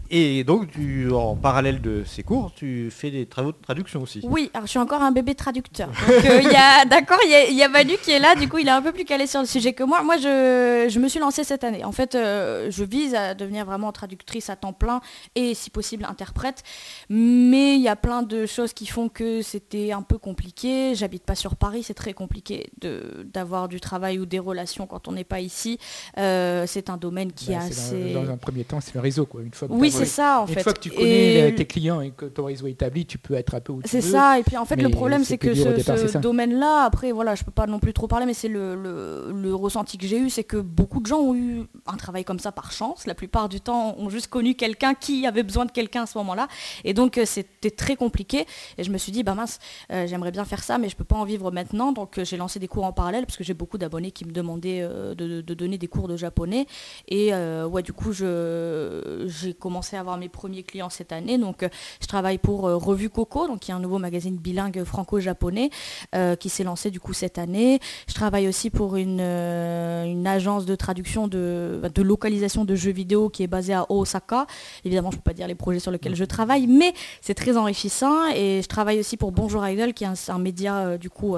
[0.09, 4.21] Et donc, tu, en parallèle de ces cours, tu fais des travaux de traduction aussi.
[4.23, 5.89] Oui, alors je suis encore un bébé traducteur.
[5.89, 8.33] Donc, euh, il y a, d'accord, il y a, y a Manu qui est là,
[8.35, 10.03] du coup il est un peu plus calé sur le sujet que moi.
[10.03, 11.83] Moi, je, je me suis lancée cette année.
[11.83, 15.01] En fait, euh, je vise à devenir vraiment traductrice à temps plein
[15.35, 16.63] et si possible interprète.
[17.09, 20.95] Mais il y a plein de choses qui font que c'était un peu compliqué.
[20.95, 25.09] J'habite pas sur Paris, c'est très compliqué de- d'avoir du travail ou des relations quand
[25.09, 25.79] on n'est pas ici.
[26.17, 28.13] Euh, c'est un domaine qui Bah, est assez...
[28.13, 29.25] dans, dans un premier temps, c'est le réseau.
[29.25, 29.41] Quoi.
[29.41, 30.63] Une fois que Oui, c'est ça en Une fait.
[30.63, 33.17] fois que tu connais Et- les- tes clients et que ton réseau est établi, tu
[33.17, 35.37] peux être un peu où tu C'est ça, et puis en fait le problème c'est
[35.37, 38.75] que ce, domaine-là, après voilà, je peux pas non plus trop parler, mais c'est le,
[38.75, 42.23] le- le ressenti que j'ai eu, c'est que beaucoup de gens ont eu un travail
[42.23, 45.65] comme ça par chance, la plupart du temps ont juste connu quelqu'un qui avait besoin
[45.65, 46.47] de quelqu'un à ce moment-là,
[46.83, 48.45] et donc euh, c'était très compliqué,
[48.77, 49.59] et je me suis dit, bah mince,
[49.91, 52.37] euh, j'aimerais bien faire ça, mais je peux pas en vivre maintenant, donc euh, j'ai
[52.37, 55.41] lancé des cours en parallèle, parce que j'ai beaucoup d'abonnés qui me demandaient euh, de,
[55.41, 56.65] de donner des cours de japonais,
[57.07, 61.37] et euh, ouais, du coup, je- j'ai commencé à avoir mes premiers clients cette année,
[61.37, 61.69] donc euh,
[62.01, 65.69] je travaille pour euh, Revue Coco, donc qui est un nouveau magazine bilingue franco-japonais
[66.15, 67.79] euh, qui s'est lancé du coup cette année.
[68.07, 73.29] Je travaille aussi pour une, une agence de traduction de, de localisation de jeux vidéo
[73.29, 74.47] qui est basée à Osaka.
[74.85, 77.57] Évidemment, je ne peux pas dire les projets sur lesquels je travaille, mais c'est très
[77.57, 78.27] enrichissant.
[78.33, 81.35] Et je travaille aussi pour Bonjour Idol, qui est un, média du coup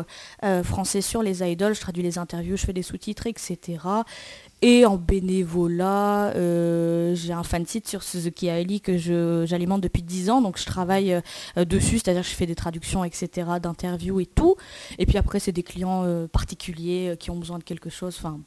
[0.64, 1.76] français sur les idols.
[1.76, 3.80] Je traduis les interviews, je fais des sous-titres, etc.
[4.62, 10.04] Et en bénévolat, euh, j'ai un fan site sur Suzuki Ali que je- j'alimente depuis
[10.04, 14.20] 10 ans, donc je travaille euh, dessus, c'est-à-dire que je fais des traductions, etc., d'interviews
[14.20, 14.56] et tout.
[14.98, 18.40] Et puis après, c'est des clients euh, particuliers qui ont besoin de quelque chose, enfin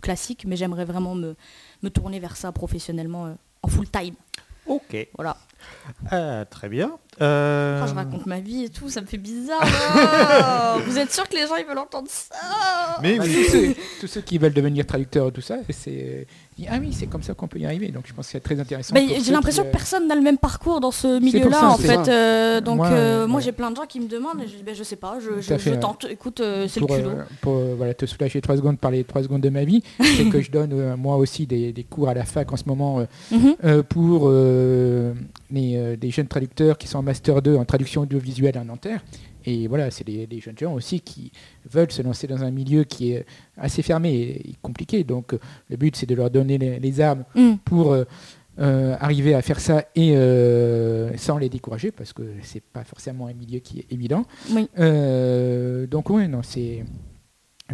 [0.00, 1.36] classique, mais j'aimerais vraiment me,
[1.82, 4.14] me tourner vers ça professionnellement en full time.
[4.66, 5.08] Ok.
[5.16, 5.36] Voilà.
[6.50, 6.98] Très bien.
[7.20, 9.62] Euh, je raconte ma vie et tout, ça me fait bizarre.
[10.86, 12.36] Vous êtes sûr que les gens ils veulent entendre ça?
[13.02, 13.34] Mais Bah, oui.
[13.44, 16.26] tous, ceux, tous ceux qui veulent devenir traducteurs, tout ça, c'est
[16.68, 17.88] ah oui, c'est comme ça qu'on peut y arriver.
[17.88, 18.92] Donc je pense que c'est très intéressant.
[18.94, 21.76] Bah, J'ai l'impression qui, que euh, personne n'a le même parcours dans ce milieu-là, en
[21.76, 22.08] fait.
[22.08, 23.42] euh, donc Moi, moi, euh, moi ouais.
[23.44, 25.40] j'ai plein de gens qui me demandent, et je dis, bah, je sais pas, je,
[25.56, 26.06] fait, tente.
[26.10, 27.10] Écoute, euh, c'est le pour, culot.
[27.10, 30.28] euh, pour, euh, voilà, te soulager trois secondes, parler trois secondes de ma vie, c'est
[30.28, 32.98] que je donne euh, moi aussi des, des cours à la fac en ce moment
[33.00, 33.54] euh, Mhm.
[33.64, 35.12] euh, pour euh,
[35.50, 39.04] les, euh, des jeunes traducteurs qui sont en master 2 en traduction audiovisuelle à Nanterre.
[39.44, 41.32] Et voilà, c'est des, des jeunes gens aussi qui
[41.70, 43.24] veulent se lancer dans un milieu qui est
[43.56, 45.04] assez fermé et, compliqué.
[45.04, 45.34] Donc
[45.70, 47.56] le but, c'est de leur donner les, les armes Mm.
[47.64, 48.04] pour euh,
[48.58, 53.28] euh, arriver à faire ça et euh, sans les décourager, parce que c'est pas forcément
[53.28, 54.24] un milieu qui est évident.
[54.50, 54.68] Oui.
[54.78, 56.84] Euh, donc oui, non, c'est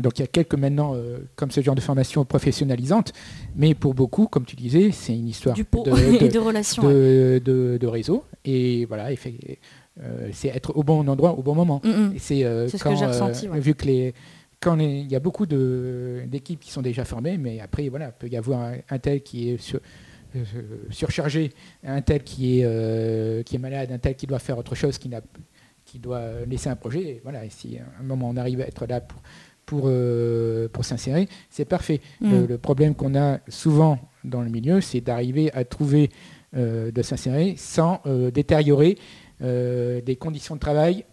[0.01, 3.12] donc il y a quelques maintenant euh, comme ce genre de formation professionnalisante,
[3.55, 5.90] mais pour beaucoup, comme tu disais, c'est une histoire Du pot de,
[6.24, 6.82] et de- relations.
[6.82, 11.80] de, réseau et voilà, euh, c'est être au bon endroit au bon moment.
[11.84, 12.14] Mm, mm.
[12.18, 13.61] C'est euh, C'est ce que j'ai ressenti, ouais.
[13.61, 14.14] vu que les
[14.61, 18.12] quand il y a beaucoup de- d'équipes qui sont déjà formées, mais après voilà, il
[18.18, 19.80] peut y avoir un, un tel qui est sur-
[20.90, 21.53] surcharger
[21.84, 25.09] un tel qui est, qui est malade, un tel qui doit faire autre chose, qui,
[25.09, 25.20] n'a,
[25.84, 27.03] qui doit laisser un projet.
[27.03, 29.20] Et voilà, et si à un moment on arrive à être là pour,
[29.66, 32.00] pour, euh, pour s'insérer, c'est parfait.
[32.20, 32.30] Mm.
[32.30, 36.11] Le, le problème qu'on a souvent dans le milieu, c'est d'arriver à trouver
[36.57, 38.96] euh, de s'insérer sans euh, détériorer
[39.41, 41.04] des conditions de travail,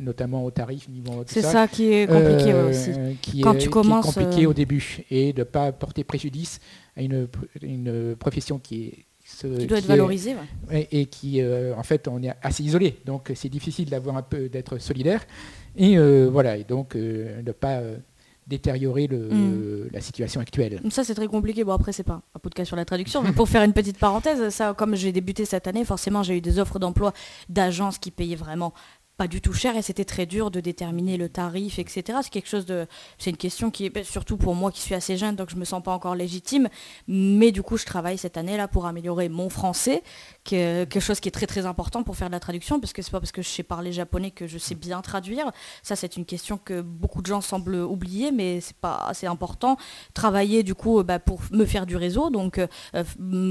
[0.00, 2.90] notamment au tarif, niveau C'est ça qui est compliqué aussi.
[3.20, 6.04] qui Quand est, tu qui est commences, compliqué au début et de ne pas porter
[6.04, 6.60] préjudice
[6.96, 7.26] à une,
[7.62, 10.34] une profession qui est ce- Qui doit être est- valorisé.
[10.70, 10.88] ouais.
[10.92, 12.98] Et qui, euh, en fait, on est assez isolé.
[13.06, 15.24] Donc, c'est difficile d'avoir un peu, d'être solidaire.
[15.76, 17.96] Et euh, voilà, et donc, euh, ne pas euh,
[18.46, 19.88] détériorer le- Mm.
[19.92, 20.80] la situation actuelle.
[20.90, 21.62] Ça, c'est très compliqué.
[21.64, 24.48] Bon, après, c'est pas un podcast sur la traduction, mais pour faire une petite parenthèse,
[24.50, 27.12] ça, comme j'ai débuté cette année, forcément, j'ai eu des offres d'emploi
[27.48, 28.72] d'agences qui payaient vraiment
[29.16, 32.20] pas du tout cher et c'était très dur de déterminer le tarif, etc.
[32.22, 32.86] C'est quelque chose de,
[33.18, 35.66] c'est une question qui est surtout pour moi qui suis assez jeune, donc je me
[35.66, 36.68] sens pas encore légitime.
[37.06, 40.02] Mais du coup, je travaille cette année là pour améliorer mon français,
[40.42, 42.92] qui est quelque chose qui est très très important pour faire de la traduction, parce
[42.94, 45.50] que c'est pas parce que je sais parler japonais que je sais bien traduire.
[45.82, 49.76] Ça, c'est une question que beaucoup de gens semblent oublier, mais c'est pas assez important.
[50.14, 52.66] Travailler du coup euh, bah, pour me faire du réseau, donc euh,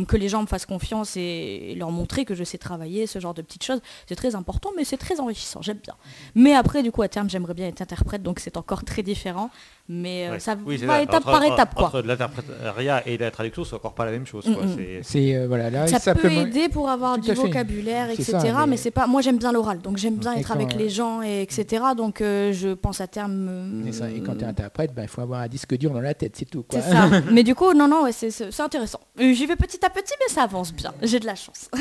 [0.08, 3.34] que les gens me fassent confiance et leur montrer que je sais travailler, ce genre
[3.34, 5.62] de petites choses, c'est très important, mais c'est très enrichissant.
[5.62, 5.96] J'aime bien.
[6.36, 9.50] Mais après, du coup, à terme, j'aimerais bien être interprète, donc c'est encore très différent.
[9.92, 10.40] Mais euh, Ouais.
[10.40, 11.88] ça Oui, c'est va étape Entre- par étape, quoi.
[11.88, 14.46] Entre l'interprétariat et la traduction, c'est encore pas la même chose.
[14.46, 14.64] quoi.
[14.64, 15.00] Mm, mm.
[15.04, 17.34] C'est- euh, voilà, là, ça, peut aider pour avoir Tout du fait.
[17.36, 18.24] vocabulaire, etc.
[18.32, 19.08] ça, mais, mais- c'est pas.
[19.08, 21.84] Moi, j'aime bien l'oral, donc j'aime bien Et être avec euh, les gens, et etc.
[21.98, 23.48] Donc, euh, je pense à terme.
[23.50, 25.92] euh, Et, ça, et quand tu es interprète, ben, il faut avoir un disque dur
[25.92, 26.64] dans la tête, c'est tout.
[26.64, 26.82] Quoi.
[26.82, 27.10] Ça.
[27.32, 29.00] mais du coup, non, non, ouais, c'est intéressant.
[29.18, 30.94] J'y vais petit à petit, mais ça avance bien.
[31.02, 31.70] J'ai de la chance.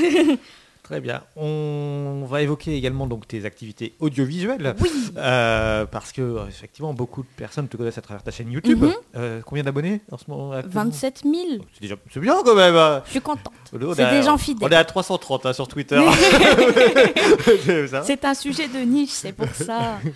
[0.88, 1.22] Très bien.
[1.36, 4.74] On va évoquer également donc tes activités audiovisuelles.
[4.80, 4.88] Oui.
[5.18, 8.84] Euh, parce que effectivement beaucoup de personnes te connaissent à travers ta chaîne YouTube.
[8.84, 8.92] Mhm.
[9.16, 10.84] Euh, combien d'abonnés en ce moment actuellement?
[10.84, 11.34] 27 000.
[11.74, 12.74] C'est déjà c'est bien quand même.
[12.74, 13.02] hein.
[13.04, 13.52] Je suis contente.
[13.70, 14.66] On C'est des gens fidèles.
[14.66, 16.00] On est à 330 hein, sur Twitter.
[18.04, 19.98] C'est un sujet de niche, c'est pour ça.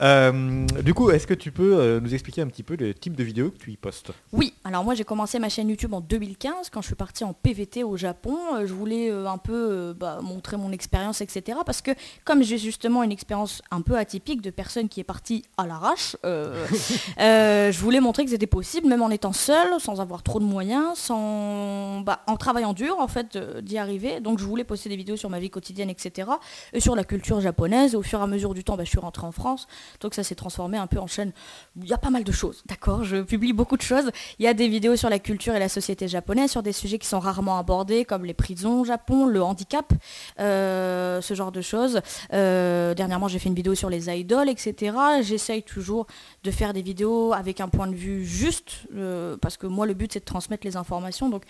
[0.00, 3.22] Euh, du coup, est-ce que tu peux nous expliquer un petit peu le type de
[3.22, 4.10] vidéos que tu y postes?
[4.32, 7.32] Oui, alors moi j'ai commencé ma chaîne YouTube en 2015 quand je suis partie en
[7.32, 8.36] PVT au Japon.
[8.64, 11.58] Je voulais un peu euh, bah, montrer mon expérience, etc.
[11.64, 11.90] Parce que
[12.24, 16.16] comme j'ai justement une expérience un peu atypique de personne qui est partie à l'arrache,
[16.24, 16.66] euh,
[17.20, 20.44] euh, je voulais montrer que c'était possible, même en étant seule, sans avoir trop de
[20.44, 24.20] moyens, sans, bah, en travaillant dur en fait euh, d'y arriver.
[24.20, 26.28] Donc je voulais poster des vidéos sur ma vie quotidienne, etc.
[26.72, 27.94] Et sur la culture japonaise.
[27.94, 29.66] Au fur et à mesure du temps, bah, je suis rentrée en France.
[30.00, 31.32] Donc ça s'est transformé un peu en chaîne.
[31.76, 33.04] Il y a pas mal de choses, d'accord?
[33.04, 34.10] Je publie beaucoup de choses.
[34.38, 36.98] Il y a des vidéos sur la culture et la société japonaise, sur des sujets
[36.98, 39.77] qui sont rarement abordés, comme les prisons au Japon, le handicap,
[40.40, 42.00] euh, ce genre de choses.
[42.32, 44.96] Euh, dernièrement, j'ai fait une vidéo sur les idoles, etc.
[45.22, 46.06] J'essaye toujours
[46.44, 49.94] de faire des vidéos avec un point de vue juste, euh, parce que moi, le
[49.94, 51.28] but, c'est de transmettre les informations.
[51.28, 51.44] Donc,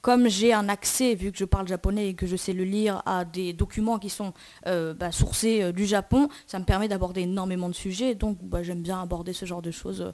[0.00, 3.02] comme j'ai un accès, vu que je parle japonais et que je sais le lire,
[3.06, 4.34] à des documents qui sont
[4.66, 8.14] bah, sourcés du Japon, ça me permet d'aborder énormément de sujets.
[8.14, 10.12] Donc bah, j'aime bien aborder ce genre de choses.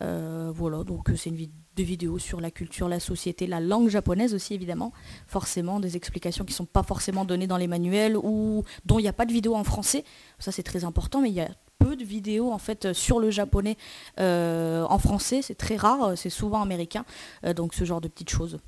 [0.00, 4.54] Voilà, donc c'est une vid- vidéos sur la culture, la société, la langue japonaise aussi
[4.54, 4.92] évidemment.
[5.26, 9.02] Forcément, des explications qui ne sont pas forcément données dans les manuels ou dont il
[9.02, 10.04] n'y a pas de vidéo en français.
[10.38, 11.48] Ça c'est très important, mais il y a
[11.78, 13.76] peu de vidéos en fait sur le japonais
[14.18, 15.42] euh, en français.
[15.42, 17.04] C'est très rare, c'est souvent américain.
[17.44, 18.58] Euh, donc ce genre de petites choses.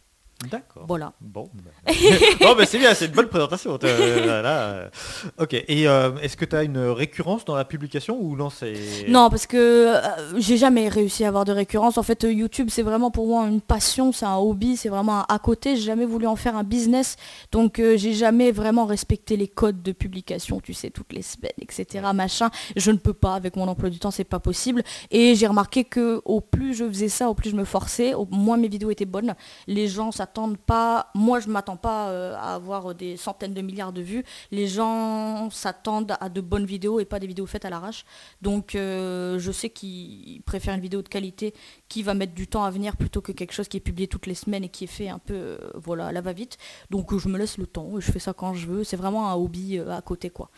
[0.51, 0.85] D'accord.
[0.87, 1.13] Voilà.
[1.21, 1.93] Bon, bah.
[2.41, 3.79] bon bah, c'est bien, c'est une bonne présentation.
[3.83, 4.91] Euh, là,
[5.39, 5.55] ok.
[5.55, 8.75] Et euh, est-ce que tu as une récurrence dans la publication ou non c'est
[9.09, 10.01] Non, parce que euh,
[10.39, 11.99] j'ai jamais réussi à avoir de récurrence.
[11.99, 15.27] En fait, YouTube, c'est vraiment pour moi une passion, c'est un hobby, c'est vraiment un
[15.29, 15.77] à côté.
[15.77, 17.17] J'ai jamais voulu en faire un business,
[17.51, 21.53] donc euh, j'ai jamais vraiment respecté les codes de publication, tu sais, toutes les semaines,
[21.61, 22.07] etc.
[22.15, 22.51] Machin.
[22.77, 24.83] Je ne peux pas avec mon emploi du temps, c'est pas possible.
[25.11, 28.27] Et j'ai remarqué que au plus je faisais ça, au plus je me forçais, au
[28.31, 29.35] moins mes vidéos étaient bonnes.
[29.67, 31.11] Les gens s'attendent pas.
[31.15, 34.25] Moi, je m'attends pas euh, à avoir des centaines de milliards de vues.
[34.51, 38.05] Les gens s'attendent à de bonnes vidéos et pas des vidéos faites à l'arrache.
[38.41, 41.53] Donc euh, je sais qu'ils préfèrent une vidéo de qualité
[41.89, 44.27] qui va mettre du temps à venir plutôt que quelque chose qui est publié toutes
[44.27, 46.57] les semaines et qui est fait un peu euh, voilà à la va-vite.
[46.89, 48.85] Donc je me laisse le temps, je fais ça quand je veux.
[48.85, 50.51] C'est vraiment un hobby à côté quoi.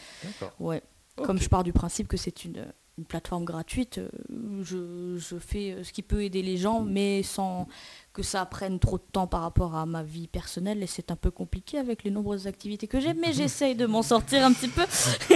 [0.61, 0.83] Ouais.
[1.17, 2.67] Comme je pars du principe que c'est une,
[2.99, 4.01] une plateforme gratuite,
[4.63, 7.69] je, je fais ce qui peut aider les gens, mais sans
[8.15, 10.83] que ça prenne trop de temps par rapport à ma vie personnelle.
[10.83, 14.03] Et c'est un peu compliqué avec les nombreuses activités que j'ai, mais j'essaye de m'en
[14.03, 14.83] sortir un petit peu.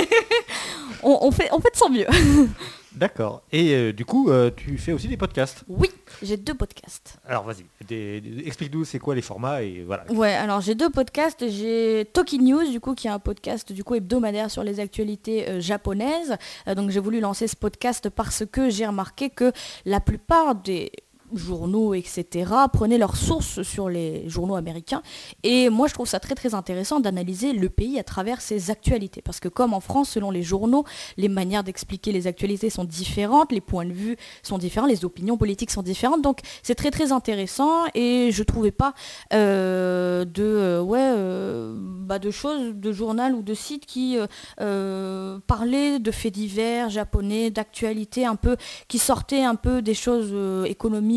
[1.03, 2.07] on, on fait, on fait de son mieux.
[2.93, 3.43] D'accord.
[3.53, 5.63] Et euh, du coup, euh, tu fais aussi des podcasts.
[5.69, 5.89] Oui,
[6.23, 7.19] j'ai deux podcasts.
[7.27, 7.65] Alors vas-y,
[8.45, 10.11] explique-nous c'est quoi les formats et voilà.
[10.11, 11.49] Ouais, alors j'ai deux podcasts.
[11.49, 15.49] J'ai Talking News, du coup, qui est un podcast du coup hebdomadaire sur les actualités
[15.49, 16.37] euh, japonaises.
[16.75, 19.53] Donc j'ai voulu lancer ce podcast parce que j'ai remarqué que
[19.85, 20.91] la plupart des
[21.35, 25.03] journaux, etc., prenaient leurs sources sur les journaux américains.
[25.43, 29.23] Et moi, je trouve ça très très intéressant d'analyser le pays à travers ses actualités.
[29.23, 30.85] Parce que comme en France, selon les journaux,
[31.17, 35.37] les manières d'expliquer les actualités sont différentes, les points de vue sont différents, les opinions
[35.37, 36.23] politiques sont différentes.
[36.23, 38.95] Donc c'est très très intéressant et je trouvais pas
[39.33, 44.17] euh, de, euh, ouais, euh, bah, de choses, de journal ou de sites qui
[44.57, 48.57] parlaient de faits divers japonais, d'actualités un peu,
[48.89, 50.65] qui sortaient un peu des choses euh,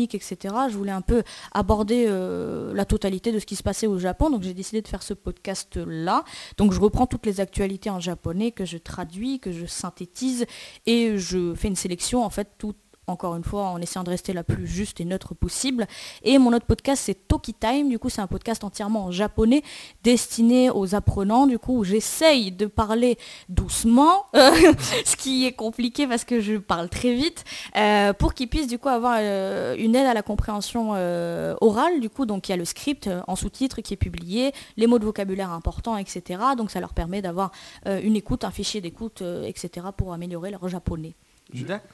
[0.04, 0.54] etc.
[0.70, 1.22] Je voulais un peu
[1.52, 4.88] aborder euh, la totalité de ce qui se passait au Japon, donc j'ai décidé de
[4.88, 6.24] faire ce podcast-là.
[6.56, 10.46] Donc je reprends toutes les actualités en japonais que je traduis, que je synthétise
[10.86, 12.74] et je fais une sélection en fait tout
[13.06, 15.86] encore une fois en essayant de rester la plus juste et neutre possible.
[16.22, 19.62] Et mon autre podcast c'est Toki Time, du coup c'est un podcast entièrement en japonais
[20.04, 23.18] destiné aux apprenants, du coup où j'essaye de parler
[23.48, 27.44] doucement, ce qui est compliqué parce que je parle très vite,
[27.76, 32.00] euh, pour qu'ils puissent du coup avoir euh, une aide à la compréhension euh, orale,
[32.00, 34.98] du coup donc il y a le script en sous-titres qui est publié, les mots
[34.98, 36.40] de vocabulaire importants, etc.
[36.56, 37.50] Donc ça leur permet d'avoir
[37.86, 39.86] une écoute, un fichier d'écoute, etc.
[39.96, 41.14] pour améliorer leur japonais.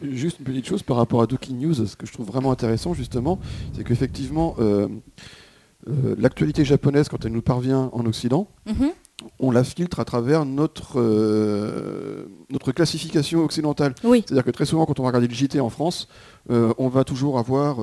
[0.03, 2.95] Juste une petite chose par rapport à Doki News, ce que je trouve vraiment intéressant
[2.95, 3.39] justement,
[3.75, 4.89] c'est qu'effectivement, euh,
[5.89, 8.91] euh, l'actualité japonaise, quand elle nous parvient en Occident, Mhm.
[9.41, 13.95] on la filtre à travers notre, euh, notre classification occidentale.
[14.05, 14.23] Oui.
[14.27, 16.09] C'est-à-dire que très souvent, quand on va regarder le JT en France,
[16.51, 17.79] euh, on va toujours avoir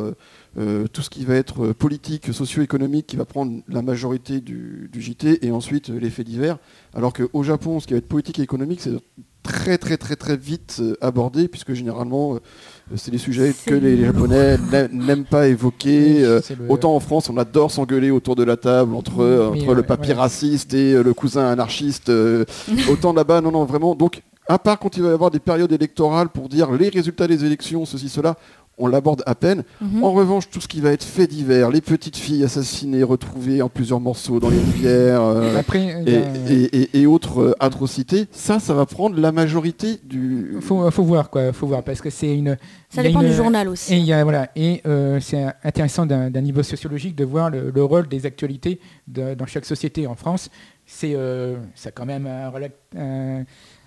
[0.57, 4.89] euh, tout ce qui va être euh, politique, socio-économique, qui va prendre la majorité du,
[4.91, 6.57] du JT, et ensuite euh, les faits divers.
[6.93, 8.93] Alors qu'au Japon, ce qui va être politique et économique, c'est
[9.43, 12.39] très très très très vite abordé, puisque généralement,
[12.95, 16.21] c'est des sujets que les Japonais n'a- n'aiment pas évoquer.
[16.21, 19.75] le- Autant en France, on adore s'engueuler autour de la table entre, Oui, entre ouais,
[19.75, 20.13] le papy ouais.
[20.15, 22.09] raciste et le cousin anarchiste.
[22.89, 23.93] autant là-bas, non, non, vraiment.
[23.93, 27.27] Donc, à part quand il va y avoir des périodes électorales pour dire les résultats
[27.27, 28.37] des élections, ceci, cela,
[28.77, 29.63] on l'aborde à peine.
[29.81, 30.03] Mhm.
[30.03, 33.69] En revanche, tout ce qui va être fait divers, les petites filles assassinées, retrouvées en
[33.69, 35.21] plusieurs morceaux dans les rivières.
[35.21, 39.31] euh, Après, et, a- et- et- et autres euh, atrocités, ça, ça va prendre la
[39.31, 40.57] majorité du.
[40.61, 42.57] faut, faut voir quoi, faut voir parce que c'est une.
[42.89, 43.97] Ça dépend une- du journal Et aussi.
[43.97, 47.71] il y a, voilà, et euh, c'est intéressant d'un d'un niveau sociologique de voir le,
[47.73, 50.49] le rôle des actualités de- dans chaque société en France.
[50.85, 53.43] C'est euh, ça a quand même un-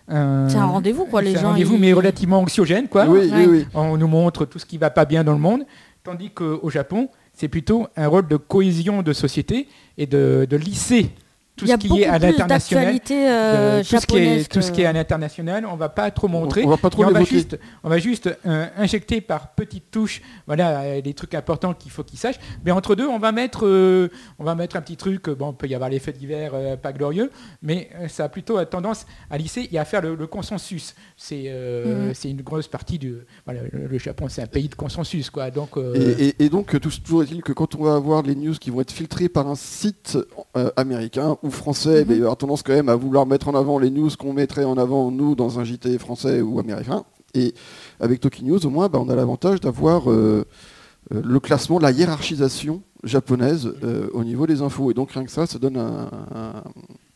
[0.08, 3.06] un- C'est un rendez-vous, quoi, les c'est un gens, rendez-vous, ils- mais relativement anxiogène, quoi.
[3.06, 3.46] oui, oui, Ouais.
[3.46, 3.66] oui.
[3.74, 5.62] On nous montre tout ce qui va pas bien dans le monde,
[6.04, 11.10] tandis qu'au Japon, c'est plutôt un rôle de cohésion de société et de, de lisser
[11.58, 13.00] tout Il y a ce qui beaucoup est à plus l'international.
[13.10, 16.10] euh, tout, ce qui est, japonaises tout ce qui est à l'international, on va pas
[16.10, 16.64] trop montrer.
[16.64, 20.22] on va pas trop on, va juste, on va juste euh, injecter par petites touches
[20.46, 22.38] voilà, euh, des trucs importants qu'il faut qu'ils sachent.
[22.64, 24.08] Mais entre deux, on va mettre, euh,
[24.38, 25.28] on va mettre un petit truc.
[25.28, 27.30] euh, Bon, il peut y avoir les faits divers euh, pas glorieux,
[27.62, 30.94] mais euh, ça a plutôt tendance à lisser et à faire le, le consensus.
[31.16, 32.14] C'est euh, Mhm.
[32.14, 33.16] c'est une grosse partie du.
[33.44, 35.28] Voilà, le, Japon, c'est un pays de consensus.
[35.30, 37.94] Quoi, donc, euh, Et, et- et donc, euh, tout- toujours est-il que quand on va
[37.96, 40.16] avoir les news qui vont être filtrées par un site
[40.56, 42.08] euh, américain ou français, Mhm.
[42.10, 44.78] va avoir tendance quand même à vouloir mettre en avant les news qu'on mettrait en
[44.78, 47.04] avant, nous, dans un JT français ou américain.
[47.34, 47.54] Et
[48.00, 50.44] avec Toki News, au moins, ben, on a l'avantage d'avoir euh,
[51.14, 54.90] euh, le classement, la hiérarchisation japonaise euh, au niveau des infos.
[54.90, 56.62] Et donc, rien que ça, ça donne un, un-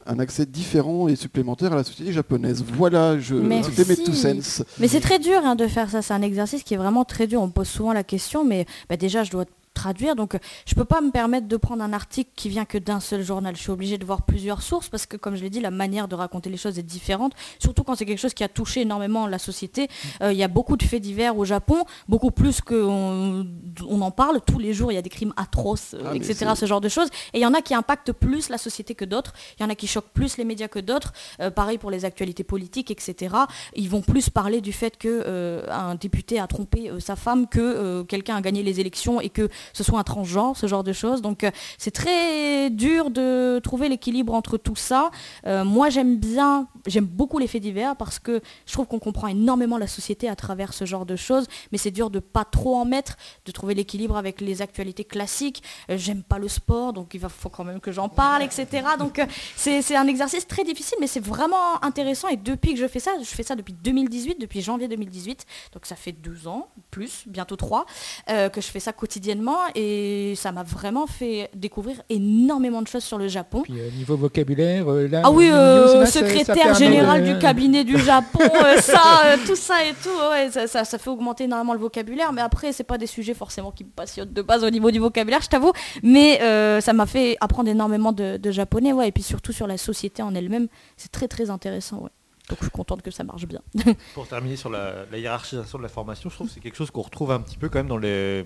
[0.04, 2.64] un accès différent et supplémentaire à la société japonaise.
[2.76, 4.64] Voilà, je c'était mes two cents.
[4.80, 6.02] Mais c'est très dur hein, de faire ça.
[6.02, 7.40] C'est un exercice qui est vraiment très dur.
[7.40, 10.16] On me pose souvent la question, mais bah, déjà, je dois traduire.
[10.16, 13.22] Donc, je peux pas me permettre de prendre un article qui vient que d'un seul
[13.22, 13.56] journal.
[13.56, 16.08] Je suis obligée de voir plusieurs sources parce que, comme je l'ai dit, la manière
[16.08, 17.32] de raconter les choses est différente.
[17.58, 19.88] Surtout quand c'est quelque chose qui a touché énormément la société.
[20.22, 23.46] Euh, Il y a beaucoup de faits divers au Japon, beaucoup plus qu'on
[23.88, 24.40] on en parle.
[24.46, 26.52] Tous les jours, il y a des crimes atroces, Ah, etc.
[26.56, 27.08] Ce genre de choses.
[27.32, 29.32] Et il y en a qui impactent plus la société que d'autres.
[29.58, 31.12] Il y en a qui choquent plus les médias que d'autres.
[31.40, 33.34] Euh, pareil pour les actualités politiques, etc.
[33.74, 38.36] Ils vont plus parler du fait que euh, député a trompé sa femme que quelqu'un
[38.36, 41.22] a gagné les élections et que ce soit un transgenre, ce genre de choses.
[41.22, 45.10] Donc euh, c'est très dur de trouver l'équilibre entre tout ça.
[45.46, 49.28] Euh, moi j'aime bien, j'aime beaucoup les faits divers parce que je trouve qu'on comprend
[49.28, 52.76] énormément la société à travers ce genre de choses, mais c'est dur de pas trop
[52.76, 53.16] en mettre,
[53.46, 55.62] de trouver l'équilibre avec les actualités classiques.
[55.90, 58.66] Euh, j'aime pas le sport, donc il faut quand même que j'en parle, etc.
[58.98, 59.20] Donc
[59.56, 62.28] c'est un exercice très difficile, mais c'est vraiment intéressant.
[62.28, 65.86] Et depuis que je fais ça, je fais ça depuis 2018, depuis janvier 2018, donc
[65.86, 67.86] ça fait deux ans, plus, bientôt trois,
[68.26, 69.51] que je fais ça quotidiennement.
[69.74, 73.62] Et ça m'a vraiment fait découvrir énormément de choses sur le Japon.
[73.62, 77.84] puis, euh, niveau vocabulaire, euh, là, Ah oui, euh, ça secrétaire général de- du cabinet
[77.84, 81.44] du Japon, euh, ça, euh, tout ça et tout, ouais, ça, ça- ça fait augmenter
[81.44, 82.32] énormément le vocabulaire.
[82.32, 84.98] Mais après, c'est pas des sujets forcément qui me passionnent de base au niveau du
[84.98, 85.72] vocabulaire, je t'avoue.
[86.02, 89.66] Mais euh, ça m'a fait apprendre énormément de, de japonais, ouais, et puis surtout sur
[89.66, 92.10] la société en elle-même, c'est très très intéressant, ouais.
[92.48, 93.60] Donc je suis contente que ça marche bien.
[94.14, 96.90] Pour terminer sur la, la hiérarchisation de la formation, je trouve que c'est quelque chose
[96.90, 98.44] qu'on retrouve un petit peu quand même dans les,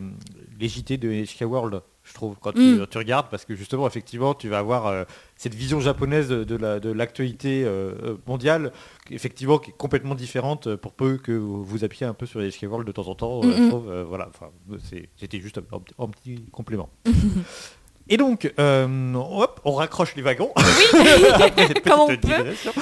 [0.61, 2.87] les JT de HK World, je trouve, quand tu, Mm.
[2.91, 5.05] tu regardes, parce que justement, effectivement, tu vas avoir euh,
[5.37, 8.73] cette vision japonaise de, de la- de l'actualité euh, mondiale,
[9.11, 12.39] effectivement, qui est complètement différente euh, pour peu que vous vous appuyez un peu sur
[12.41, 13.43] les HK World de temps en temps.
[13.45, 14.31] Mm, trouve, voilà,
[15.19, 16.89] c'était juste un, un petit- un petit complément.
[18.09, 20.53] Et donc, hop, on raccroche les wagons.
[20.55, 22.29] Après cette Comme on petite peut.
[22.37, 22.73] digression.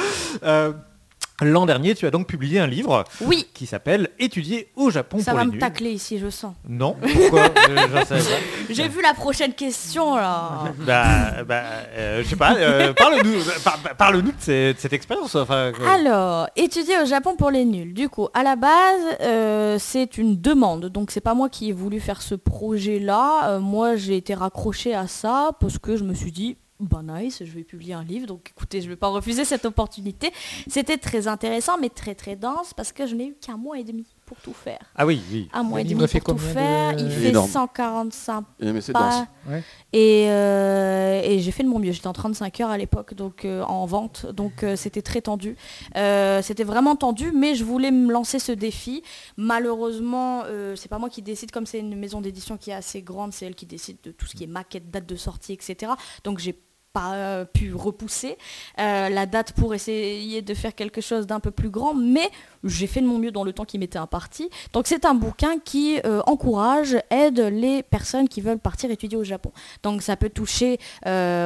[1.43, 5.33] L'an dernier, tu as donc publié un livre Oui, qui s'appelle Étudier au Japon ça
[5.33, 5.61] pour va les me nuls.
[5.61, 6.55] tacler ici, je sens.
[6.69, 7.49] Non, pourquoi.
[8.71, 10.63] J'ai vu la prochaine question là.
[10.87, 11.63] Bah, bah,
[11.97, 12.55] euh, je sais pas.
[12.57, 15.35] euh, Parle-nous par- par- parle-nous de, cette- expérience.
[15.35, 17.95] Enfin, que- Alors, étudier au Japon pour les nuls.
[17.95, 20.87] Du coup, à la base, euh, c'est une demande.
[20.87, 23.49] Donc, c'est pas moi qui ai voulu faire ce projet-là.
[23.49, 27.43] Euh, moi, j'ai été raccrochée à ça parce que je me suis dit, bah nice,
[27.45, 28.27] je vais publier un livre.
[28.27, 30.33] Donc, écoutez, je vais pas refuser cette opportunité.
[30.69, 33.85] C'était très intéressant, mais très très dense parce que je n'ai eu qu'un mois et
[33.85, 34.79] demi pour tout faire.
[34.95, 35.49] Ah oui, oui.
[35.53, 36.97] Un mois et demi fait pour tout faire.
[36.97, 37.49] de- Il fait énorme.
[37.51, 39.27] 145 Et, mais c'est pas- dense.
[39.49, 39.63] Ouais.
[39.93, 41.93] Et, euh, et j'ai fait de mon mieux.
[41.93, 45.57] J'étais en 35 heures à l'époque, donc euh, en vente, donc euh, c'était très tendu.
[45.97, 49.03] Euh, c'était vraiment tendu, mais je voulais me lancer ce défi.
[49.37, 53.03] Malheureusement, euh, c'est pas moi qui décide, comme c'est une maison d'édition qui est assez
[53.03, 55.93] grande, c'est elle qui décide de tout ce qui est maquette, date de sortie, etc.
[56.25, 56.59] Donc j'ai
[56.95, 58.39] pas euh, pu repousser
[58.79, 62.31] euh, la date pour essayer de faire quelque chose d'un peu plus grand, mais
[62.63, 64.49] j'ai fait de mon mieux dans le temps qui m'était imparti.
[64.73, 69.25] Donc c'est un bouquin qui euh, encourage, aide les personnes qui veulent partir étudier au
[69.25, 69.51] Japon.
[69.83, 70.79] Donc ça peut toucher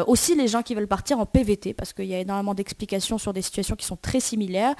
[0.06, 3.32] aussi les gens qui veulent partir en PVT, parce qu'il y a énormément d'explications sur
[3.32, 4.74] des situations qui sont très similaires.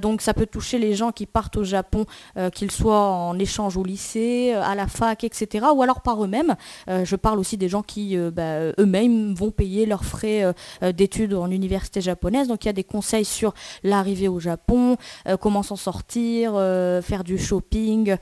[0.00, 2.06] Donc ça peut toucher les gens qui partent au Japon,
[2.52, 5.66] qu'ils soient en échange au lycée, à la fac, etc.
[5.72, 6.56] Ou alors par eux-mêmes.
[6.88, 10.52] Je parle aussi des gens qui bah, eux-mêmes vont payer frais euh,
[10.82, 12.48] euh, d'études en université japonaise.
[12.48, 14.96] Donc il y a des conseils sur l'arrivée au Japon,
[15.28, 16.52] euh, comment s'en sortir,
[17.02, 18.16] faire du shopping,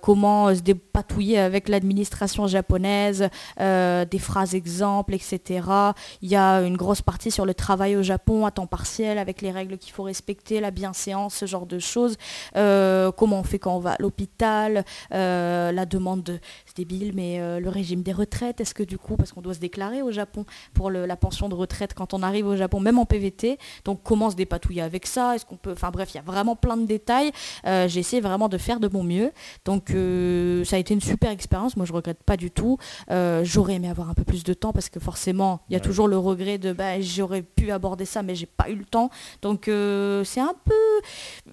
[0.00, 3.28] comment se dépatouiller avec l'administration japonaise,
[3.58, 5.62] des phrases exemples, etc.
[6.22, 9.42] Il y a une grosse partie sur le travail au Japon à temps partiel avec
[9.42, 12.16] les règles qu'il faut respecter, la bienséance, ce genre de choses.
[12.54, 16.38] Comment on fait quand on va à l'hôpital, la demande de...
[16.66, 19.60] C'est débile, mais le régime des retraites, est-ce que du coup, parce qu'on doit se
[19.60, 22.98] déclarer au Japon pour le- la pension de retraite quand on arrive au Japon, même
[22.98, 25.34] en PVT, donc comment se dépatouiller avec ça?
[25.34, 25.72] Est-ce qu'on peut...
[25.72, 27.32] Enfin bref, il y a vraiment plein de détails.
[27.66, 29.32] Euh, J'ai essayé vraiment de faire de mon mieux.
[29.64, 31.76] Donc euh, ça a été une super expérience.
[31.76, 32.78] Moi, je regrette pas du tout.
[33.10, 35.78] Euh, J'aurais aimé avoir un peu plus de temps parce que forcément, il y a
[35.78, 35.84] Ouais.
[35.84, 39.10] toujours le regret de bah, j'aurais pu aborder ça, mais j'ai pas eu le temps.
[39.42, 40.74] Donc c'est un peu...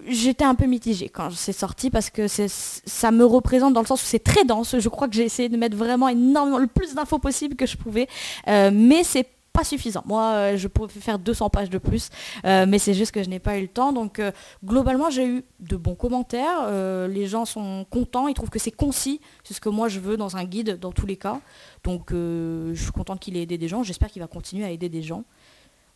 [0.08, 3.86] J'étais un peu mitigée quand c'est sorti parce que c'est- ça me représente dans le
[3.86, 4.78] sens où c'est très dense.
[4.78, 7.76] Je crois que j'ai essayé de mettre vraiment énormément, le plus d'infos possible que je
[7.76, 8.08] pouvais.
[8.46, 9.26] Mais c'est
[9.56, 10.02] pas suffisant.
[10.06, 12.10] Moi, euh, je pourrais faire 200 pages de plus,
[12.44, 13.92] euh, mais c'est juste que je n'ai pas eu le temps.
[13.92, 14.30] Donc, euh,
[14.64, 16.58] globalement, j'ai eu de bons commentaires.
[16.64, 19.20] Euh, les gens sont contents, ils trouvent que c'est concis.
[19.44, 21.40] C'est ce que moi je veux dans un guide, dans tous les cas.
[21.84, 23.82] Donc, euh, je suis contente qu'il ait aidé des gens.
[23.82, 25.24] J'espère qu'il va continuer à aider des gens.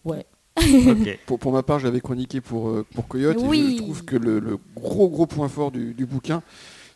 [0.04, 0.24] Ouais.
[0.56, 1.18] Ok.
[1.26, 3.38] Pour, pour ma part, je l'avais chroniqué pour, pour Coyote.
[3.40, 3.76] et Oui.
[3.78, 6.42] je trouve que le, le gros gros point fort du, du bouquin,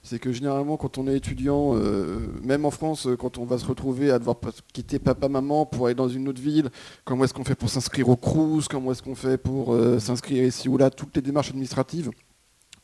[0.05, 3.59] c'est que généralement quand on est étudiant, euh, même en France, euh, quand on va
[3.59, 4.36] se retrouver à devoir
[4.72, 6.68] quitter papa-maman pour aller dans une autre ville,
[7.05, 10.44] comment est-ce qu'on fait pour s'inscrire au CRUS, comment est-ce qu'on fait pour euh, s'inscrire
[10.44, 12.10] ici ou là, toutes les démarches administratives.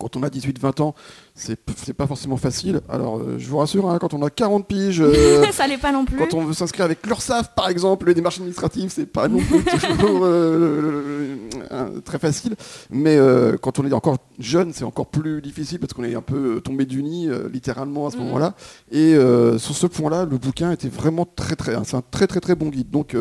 [0.01, 0.95] Quand on a 18-20 ans,
[1.35, 2.81] c'est pas forcément facile.
[2.89, 5.93] Alors euh, je vous rassure, hein, quand on a 40 piges, euh, ça l'est pas
[5.93, 6.17] non plus.
[6.17, 9.63] quand on veut s'inscrire avec l'URSSAF, par exemple, les démarches administratives, c'est pas non plus
[9.99, 11.37] toujours euh,
[11.71, 12.57] euh, très facile.
[12.91, 13.19] Mais
[13.63, 16.85] quand on est encore jeune, c'est encore plus difficile parce qu'on est un peu tombé
[16.87, 18.25] du nid, littéralement, à ce Mhm.
[18.25, 18.55] moment-là.
[18.91, 19.15] Et
[19.59, 21.77] sur ce point-là, le bouquin était vraiment très très...
[21.85, 22.91] C'est un très très très bon guide.
[22.91, 23.17] Donc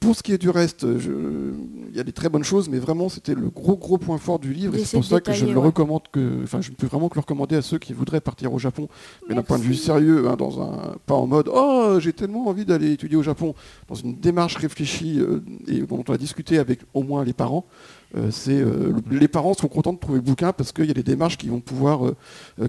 [0.00, 1.52] pour ce qui est du reste, je-
[1.90, 4.38] il y a des très bonnes choses, mais vraiment c'était le gros gros point fort
[4.38, 4.74] du livre.
[4.74, 5.66] Et c'est pour ça que je détailler, le ouais.
[5.66, 6.42] recommande que...
[6.44, 8.88] Enfin, je ne peux vraiment que le recommander à ceux qui voudraient partir au Japon
[9.28, 12.46] mais d'un point de vue sérieux, hein, dans un, pas en mode oh j'ai tellement
[12.48, 13.54] envie d'aller étudier au Japon,
[13.88, 17.66] dans une démarche réfléchie euh, et dont on a discuté avec au moins les parents.
[18.16, 20.90] Euh, c'est euh, le- les parents sont contents de trouver le bouquin parce qu'il y
[20.90, 22.14] a des démarches qui vont pouvoir euh,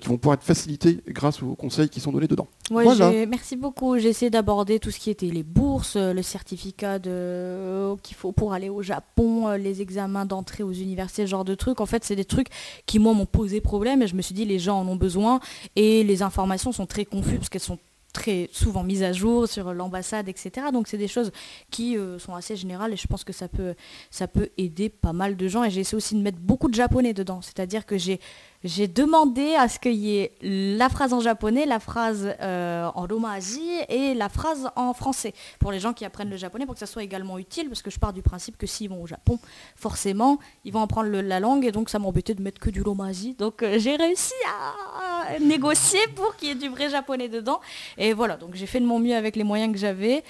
[0.01, 2.47] qui vont pouvoir être facilitées grâce aux conseils qui sont donnés dedans.
[2.71, 3.11] Ouais, Voilà.
[3.27, 3.97] merci beaucoup.
[3.99, 7.95] J'ai essayé d'aborder tout ce qui était les bourses, le certificat de...
[8.01, 11.81] qu'il faut pour aller au Japon, les examens d'entrée aux universités, ce genre de trucs.
[11.81, 12.47] En fait, c'est des trucs
[12.85, 15.39] qui, moi, m'ont posé problème et je me suis dit, les gens en ont besoin
[15.75, 17.79] et les informations sont très confuses parce qu'elles sont
[18.13, 20.67] très souvent mises à jour sur l'ambassade, etc.
[20.73, 21.31] Donc c'est des choses
[21.69, 23.75] qui euh, sont assez générales et je pense que ça peut,
[24.09, 25.63] ça peut aider pas mal de gens.
[25.63, 27.41] Et j'ai essayé aussi de mettre beaucoup de japonais dedans.
[27.41, 28.19] C'est-à-dire que j'ai
[28.63, 33.05] j'ai demandé à ce qu'il y ait la phrase en japonais, la phrase euh, en
[33.05, 36.79] romaji et la phrase en français pour les gens qui apprennent le japonais pour que
[36.79, 39.39] ça soit également utile parce que je pars du principe que s'ils vont au Japon,
[39.75, 43.35] forcément, ils vont apprendre la langue et donc ça m'embêtait de mettre que du romaji.
[43.35, 47.61] Donc euh, j'ai réussi à négocier pour qu'il y ait du vrai japonais dedans.
[47.97, 50.23] Et voilà, donc j'ai fait de mon mieux avec les moyens que j'avais.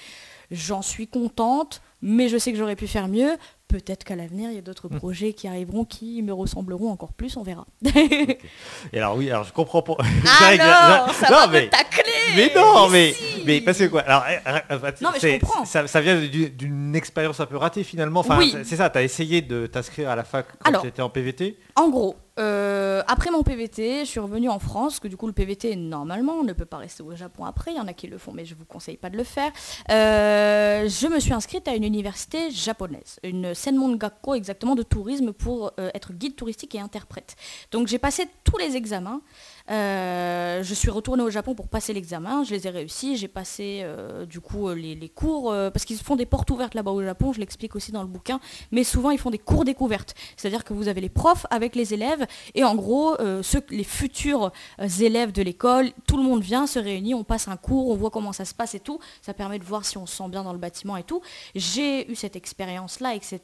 [0.50, 3.36] J'en suis contente, mais je sais que j'aurais pu faire mieux.
[3.68, 7.36] Peut-être qu'à l'avenir, il y a d'autres projets qui arriveront qui me ressembleront encore plus,
[7.36, 7.66] on verra.
[7.84, 9.96] Et alors oui, alors je comprends pas.
[9.98, 12.02] Que- Alors, ça non, va mais, me tacler
[12.36, 13.42] mais non, mais, si.
[13.44, 14.24] mais parce que quoi Alors,
[15.02, 15.64] Non, mais je c'est- comprends.
[15.64, 18.20] Ça, ça vient du- d'une expérience un peu ratée finalement.
[18.20, 18.54] Enfin, Oui.
[18.64, 18.88] c'est- ça.
[18.90, 21.58] T'as essayé de t'inscrire à la fac quand tu étais en PVT.
[21.76, 25.32] En gros, euh, après mon PVT, je suis revenue en France, que du coup le
[25.32, 28.06] PVT, normalement, on ne peut pas rester au Japon après, il y en a qui
[28.06, 29.50] le font, mais je vous conseille pas de le faire.
[29.90, 35.32] Euh, je me suis inscrite à une université japonaise, une Senmon Gakko exactement de tourisme
[35.32, 37.36] pour euh, être guide touristique et interprète.
[37.72, 39.20] Donc j'ai passé tous les examens.
[39.70, 43.80] Euh, je suis retournée au Japon pour passer l'examen, je les ai réussis, j'ai passé
[43.82, 47.32] euh, du coup euh, les, cours, parce qu'ils font des portes ouvertes là-bas au Japon,
[47.32, 48.40] je l'explique aussi dans le bouquin,
[48.72, 51.92] mais souvent ils font des cours découvertes, c'est-à-dire que vous avez les profs avec les
[51.92, 53.16] élèves, et en gros,
[53.70, 54.52] les futurs
[55.00, 58.10] élèves de l'école, tout le monde vient, se réunit, on passe un cours, on voit
[58.10, 60.42] comment ça se passe et tout, ça permet de voir si on se sent bien
[60.42, 61.20] dans le bâtiment et tout.
[61.54, 63.40] J'ai eu cette expérience-là, etc.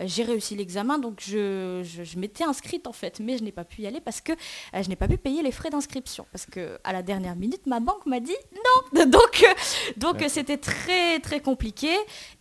[0.00, 1.82] J'ai réussi l'examen, donc je,
[2.18, 4.32] m'étais inscrite en fait, mais je n'ai pas pu y aller parce que
[4.72, 6.26] je n'ai pas pu payer les frais d'inscription.
[6.32, 9.04] Parce que à la dernière minute, ma banque m'a dit non.
[9.06, 9.54] Donc, euh,
[9.96, 11.90] donc euh, c'était très très compliqué.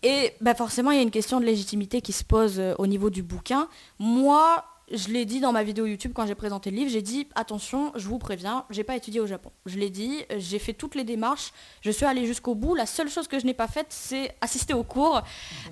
[0.01, 2.87] Et bah, forcément, il y a une question de légitimité qui se pose euh, au
[2.87, 3.67] niveau du bouquin.
[3.99, 4.63] Moi,
[4.93, 7.91] je l'ai dit dans ma vidéo YouTube quand j'ai présenté le livre, j'ai dit attention,
[7.95, 9.51] je vous préviens, j'ai pas étudié au Japon.
[9.65, 11.51] Je l'ai dit, j'ai fait toutes les démarches,
[11.81, 12.75] je suis allée jusqu'au bout.
[12.75, 15.21] La seule chose que je n'ai pas faite, c'est assister aux cours.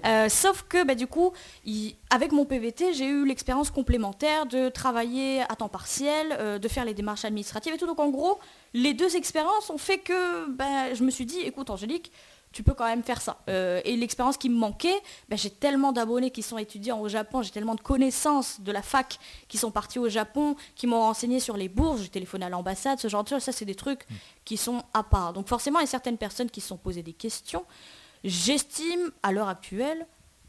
[0.05, 1.33] Euh, sauf que bah, du coup,
[2.09, 6.85] avec mon PVT, j'ai eu l'expérience complémentaire de travailler à temps partiel, euh, de faire
[6.85, 7.87] les démarches administratives et tout.
[7.87, 8.39] Donc en gros,
[8.73, 12.11] les deux expériences ont fait que bah, je me suis dit, écoute Angélique,
[12.51, 13.41] tu peux quand même faire ça.
[13.49, 14.99] Euh, et l'expérience qui me manquait,
[15.29, 18.81] bah, j'ai tellement d'abonnés qui sont étudiants au Japon, j'ai tellement de connaissances de la
[18.81, 22.49] fac qui sont partis au Japon, qui m'ont renseigné sur les bourses, j'ai téléphoné à
[22.49, 24.05] l'ambassade, ce genre de choses, ça c'est des trucs
[24.45, 25.33] qui sont à part.
[25.33, 27.65] Donc forcément, il y a certaines personnes qui se sont posées des questions.
[28.23, 30.05] J'estime à l'heure actuelle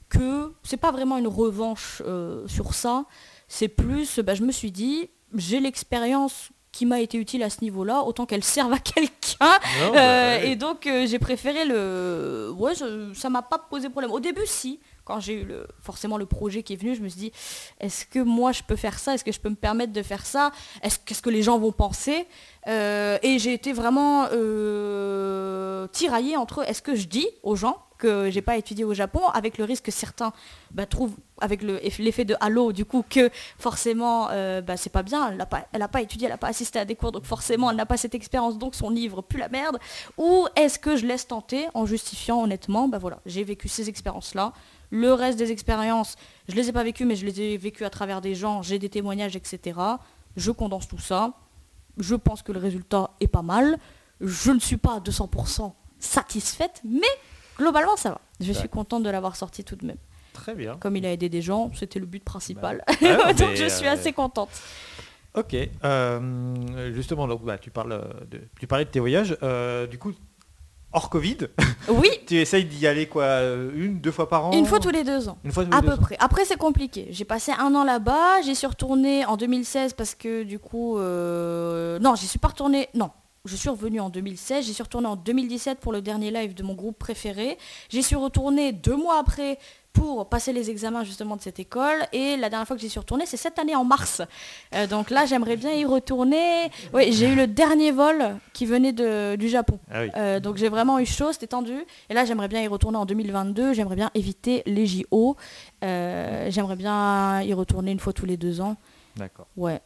[0.08, 3.06] que c'est pas vraiment une revanche euh, sur ça,
[3.48, 7.58] c'est plus, bah, je me suis dit, j'ai l'expérience qui m'a été utile à ce
[7.62, 9.10] niveau-là, autant qu'elle serve à quelqu'un.
[9.40, 9.58] Bah,
[9.94, 10.48] Euh, ouais.
[10.48, 12.50] Et donc euh, j'ai préféré le...
[12.56, 14.10] Ouais, je- ça m'a pas posé problème.
[14.10, 14.80] Au début, si.
[15.04, 15.48] Quand j'ai eu
[15.80, 17.32] forcément le projet qui est venu, je me suis dit,
[17.80, 19.14] est-ce que moi je peux faire ça?
[19.14, 20.52] Est-ce que je peux me permettre de faire ça?
[20.82, 22.26] Est-ce qu'est-ce que les gens vont penser?
[22.68, 28.30] Euh, Et j'ai été vraiment euh, tiraillée entre est-ce que je dis aux gens que
[28.30, 30.32] j'ai pas étudié au Japon, avec le risque que certains
[30.72, 33.30] bah, trouvent, avec le- l'effet de halo, du coup, que
[33.60, 36.80] forcément, euh, bah, c'est pas bien, elle n'a pas, pas étudié, elle n'a pas assisté
[36.80, 39.48] à des cours, donc forcément, elle n'a pas cette expérience, donc son livre pue la
[39.48, 39.78] merde.
[40.18, 44.52] Ou est-ce que je laisse tenter en justifiant honnêtement, bah voilà, j'ai vécu ces expériences-là.
[44.92, 46.16] Le reste des expériences,
[46.48, 48.78] je les ai pas vécues, mais je les ai vécues à travers des gens, j'ai
[48.78, 49.80] des témoignages, etc.
[50.36, 51.32] Je condense tout ça.
[51.98, 53.78] Je pense que le résultat est pas mal.
[54.20, 57.06] Je ne suis pas à 200% satisfaite, mais
[57.58, 58.20] globalement ça va.
[58.38, 59.96] Je suis contente de l'avoir sorti tout de même.
[60.34, 60.76] Très bien.
[60.76, 62.84] Comme il a aidé des gens, c'était le but principal.
[62.86, 62.94] Bah,
[63.26, 64.50] ouais, donc je suis euh, assez contente.
[65.34, 65.56] Ok.
[65.84, 69.36] euh, justement, donc, bah, tu, parles euh, de, tu parlais de tes voyages.
[69.42, 70.12] euh, du coup,
[70.92, 71.38] hors Covid,
[71.88, 74.90] Oui, tu essayes d'y aller quoi euh, Une, deux fois par an une fois tous
[74.90, 75.38] les deux ans.
[75.44, 76.16] Une fois tous les À deux peu ans près.
[76.20, 77.08] Après, c'est compliqué.
[77.10, 78.42] J'ai passé un an là-bas.
[78.44, 80.98] J'y suis retournée en 2016 parce que du coup...
[80.98, 82.88] euh, Non, j'y suis pas retournée...
[82.94, 83.10] Non.
[83.44, 86.62] Je suis revenue en 2016, j'y suis retournée en 2017 pour le dernier live de
[86.62, 87.58] mon groupe préféré.
[87.88, 89.58] J'y suis retournée deux mois après
[89.92, 91.98] pour passer les examens justement de cette école.
[92.12, 94.22] Et la dernière fois que j'y suis retournée, c'est cette année en mars.
[94.74, 96.70] Euh, donc là, j'aimerais bien y retourner.
[96.94, 99.78] Oui, j'ai eu le dernier vol qui venait de- du Japon.
[99.90, 100.10] Ah oui.
[100.16, 101.74] Euh, donc j'ai vraiment eu chaud, c'était tendu.
[102.08, 103.72] Et là, j'aimerais bien y retourner en 2022.
[103.74, 105.36] J'aimerais bien éviter les JO.
[105.84, 108.76] Euh, j'aimerais bien y retourner une fois tous les deux ans.
[109.16, 109.46] D'accord.
[109.56, 109.80] Ouais,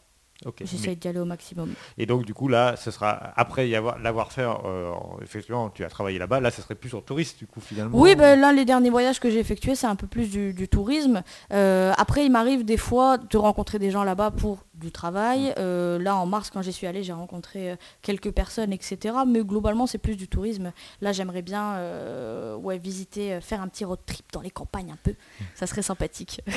[0.45, 1.73] Mais- d'y aller au maximum.
[1.99, 4.43] Et donc du coup là, ce sera après y avoir l'avoir fait.
[4.43, 4.93] euh,
[5.23, 6.41] effectivement, tu as travaillé là-bas.
[6.41, 7.99] Là, ce serait plus en touriste du coup finalement.
[7.99, 10.69] Oui, ben là, les derniers voyages que j'ai effectués, c'est un peu plus du, du
[10.69, 11.23] tourisme.
[11.53, 15.53] Euh, après, il m'arrive des fois de rencontrer des gens là-bas pour du travail.
[15.59, 19.15] Euh, là, en mars, quand j'y suis allée, j'ai rencontré euh, quelques personnes, etc.
[19.27, 20.73] Mais globalement, c'est plus du tourisme.
[21.01, 24.98] Là, j'aimerais bien euh, ouais, visiter, faire un petit road trip dans les campagnes un
[25.03, 25.15] peu.
[25.55, 26.40] Ça serait sympathique.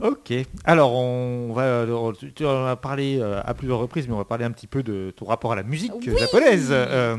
[0.00, 0.32] Ok.
[0.64, 1.84] Alors, on va,
[2.34, 5.12] tu- en as parlé à plusieurs reprises, mais on va parler un petit peu de
[5.16, 6.16] ton rapport à la musique Oui.
[6.18, 6.68] japonaise.
[6.70, 7.16] Euh,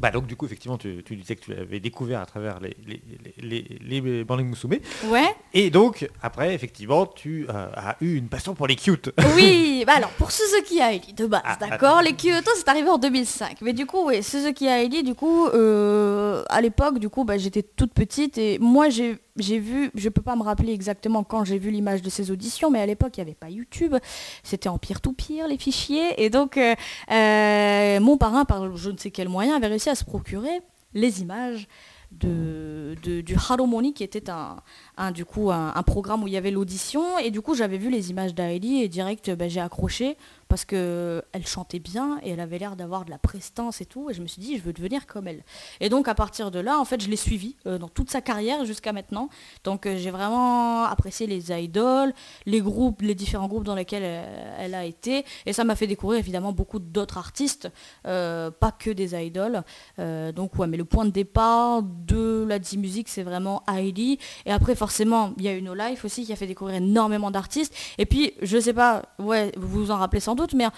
[0.00, 2.76] bah donc du coup, effectivement, tu, tu disais que tu l'avais découvert à travers les,
[2.86, 3.02] les,
[3.38, 4.78] les, les, les Musume.
[5.10, 5.34] ouais.
[5.52, 9.10] Et donc, après, effectivement, tu euh, as eu une passion pour les cute.
[9.36, 12.02] Oui, bah alors pour Suzuki Haili de base, Ah, d'accord.
[12.02, 13.58] Les Kyoto c'est arrivé en 2005.
[13.62, 17.62] Mais du coup, oui, Suzuki Haili, du coup, euh, à l'époque, du coup, bah, j'étais
[17.62, 21.58] toute petite et moi j'ai j'ai vu, je peux pas me rappeler exactement quand j'ai
[21.58, 23.96] vu l'image de ces auditions, mais à l'époque il n'y avait pas YouTube,
[24.42, 26.22] c'était en tout pire les fichiers.
[26.22, 26.74] Et donc euh,
[27.10, 30.60] euh, mon parrain par je ne sais quel moyen avait réussi à se procurer
[30.94, 31.68] les images
[32.10, 34.56] de, du Haromony qui était un,
[34.96, 37.18] un, du coup un, programme où il y avait l'audition.
[37.18, 40.16] Et du coup j'avais vu les images d'Aeli et direct bah, j'ai accroché
[40.48, 44.10] parce que elle chantait bien et elle avait l'air d'avoir de la prestance et tout.
[44.10, 45.42] Et je me suis dit je veux devenir comme elle.
[45.80, 48.20] Et donc à partir de là en fait je l'ai suivie euh, dans toute sa
[48.20, 49.28] carrière jusqu'à maintenant.
[49.64, 52.12] Donc euh, j'ai vraiment apprécié les idoles
[52.46, 55.24] les groupes les différents groupes dans lesquels euh, elle a été.
[55.46, 57.70] Et ça m'a fait découvrir évidemment beaucoup d'autres artistes
[58.06, 59.62] euh, pas que des idoles.
[59.98, 64.18] Euh, donc ouais, mais le point de départ de la D-Music, c'est vraiment Heidi.
[64.46, 67.74] Et après, il y a eu No Life aussi qui a fait découvrir énormément d'artistes.
[67.98, 70.72] Et puis, je sais pas, ouais, vous vous en rappelez sans doute, mais en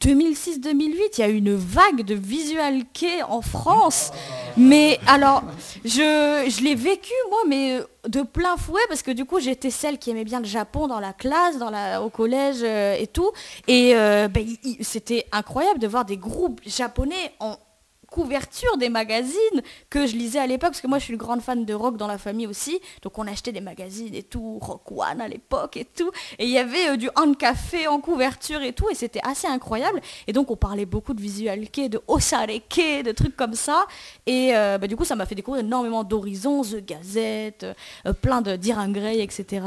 [0.00, 4.12] 2006-2008, il y a eu une vague de visual kei en France.
[4.56, 5.42] Mais alors,
[5.84, 5.90] je,
[6.48, 9.98] je l'ai vécu, moi, mais euh, de plein fouet, parce que du coup, j'étais celle
[9.98, 13.30] qui aimait bien le Japon dans la classe, dans la, au collège euh, et tout.
[13.68, 14.46] Et euh, ben,
[14.80, 17.58] c'était incroyable de voir des groupes japonais en
[18.14, 19.60] couverture des magazines
[19.90, 21.96] que je lisais à l'époque, parce que moi je suis une grande fan de rock
[21.96, 25.76] dans la famille aussi, donc on achetait des magazines et tout, Rock One à l'époque
[25.76, 28.94] et tout, et il y avait euh, du hand café en couverture et tout, et
[28.94, 33.34] c'était assez incroyable, et donc on parlait beaucoup de visual kei, de osareke, de trucs
[33.34, 33.84] comme ça,
[34.26, 37.66] et euh, bah, du coup ça m'a fait découvrir énormément d'horizons, The Gazette,
[38.06, 39.66] euh, plein de Diran Grey, etc.,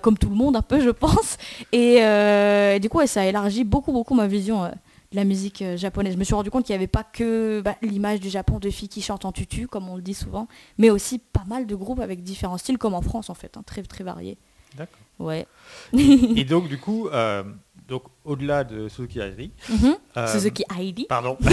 [0.00, 1.36] comme tout le monde un peu je pense,
[1.72, 2.00] et,
[2.80, 4.70] du coup ça a élargi beaucoup beaucoup ma vision
[5.12, 6.14] de la musique euh, japonaise.
[6.14, 8.70] Je me suis rendu compte qu'il n'y avait pas que bah, l'image du Japon de
[8.70, 11.74] filles qui chantent en tutu, comme on le dit souvent, mais aussi pas mal de
[11.74, 14.38] groupes avec différents styles, comme en France en fait, hein, très très variés.
[14.76, 14.98] D'accord.
[15.18, 15.46] Ouais.
[15.94, 17.42] Et donc, du coup, euh,
[17.88, 19.94] donc au-delà de Suzuki Hairi, Mhm.
[20.18, 21.06] euh, Suzuki Heidi.
[21.08, 21.38] Pardon.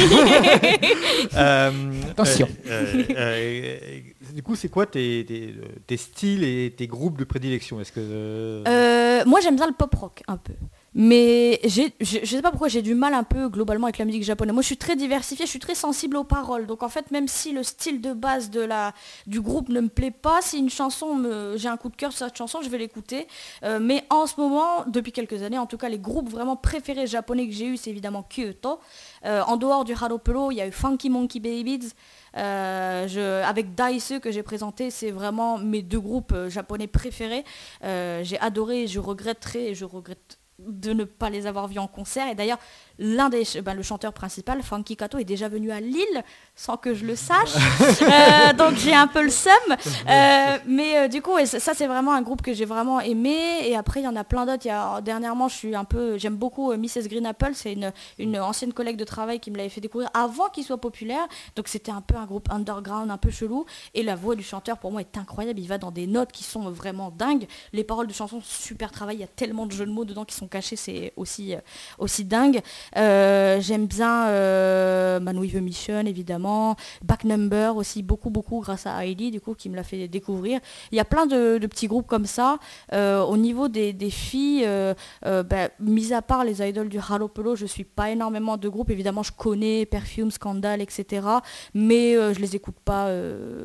[1.35, 1.71] Euh,
[2.11, 2.47] Attention.
[2.67, 3.99] euh, euh, euh,
[4.33, 5.55] du coup, c'est quoi tes, tes,
[5.87, 7.79] tes styles et tes groupes de prédilection?
[7.79, 10.53] Est-ce que euh, Euh, moi j'aime bien le pop rock un peu.
[10.95, 14.23] Mais je, je sais pas pourquoi j'ai du mal un peu globalement avec la musique
[14.23, 14.53] japonaise.
[14.53, 16.67] Moi je suis très diversifiée, je suis très sensible aux paroles.
[16.67, 18.93] Donc en fait même si le style de base de la,
[19.25, 22.11] du groupe ne me plaît pas, si une chanson, me, j'ai un coup de cœur
[22.11, 23.27] sur cette chanson, je vais l'écouter.
[23.63, 27.07] Euh, mais en ce moment, depuis quelques années, en tout cas les groupes vraiment préférés
[27.07, 28.79] japonais que j'ai eu, c'est évidemment Kyoto.
[29.25, 31.93] Euh, en dehors du Haropelo, il y a eu Funky Monkey Babies.
[32.35, 37.43] Euh, avec Daisy que j'ai présenté, c'est vraiment mes deux groupes japonais préférés.
[37.81, 42.27] J'ai adoré je regretterai et je regrette de ne pas les avoir vus en concert.
[42.27, 42.59] Et d'ailleurs,
[42.99, 46.23] l'un des, ben, le chanteur principal, Funky Kato, est déjà venu à Lille
[46.55, 47.53] sans que je le sache.
[48.03, 49.53] Euh, donc j'ai un peu le seum.
[50.09, 53.35] Euh, mais euh, du coup, et ça, c'est vraiment un groupe que j'ai vraiment aimé.
[53.63, 54.65] Et après, il y en a plein d'autres.
[54.65, 57.51] Il y a- Dernièrement, je suis un peu, j'aime beaucoup Mrs Green Apple.
[57.53, 60.77] C'est une, une ancienne collègue de travail qui me l'avait fait découvrir avant qu'il soit
[60.79, 61.25] populaire.
[61.55, 63.65] Donc c'était un peu un groupe underground, un peu chelou.
[63.93, 65.59] Et la voix du chanteur, pour moi, est incroyable.
[65.59, 67.47] Il va dans des notes qui sont vraiment dingues.
[67.71, 69.15] Les paroles de chansons, super travail.
[69.17, 70.75] Il y a tellement de jeux de mots dedans qui sont cachés.
[70.75, 71.55] C'est aussi,
[71.97, 72.61] aussi dingue.
[72.97, 76.75] Euh, J'aime bien euh, Man with a Mission, évidemment.
[77.03, 80.59] Back Number aussi, beaucoup, beaucoup grâce à Heidi, du coup, qui me l'a fait découvrir.
[80.91, 82.57] Il y a plein de, petits groupes comme ça.
[82.93, 84.93] Euh, au niveau des, des filles, euh,
[85.23, 88.89] bah, mis à part les idoles du Halopolo, je suis pas énormément de groupes.
[88.89, 91.27] Évidemment, je connais Perfume, Scandal, etc.
[91.73, 93.09] Mais je les écoute pas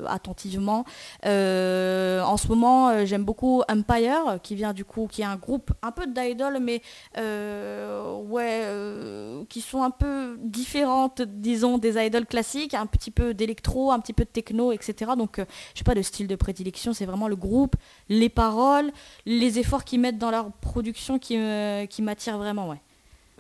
[0.07, 0.85] attentivement.
[1.24, 5.90] En ce moment, j'aime beaucoup Empire, qui vient du coup, qui est un groupe un
[5.93, 6.82] peu d'idoles, mais
[7.16, 8.62] ouais,
[9.09, 13.99] euh, qui sont un peu différentes, disons, des idoles classiques, un petit peu d'électro, un
[14.01, 15.13] petit peu de techno, etc.
[15.17, 15.45] Donc, euh,
[15.75, 17.75] je sais pas de style de prédilection, c'est vraiment le groupe,
[18.09, 18.91] les paroles,
[19.27, 22.81] les efforts qu'ils mettent dans leur production qui, me- qui m'attirent vraiment, ouais.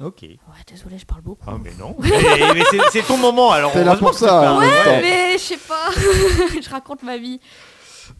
[0.00, 0.22] Ok.
[0.22, 0.36] Ouais,
[0.70, 1.42] désolé, je parle beaucoup.
[1.48, 1.96] Ah, mais non.
[2.00, 3.72] mais mais c'est, c'est ton moment, alors.
[3.72, 5.90] T'es là pour c'est ça, pas- en Ouais, mais je sais pas,
[6.62, 7.40] je raconte ma vie.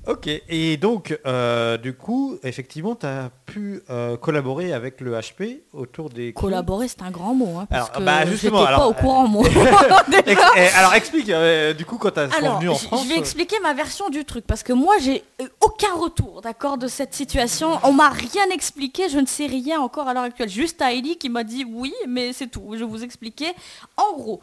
[0.06, 5.60] Ok, et donc, euh, du coup, effectivement, tu as pu euh, collaborer avec le HP
[5.72, 6.32] autour des...
[6.32, 7.58] Collaborer, c'est un grand mot.
[7.58, 9.46] Hein, parce Alors, que bah, justement, pas alors, au courant, moi.
[10.26, 13.04] Ex- eh, alors explique, euh, du coup, quand tu es revenu en France...
[13.04, 15.24] je vais expliquer ma version du truc parce que moi j'ai
[15.60, 17.78] aucun retour, d'accord, de cette situation.
[17.82, 20.48] On m'a rien expliqué, je ne sais rien encore à l'heure actuelle.
[20.48, 22.70] Juste Heidi qui m'a dit oui, mais c'est tout.
[22.72, 23.52] Je vais vous expliquer.
[23.96, 24.40] En gros,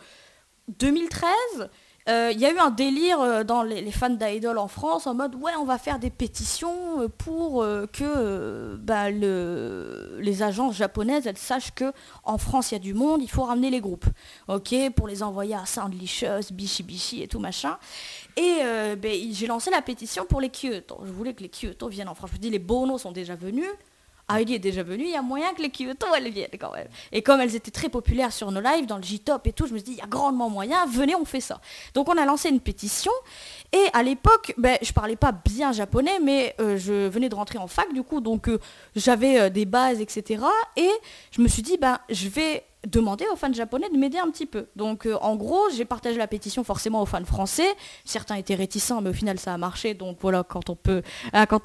[0.80, 1.70] 2013.
[2.08, 5.14] Euh, Il y a eu un délire euh, dans les, fans d'Idol en France en
[5.14, 11.30] mode ouais on va faire des pétitions euh, pour que bah, le- les agences japonaises
[11.36, 11.92] sachent que
[12.24, 14.06] en France il y a du monde, il faut ramener les groupes
[14.48, 17.78] ok, pour les envoyer à Soundlicious, Bishi Bishi et tout machin.
[18.38, 18.60] Et
[18.98, 21.00] ben, j'ai lancé la pétition pour les Kyoto.
[21.06, 22.32] Je voulais que les Kyoto viennent en France.
[22.32, 23.70] Je me dis, les Bono sont déjà venus.
[24.30, 26.88] Heidi est déjà venue, il y a moyen que les Kyoto elles viennent quand même.
[27.12, 29.74] Et comme elles étaient très populaires sur nos lives, dans le J-Top et tout, je
[29.74, 31.62] me suis dit, il y a grandement moyen, venez, on fait ça.
[31.94, 33.12] Donc on a lancé une pétition.
[33.72, 37.60] Et à l'époque, ben, je parlais pas bien japonais, mais euh, je venais de rentrer
[37.60, 38.60] en fac du coup, donc euh,
[38.96, 40.44] j'avais euh, des bases, etc.
[40.76, 40.90] Et
[41.32, 44.46] je me suis dit, ben, je vais demander aux fans japonais de m'aider un petit
[44.46, 44.68] peu.
[44.76, 47.68] Donc euh, en gros, j'ai partagé la pétition forcément aux fans français.
[48.04, 49.94] Certains étaient réticents, mais au final ça a marché.
[49.94, 51.02] Donc voilà, quand on peut,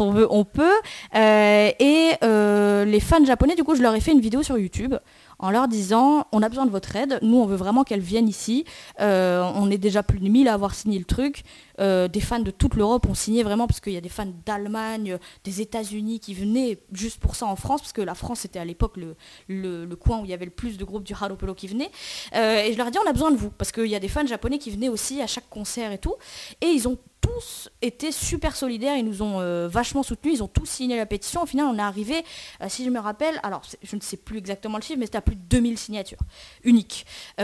[0.01, 0.79] on veut, on peut.
[1.15, 4.59] Euh, et euh, les fans japonais, du coup, je leur ai fait une vidéo sur
[4.59, 4.95] YouTube
[5.41, 8.29] en leur disant on a besoin de votre aide, nous on veut vraiment qu'elles viennent
[8.29, 8.65] ici,
[9.01, 11.43] Euh, on est déjà plus de 1000 à avoir signé le truc,
[11.81, 14.33] Euh, des fans de toute l'Europe ont signé vraiment parce qu'il y a des fans
[14.45, 18.59] d'Allemagne, des États-Unis qui venaient juste pour ça en France, parce que la France était
[18.59, 19.17] à l'époque le,
[19.49, 21.91] le, coin où il y avait le plus de groupes du Haropolo qui venaient.
[22.35, 24.01] Euh, et je leur ai dit on a besoin de vous, parce qu'il y a
[24.01, 26.15] des fans japonais qui venaient aussi à chaque concert et tout,
[26.61, 30.49] et ils ont tous été super solidaires, ils nous ont euh, vachement soutenus, ils ont
[30.49, 31.43] tous signé la pétition.
[31.43, 32.25] Au final, on est arrivé,
[32.69, 35.23] si je me rappelle, alors je ne sais plus exactement le chiffre, mais c'était à
[35.23, 36.21] plus de 2000 signatures,
[36.65, 37.05] uniques.
[37.39, 37.43] Et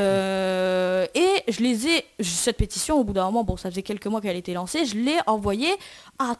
[1.48, 4.36] je les ai, cette pétition, au bout d'un moment, bon, ça faisait quelques mois qu'elle
[4.36, 5.72] était lancée, je l'ai envoyée
[6.18, 6.34] à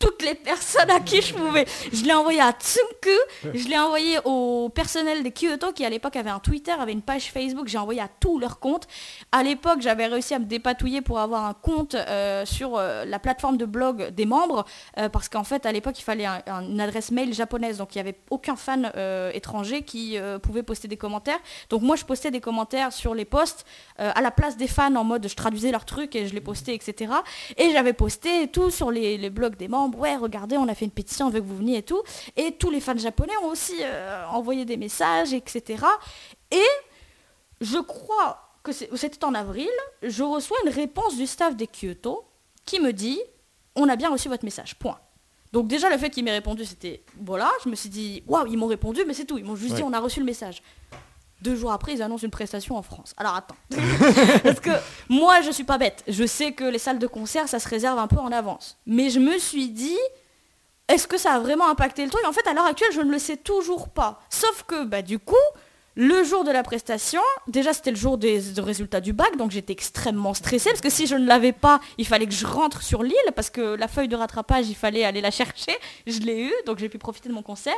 [0.00, 1.66] toutes les personnes à qui je pouvais.
[1.92, 6.16] Je l'ai envoyé à Tsunku, je l'ai envoyé au personnel de Kyoto qui à l'époque
[6.16, 8.88] avait un Twitter, avait une page Facebook, j'ai envoyé à tous leurs comptes.
[9.30, 13.18] À l'époque, j'avais réussi à me dépatouiller pour avoir un compte euh, sur euh, la
[13.18, 14.64] plateforme de blog des membres,
[14.98, 17.94] euh, parce qu'en fait, à l'époque, il fallait un- un- une adresse mail japonaise, donc
[17.94, 18.90] il n'y avait aucun fan
[19.34, 21.38] étranger qui pouvait poster des commentaires.
[21.68, 23.66] Donc moi, je postais des commentaires sur les posts
[23.98, 26.74] à la place des fans en mode je traduisais leurs trucs et je les postais,
[26.74, 27.12] etc.
[27.58, 29.89] Et j'avais posté tout sur les blogs des membres.
[29.96, 32.02] Ouais, regardez, on a fait une pétition, on veut que vous veniez et tout.
[32.36, 35.84] Et tous les fans japonais ont aussi euh, envoyé des messages, etc.
[36.50, 36.62] Et
[37.60, 39.70] je crois que c'était en avril,
[40.02, 42.24] je reçois une réponse du staff des Kyoto
[42.64, 43.20] qui me dit
[43.76, 44.98] on a bien reçu votre message, point.
[45.52, 48.56] Donc déjà le fait qu'il m'ait répondu c'était voilà, je me suis dit waouh ils
[48.56, 50.62] m'ont répondu mais c'est tout, ils m'ont juste dit on a reçu le message.
[51.42, 53.14] Deux jours après ils annoncent une prestation en France.
[53.16, 53.56] Alors attends.
[54.42, 54.70] Parce que
[55.08, 57.98] moi je suis pas bête, je sais que les salles de concert ça se réserve
[57.98, 58.78] un peu en avance.
[58.86, 59.98] Mais je me suis dit
[60.90, 62.24] est-ce que ça a vraiment impacté le truc?
[62.26, 64.20] En fait, à l'heure actuelle, je ne le sais toujours pas.
[64.28, 65.36] Sauf que, bah, du coup,
[66.02, 69.74] le jour de la prestation, déjà c'était le jour des, résultats du bac, donc j'étais
[69.74, 73.02] extrêmement stressée, parce que si je ne l'avais pas, il fallait que je rentre sur
[73.02, 75.76] l'île, parce que la feuille de rattrapage, il fallait aller la chercher.
[76.06, 77.76] Je l'ai eu, donc j'ai pu profiter de mon concert.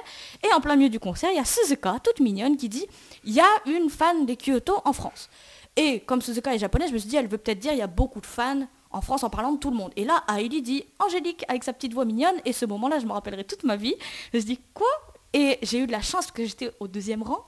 [0.49, 2.87] Et en plein milieu du concert, il y a Suzuka, toute mignonne, qui dit,
[3.25, 5.29] il y a une fan des Kyoto en France.
[5.75, 7.83] Et comme Suzuka est japonaise, je me suis dit, elle veut peut-être dire, il y
[7.83, 9.91] a beaucoup de fans en France en parlant de tout le monde.
[9.97, 12.37] Et là, Heidi dit Angélique avec sa petite voix mignonne.
[12.45, 13.97] Et ce moment-là, je me rappellerai toute ma vie.
[14.33, 14.87] Je me dit quoi?
[15.33, 17.45] Et j'ai eu de la chance parce que j'étais au deuxième rang.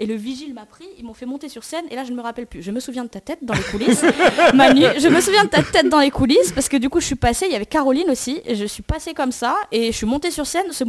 [0.00, 1.84] Et le vigile m'a pris, ils m'ont fait monter sur scène.
[1.90, 2.62] Et là, je ne me rappelle plus.
[2.62, 4.02] Je me souviens de ta tête dans les coulisses.
[4.54, 7.06] Manu, je me souviens de ta tête dans les coulisses parce que du coup, je
[7.06, 7.46] suis passée.
[7.48, 8.40] Il y avait Caroline aussi.
[8.46, 9.56] Et je suis passée comme ça.
[9.70, 10.64] Et je suis montée sur scène.
[10.72, 10.84] Ce,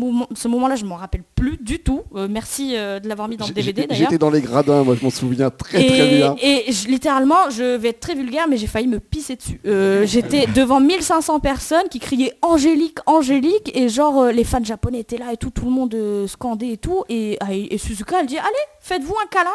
[0.48, 2.02] moment-là, je m'en rappelle plus du tout.
[2.16, 4.10] Euh, merci euh, de l'avoir mis dans le DVD J'étais d'ailleurs.
[4.10, 6.36] j'étais dans les gradins, moi je m'en souviens très très bien.
[6.42, 9.60] et je- littéralement, je vais être très vulgaire, mais j'ai failli me pisser dessus.
[9.66, 15.00] Euh, J'étais devant 1500 personnes qui criaient Angélique, Angélique, et genre euh, les fans japonais
[15.00, 17.04] étaient là et tout, tout le monde euh, scandait et tout.
[17.10, 18.48] Et, et Suzuka, elle dit Allez,
[18.82, 19.49] faites-vous un câlin.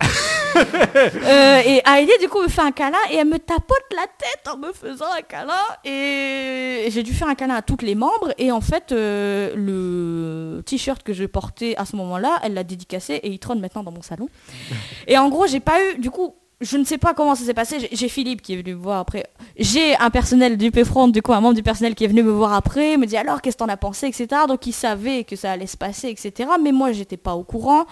[0.56, 4.48] Euh, et Heidi du coup me fait un câlin et elle me tapote la tête
[4.52, 5.52] en me faisant un câlin
[5.84, 10.62] et j'ai dû faire un câlin à toutes les membres et en fait euh, le
[10.62, 13.92] t-shirt que je portais à ce moment-là elle l'a dédicacé et il trône maintenant dans
[13.92, 14.28] mon salon
[15.06, 17.54] et en gros j'ai pas eu du coup je ne sais pas comment ça s'est
[17.54, 17.88] passé.
[17.92, 19.26] J'ai- Philippe qui est venu me voir après.
[19.56, 22.32] J'ai un personnel du P-Front, du coup, un membre du personnel qui est venu me
[22.32, 24.26] voir après, me dit alors qu'est-ce que t'en as pensé, etc.
[24.48, 26.50] Donc il savait que ça allait se passer, etc.
[26.60, 27.86] Mais moi, j'étais pas au courant.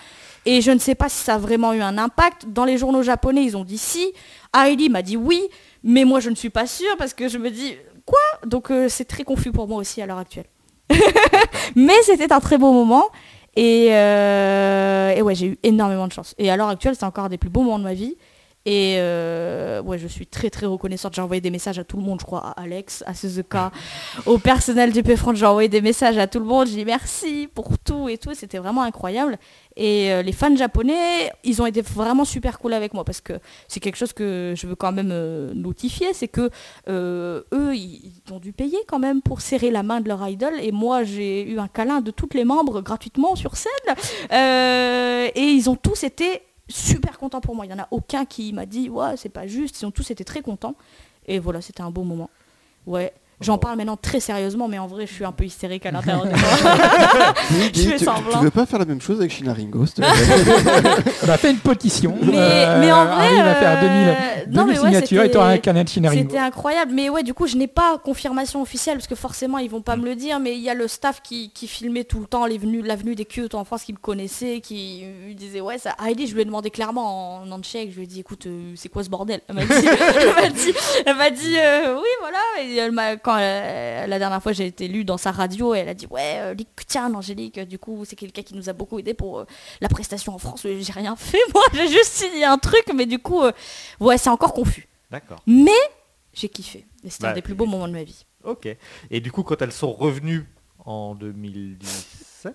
[0.47, 2.47] Et je ne sais pas si ça a vraiment eu un impact.
[2.47, 4.13] Dans les journaux japonais, ils ont dit si.
[4.57, 5.43] Heidi m'a dit oui.
[5.83, 7.75] Mais moi, je ne suis pas sûre parce que je me dis
[8.07, 8.19] quoi?
[8.47, 10.47] Donc euh, c'est très confus pour moi aussi à l'heure actuelle.
[11.77, 13.07] mais c'était un très beau moment.
[13.57, 16.35] Et, euh, et ouais, j'ai eu énormément de chance.
[16.39, 18.17] Et à l'heure actuelle, c'est encore un des plus beaux moments de ma vie.
[18.67, 21.15] Et euh, ouais, je suis très très reconnaissante.
[21.15, 23.71] J'ai envoyé des messages à tout le monde, je crois, à Alex, à Suzuka,
[24.27, 25.35] au personnel du P-Front.
[25.37, 26.67] J'ai envoyé des messages à tout le monde.
[26.67, 28.35] J'ai dit merci pour tout et tout.
[28.35, 29.39] C'était vraiment incroyable.
[29.77, 33.35] Et euh, les fans japonais, ils ont été vraiment super cool avec moi parce que
[33.69, 36.51] c'est quelque chose que je veux quand même euh, notifier, c'est que
[36.89, 40.55] euh, eux, ils, ont dû payer quand même pour serrer la main de leur idol.
[40.61, 43.71] Et moi, j'ai eu un câlin de tous les membres gratuitement sur scène.
[45.35, 47.67] Et ils ont tous été super contents pour moi.
[47.67, 49.83] Il n'y en a aucun qui m'a dit ouais, c'est pas juste.
[49.83, 50.75] Ils ont tous été très contents.
[51.27, 52.31] Et voilà, c'était un beau moment.
[52.87, 53.13] Ouais.
[53.43, 56.25] J'en parle maintenant très sérieusement, mais en vrai, je suis un peu hystérique à l'intérieur
[56.25, 56.39] de moi.
[57.75, 58.39] Je fais tu, semblant.
[58.39, 60.01] tu veux pas faire la même chose avec Shina Ringo s'il te
[61.03, 61.13] plaît?
[61.27, 62.17] On a fait une pétition.
[62.23, 64.95] Mais, euh, mais en vrai, arrive à faire 2000, euh, 2000 non, mais ouais, et
[64.95, 65.07] c'était-
[66.39, 69.71] un incroyable, mais ouais, du coup, je n'ai pas confirmation officielle parce que forcément, ils
[69.71, 70.41] vont pas me le dire.
[70.41, 73.15] Mais il y a le staff qui, qui filmait tout le temps les venues, l'avenue
[73.15, 75.95] des Kyoto en France, qui me connaissait, qui me disait ouais, ça.
[76.05, 78.89] Heidi, je lui ai demandé clairement en handshake, je lui ai dit écoute, euh, c'est
[78.89, 79.41] quoi ce bordel?
[79.49, 79.73] Elle m'a dit,
[80.21, 80.73] elle m'a dit,
[81.07, 82.39] elle m'a dit, euh, oui, voilà.
[82.63, 85.89] Et elle m'a, quand euh, la dernière fois j'ai été lue dans sa radio, elle
[85.89, 86.55] a dit ouais, euh,
[86.87, 89.45] tiens, Angélique, du coup, c'est quelqu'un qui nous a beaucoup aidé pour
[89.81, 90.63] la prestation en France.
[90.65, 93.43] J'ai rien fait, moi, j'ai juste signé un truc, mais du coup,
[94.01, 94.89] ouais, c'est encore confus.
[95.11, 95.43] D'accord.
[95.47, 95.71] Mais
[96.33, 96.87] j'ai kiffé.
[97.05, 98.25] Et c'était Bah, un des plus beaux moments de ma vie.
[98.45, 98.69] Ok.
[99.11, 100.47] Et du coup, quand elles sont revenues
[100.85, 102.55] en 2017,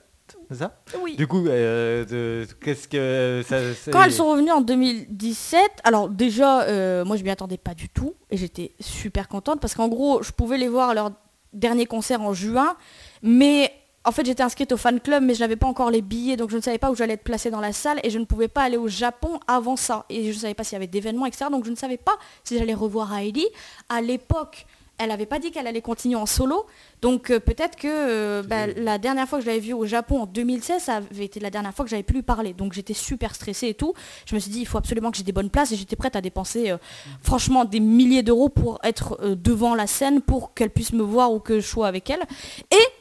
[0.49, 1.15] c'est ça Oui.
[1.15, 6.63] Du coup, euh, de- qu'est-ce que ça Quand elles sont revenues en 2017, alors déjà,
[6.63, 10.21] euh, moi je m'y attendais pas du tout et j'étais super contente parce qu'en gros,
[10.23, 11.11] je pouvais les voir à leur
[11.53, 12.77] dernier concert en juin,
[13.21, 13.73] mais
[14.03, 16.49] en fait j'étais inscrite au fan club, mais je n'avais pas encore les billets, donc
[16.49, 18.47] je ne savais pas où j'allais être placée dans la salle et je ne pouvais
[18.47, 20.05] pas aller au Japon avant ça.
[20.09, 21.45] Et je ne savais pas s'il y avait d'événements, etc.
[21.51, 23.45] Donc je ne savais pas si j'allais revoir Heidi.
[23.89, 24.65] À l'époque,
[24.97, 26.67] elle n'avait pas dit qu'elle allait continuer en solo,
[27.01, 30.21] donc euh, peut-être que euh, bah, la dernière fois que je l'avais vue au Japon
[30.21, 32.53] en 2016, ça avait été la dernière fois que j'avais pu lui parler.
[32.53, 33.95] Donc j'étais super stressée et tout.
[34.27, 36.15] Je me suis dit, il faut absolument que j'ai des bonnes places et j'étais prête
[36.15, 36.77] à dépenser euh,
[37.23, 41.39] franchement des milliers d'euros pour être devant la scène, pour qu'elle puisse me voir ou
[41.39, 42.21] que je sois avec elle.
[42.69, 43.00] Et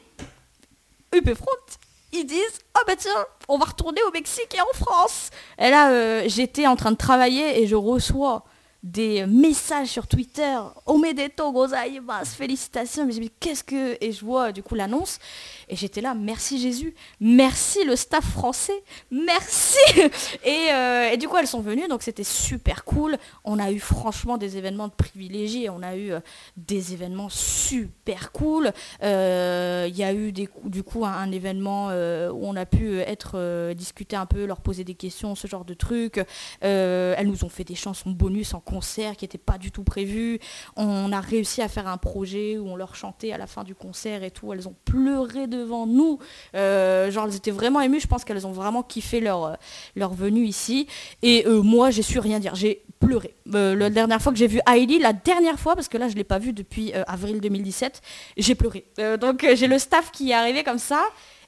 [1.13, 1.77] UP Front,
[2.13, 5.29] ils disent, oh bah tiens, on va retourner au Mexique et en France.
[5.59, 8.43] Et là, euh, j'étais en train de travailler et je reçois
[8.83, 13.97] des messages sur Twitter, Omedeto gozaimasu, félicitations, mais qu'est-ce que...
[14.03, 15.19] Et je vois du coup l'annonce,
[15.69, 19.77] et j'étais là, merci Jésus, merci le staff français, merci.
[20.43, 23.79] Et, euh, et du coup elles sont venues, donc c'était super cool, on a eu
[23.79, 26.19] franchement des événements de privilégiés, on a eu euh,
[26.57, 28.71] des événements super cool,
[29.03, 33.73] Euh, il y a eu des, du coup un, événement où on a pu être
[33.73, 36.23] discuter un peu, leur poser des questions, ce genre de trucs,
[36.61, 40.39] elles nous ont fait des chansons bonus en concert qui n'étaient pas du tout prévues.
[40.77, 43.75] On a réussi à faire un projet où on leur chantait à la fin du
[43.75, 44.53] concert et tout.
[44.53, 46.19] Elles ont pleuré devant nous.
[46.55, 47.99] Euh, genre, elles étaient vraiment émues.
[47.99, 49.53] Je pense qu'elles ont vraiment kiffé leur, euh,
[49.95, 50.87] leur venue ici.
[51.21, 52.55] Et euh, moi, j'ai su rien dire.
[52.55, 53.35] J'ai pleuré.
[53.45, 56.17] La dernière fois que j'ai vu Heidi, la dernière fois, parce que là, je ne
[56.17, 57.99] l'ai pas vue depuis avril 2017,
[58.37, 58.85] j'ai pleuré.
[59.19, 61.01] Donc, j'ai le staff qui est arrivé comme ça.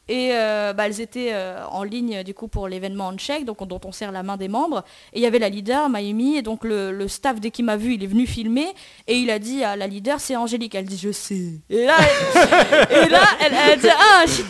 [0.10, 3.80] Et euh, bah, elles étaient euh, en ligne du coup pour l'événement Uncheck, donc dont
[3.86, 4.84] on serre la main des membres.
[5.14, 7.78] Et il y avait la leader, Mayumi, et donc le, le staff dès qu'il m'a
[7.78, 8.68] vu, il est venu filmer
[9.08, 10.76] et il a dit à la leader c'est Angélique.
[10.76, 11.62] Elle dit je sais.
[11.70, 11.98] Et là,
[12.90, 14.46] et là elle, elle dit ah shit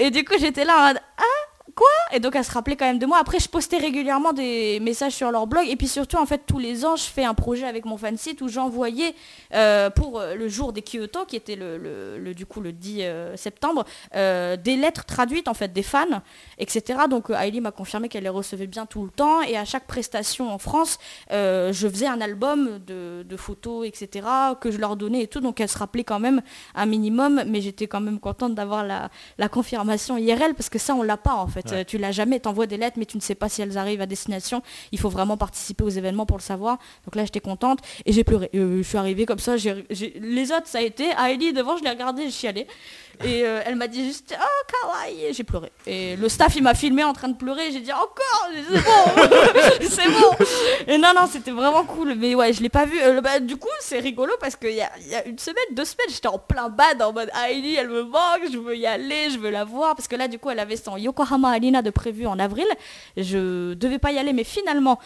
[0.00, 1.39] Et du coup j'étais là en ah
[1.80, 3.18] quoi Et donc elle se rappelait quand même de moi.
[3.18, 5.64] Après je postais régulièrement des messages sur leur blog.
[5.66, 8.42] Et puis surtout en fait tous les ans je fais un projet avec mon fansite
[8.42, 9.14] où j'envoyais
[9.54, 13.36] euh, pour euh, le jour des Kyoto qui était le, du coup le 10 euh,
[13.36, 16.22] septembre des lettres traduites en fait des fans
[16.58, 19.40] etc donc Hailey m'a confirmé qu'elle les recevait bien tout le temps.
[19.42, 20.98] Et à chaque prestation en France
[21.30, 24.26] je faisais un album de, de photos etc
[24.60, 25.40] que je leur donnais et tout.
[25.40, 26.42] Donc elle se rappelait quand même
[26.74, 27.42] un minimum.
[27.46, 29.08] Mais j'étais quand même contente d'avoir la,
[29.38, 31.78] la confirmation IRL parce que ça on l'a pas en fait Ouais.
[31.80, 34.00] Euh, tu l'as jamais t'envoies des lettres mais tu ne sais pas si elles arrivent
[34.00, 34.62] à destination.
[34.92, 36.78] Il faut vraiment participer aux événements pour le savoir.
[37.04, 38.50] Donc là j'étais contente et j'ai pleuré.
[38.54, 41.76] Euh, je suis arrivée comme ça j'ai, j'ai- les autres ça a été Heidi devant
[41.76, 42.66] je l'ai regardée je chialais
[43.22, 45.34] et euh, elle m'a dit juste oh kawaii!
[45.34, 45.70] J'ai pleuré.
[45.86, 47.70] Et le staff il m'a filmé en train de pleurer.
[47.70, 48.48] J'ai dit encore!
[48.70, 49.88] C'est bon!
[49.90, 50.44] C'est bon!
[50.86, 52.14] Et non non c'était vraiment cool.
[52.14, 52.98] Mais ouais je l'ai pas vu.
[53.00, 54.90] Euh, bah, du coup c'est rigolo parce qu'il y a,
[55.26, 58.56] une semaine deux semaines j'étais en plein bad en mode Heidi elle me manque je
[58.56, 59.94] veux y aller je veux la voir.
[59.96, 62.66] Parce que là du coup elle avait son Yokohama Arena de prévu en avril.
[63.18, 64.98] Je devais pas y aller mais finalement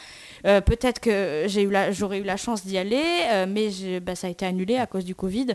[0.47, 1.47] euh, peut-être que
[1.91, 3.03] j'aurais eu la chance d'y aller,
[3.49, 3.71] mais
[4.01, 5.47] bah, ça a été annulé à cause du Covid.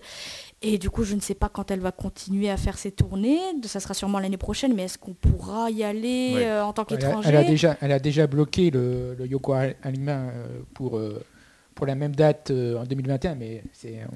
[0.62, 3.40] Et du coup, je ne sais pas quand elle va continuer à faire ses tournées.
[3.64, 6.46] Ça sera sûrement l'année prochaine, mais est-ce qu'on pourra y aller Ouais.
[6.46, 9.26] euh, en tant Elle a, qu'étranger elle a déjà, elle a déjà bloqué le, le
[9.26, 11.24] Yoko Alima euh, pour, euh,
[11.76, 13.64] pour la même date en 2021, mais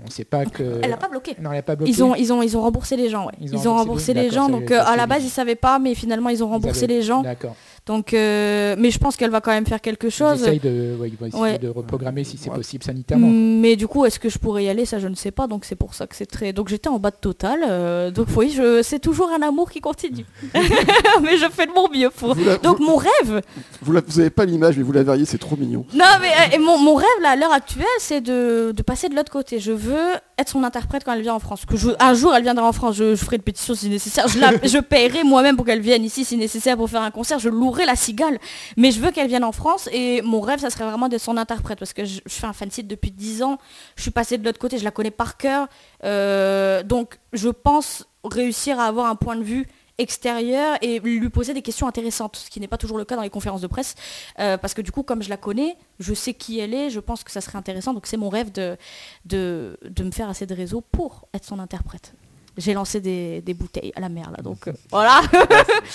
[0.01, 0.81] on ne sait pas que.
[0.83, 1.37] Elle n'a pas bloqué.
[1.41, 1.89] Non, elle n'a pas bloqué.
[1.89, 3.33] Ils ont, ils, ont, ils ont remboursé les gens, ouais.
[3.39, 5.79] Ils Ils ont remboursé remboursé les- gens, donc euh, à la base ils savaient pas,
[5.79, 7.21] mais finalement ils ont Ils remboursé avaient- les gens.
[7.21, 7.55] D'accord.
[7.85, 10.41] Donc, euh, mais je pense qu'elle va quand même faire quelque chose.
[10.41, 11.57] essayent de, ouais, ils vont essayer Ouais.
[11.57, 12.55] de reprogrammer si c'est Ouais.
[12.55, 13.27] possible sanitairement.
[13.29, 14.85] Mais du coup, est-ce que je pourrais y aller?
[14.85, 15.47] Ça, je ne sais pas.
[15.47, 16.53] Donc c'est pour ça que c'est très.
[16.53, 17.59] Donc j'étais en bas de total.
[17.67, 18.81] euh, donc oui, je...
[18.83, 20.25] c'est toujours un amour qui continue.
[20.53, 22.35] mais je fais de mon mieux pour.
[22.35, 23.41] La- Donc mon rêve,
[23.81, 25.85] Vous la- vous avez pas l'image, mais vous la verriez, c'est trop mignon.
[25.93, 29.09] non mais euh, et mon, mon rêve là, à l'heure actuelle, c'est de, de passer
[29.09, 29.59] de l'autre côté.
[29.59, 31.65] Je veux être son interprète quand elle vient en France.
[31.65, 32.95] Que je, un jour, elle viendra en France.
[32.95, 34.27] Je, je ferai une pétition si nécessaire.
[34.27, 37.39] Je, la, je paierai moi-même pour qu'elle vienne ici si nécessaire pour faire un concert.
[37.39, 38.39] Je louerai la cigale.
[38.77, 41.37] Mais je veux qu'elle vienne en France et mon rêve, ça serait vraiment d'être son
[41.37, 43.57] interprète parce que je, je fais un fansite depuis 10 ans.
[43.95, 45.67] Je suis passée de l'autre côté, je la connais par cœur.
[46.03, 49.67] Euh, donc je pense réussir à avoir un point de vue
[49.97, 53.21] extérieur et lui poser des questions intéressantes, ce qui n'est pas toujours le cas dans
[53.21, 53.95] les conférences de presse,
[54.39, 56.99] Euh, parce que du coup, comme je la connais, je sais qui elle est, je
[56.99, 58.77] pense que ça serait intéressant, donc c'est mon rêve de,
[59.25, 62.13] de, de me faire assez de réseau pour être son interprète.
[62.57, 65.21] J'ai lancé des, des bouteilles à la mer là, donc euh, voilà.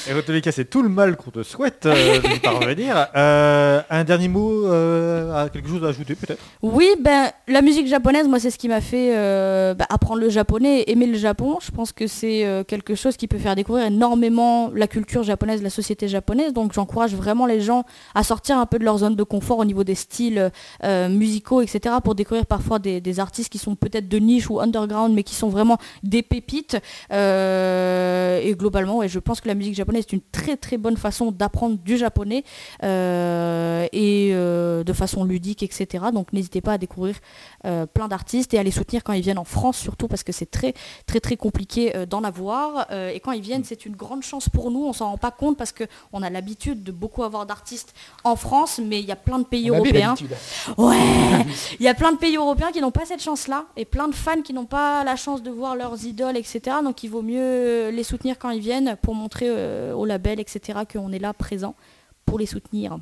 [0.08, 3.06] Et en tous les cas, c'est tout le mal qu'on te souhaite euh, de parvenir.
[3.14, 6.42] Euh, un dernier mot, euh, à quelque chose à ajouter peut-être?
[6.62, 10.28] Oui, ben la musique japonaise, moi c'est ce qui m'a fait euh, bah, apprendre le
[10.30, 11.58] japonais, aimer le Japon.
[11.62, 15.62] Je pense que c'est euh, quelque chose qui peut faire découvrir énormément la culture japonaise,
[15.62, 16.52] la société japonaise.
[16.52, 17.84] Donc j'encourage vraiment les gens
[18.16, 20.50] à sortir un peu de leur zone de confort au niveau des styles
[20.82, 21.94] euh, musicaux, etc.
[22.02, 25.36] pour découvrir parfois des, des artistes qui sont peut-être de niche ou underground, mais qui
[25.36, 26.47] sont vraiment des pépites.
[27.12, 30.96] Euh, et globalement, ouais, je pense que la musique japonaise est une très très bonne
[30.96, 32.44] façon d'apprendre du japonais
[32.82, 36.06] euh, et euh, de façon ludique, etc.
[36.12, 37.16] Donc n'hésitez pas à découvrir
[37.62, 40.50] plein d'artistes et à les soutenir quand ils viennent en France, surtout parce que c'est
[40.50, 40.74] très
[41.06, 42.90] très très compliqué d'en avoir.
[42.92, 44.86] Et quand ils viennent, c'est une grande chance pour nous.
[44.86, 47.94] On s'en rend pas compte parce qu'on a l'habitude de beaucoup avoir d'artistes
[48.24, 50.14] en France, mais il y a plein de pays On européens.
[50.18, 50.36] l'habitude.
[50.76, 50.96] Ouais,
[51.80, 54.14] il y a plein de pays européens qui n'ont pas cette chance-là et plein de
[54.14, 56.36] fans qui n'ont pas la chance de voir leurs idoles,
[56.82, 60.80] Donc il vaut mieux les soutenir quand ils viennent pour montrer euh, au label, etc.
[60.90, 61.74] qu'on est là présent
[62.28, 62.98] pour les soutenir.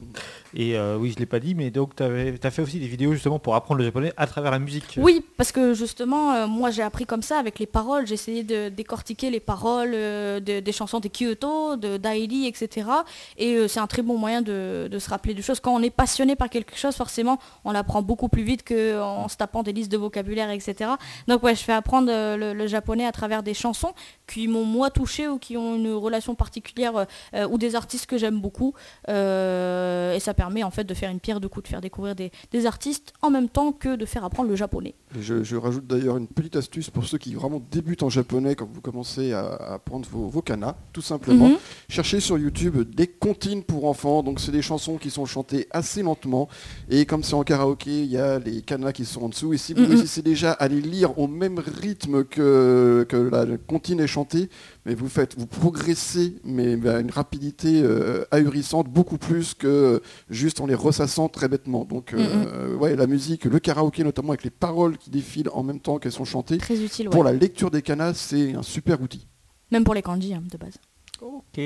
[0.54, 3.12] Et euh, oui, je l'ai pas dit, mais donc tu as fait aussi des vidéos
[3.12, 4.98] justement pour apprendre le japonais à travers la musique.
[4.98, 8.06] Oui, parce que justement, euh, moi j'ai appris comme ça avec les paroles.
[8.06, 12.88] J'ai essayé de décortiquer les paroles euh, de- des chansons des Kyoto, de Daily, etc.
[13.36, 15.58] Et c'est un très bon moyen de, de se rappeler des choses.
[15.60, 19.36] Quand on est passionné par quelque chose, forcément, on l'apprend beaucoup plus vite qu'en se
[19.36, 20.90] tapant des listes de vocabulaire, etc.
[21.26, 23.92] Donc ouais, je fais apprendre le, le japonais à travers des chansons
[24.26, 27.06] qui m'ont moi touché ou qui ont une relation particulière
[27.50, 28.74] ou des artistes que j'aime beaucoup.
[29.08, 32.14] Euh, et ça permet en fait de faire une pierre de coups, de faire découvrir
[32.14, 34.94] des, des artistes en même temps que de faire apprendre le japonais.
[35.18, 38.54] Et Je, je rajoute d'ailleurs une petite astuce pour ceux qui vraiment débutent en japonais
[38.54, 41.48] quand vous commencez à, à apprendre vos, vos kanas, tout simplement.
[41.48, 41.56] Mhm.
[41.88, 46.02] Cherchez sur YouTube des comptines pour enfants, donc c'est des chansons qui sont chantées assez
[46.02, 46.48] lentement,
[46.90, 49.58] et comme c'est en karaoké, il y a les kanas qui sont en dessous, et
[49.58, 49.88] si vous Mhm.
[49.90, 54.48] réussissez déjà à les lire au même rythme que, que la comptine est chantée,
[54.86, 60.00] mais vous faites, vous progressez, mais à une rapidité euh, ahurissante, beaucoup plus que
[60.30, 61.84] juste en les ressassant très bêtement.
[61.84, 65.80] Donc, euh, ouais, la musique, le karaoké notamment avec les paroles qui défilent en même
[65.80, 67.32] temps qu'elles sont chantées, Très utile, pour ouais.
[67.32, 69.26] la lecture des kanas, c'est un super outil.
[69.72, 70.74] Même pour les kanji hein, de base.
[71.20, 71.60] Ok.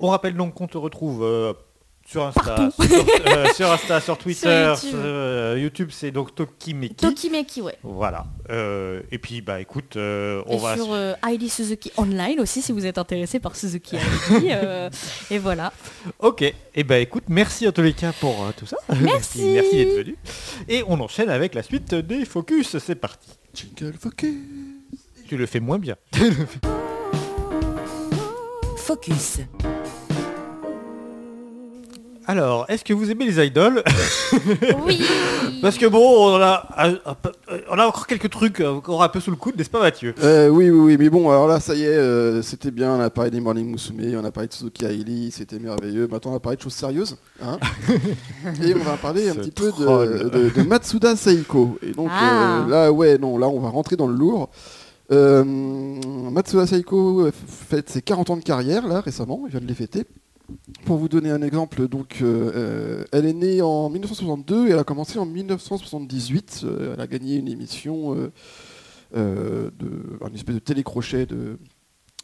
[0.00, 1.52] On rappelle donc qu'on te retrouve euh,
[2.06, 2.82] sur Insta, Partout.
[2.82, 4.90] sur, euh, sur Insta, sur Twitter, YouTube.
[4.90, 6.94] sur, euh, YouTube, c'est donc Tokimeki.
[6.94, 7.76] Tokimeki, ouais.
[7.82, 8.26] Voilà.
[8.50, 10.76] Euh, et puis bah écoute, euh, on Et va.
[10.76, 14.48] sur euh, Heidi Suzuki Online aussi, si vous êtes intéressé par Suzuki Heidi.
[14.52, 14.90] euh,
[15.30, 15.72] et voilà.
[16.18, 16.42] Ok.
[16.74, 18.76] Et bah écoute, merci en tous les cas pour euh, tout ça.
[19.00, 19.42] Merci.
[19.54, 20.16] merci d'être venu.
[20.68, 22.76] Et on enchaîne avec la suite des focus.
[22.78, 23.30] C'est parti.
[23.54, 24.34] Jingle focus.
[25.28, 25.96] Tu le fais moins bien.
[28.76, 29.38] Focus.
[32.26, 33.82] Alors, est-ce que vous aimez les idoles
[34.86, 35.02] Oui
[35.60, 36.66] Parce que bon, on a,
[37.70, 40.14] on a encore quelques trucs euh, encore un peu sous le coude, n'est-ce pas Mathieu?
[40.22, 43.00] Euh, oui, oui, oui, mais bon, alors là, ça y est, euh, c'était bien, on
[43.00, 46.08] a parlé des Morning Musume, on a parlé de Suzuki Haili, c'était merveilleux.
[46.10, 47.16] Maintenant, on va parler de choses sérieuses.
[47.42, 47.58] hein.
[48.62, 50.30] et on va parler un petit peu de, troll.
[50.30, 51.78] de- de Matsuda Seiko.
[51.82, 52.62] Et donc, Ah.
[52.64, 54.48] euh, là, ouais, non, là, on va rentrer dans le lourd.
[55.12, 57.32] Euh, Matsuda Seiko euh,
[57.68, 60.04] fête ses 40 ans de carrière, là, récemment, il vient de les fêter.
[60.84, 64.78] Pour vous donner un exemple, donc, euh, euh, elle est née en 1962 et elle
[64.78, 66.62] a commencé en 1978.
[66.64, 68.14] Euh, elle a gagné une émission
[69.16, 71.58] euh, de, espèce de télécrochet de,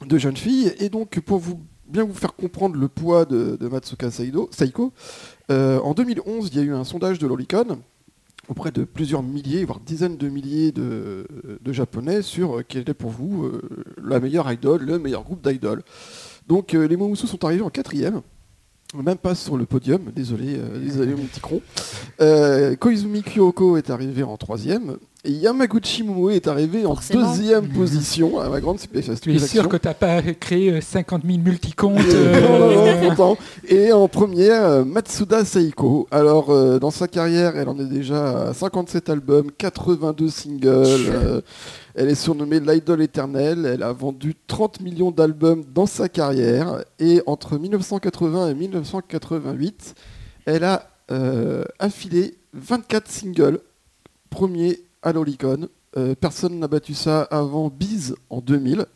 [0.05, 0.73] de jeune fille.
[0.81, 1.41] Et donc, pour
[1.87, 4.93] bien vous faire comprendre le poids de, Matsuka Saiko,
[5.49, 7.79] en 2011, il y a eu un sondage de l'Oricon
[8.49, 11.27] auprès de plusieurs milliers, voire dizaines de milliers de,
[11.61, 13.51] de Japonais sur quelle était pour vous
[14.03, 15.83] la meilleure idole, le meilleur groupe d'idoles.
[16.51, 18.23] Donc euh, les Momosu sont arrivés en quatrième,
[18.93, 21.63] même pas sur le podium, désolé, euh, désolé mon petit cron.
[22.21, 27.31] Euh, Koizumi Kyoko est arrivé en troisième, Yamaguchi Momoe est arrivé en Forcément.
[27.31, 29.17] deuxième position, à ma grande stupéfaction.
[29.23, 33.07] Tu es sûr que t'as pas créé euh, 50 000 multicomptes euh, Non, non, non,
[33.09, 33.39] pourtant.
[33.69, 36.09] Et en première, euh, Matsuda Seiko.
[36.11, 40.67] Alors, euh, dans sa carrière, elle en est déjà à 57 albums, 82 singles.
[40.67, 41.41] euh,
[41.95, 43.67] elle est surnommée l'idole éternelle.
[43.67, 46.83] Elle a vendu 30 millions d'albums dans sa carrière.
[46.99, 49.95] Et entre 1980 et 1988,
[50.47, 53.59] elle a euh, affilé 24 singles.
[54.31, 55.69] Premier à l'Oricon.
[55.97, 58.87] Euh, personne n'a battu ça avant Biz en 2000.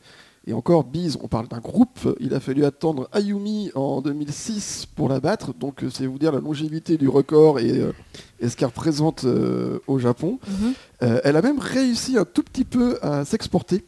[0.46, 2.00] Et encore, Biz, on parle d'un groupe.
[2.20, 5.54] Il a fallu attendre Ayumi en 2006 pour la battre.
[5.54, 7.92] Donc, euh, c'est vous dire la longévité du record et, euh,
[8.40, 10.38] et ce qu'elle représente euh, au Japon.
[10.46, 10.74] Mhm.
[11.02, 13.84] Euh, elle a même réussi un tout petit peu à s'exporter.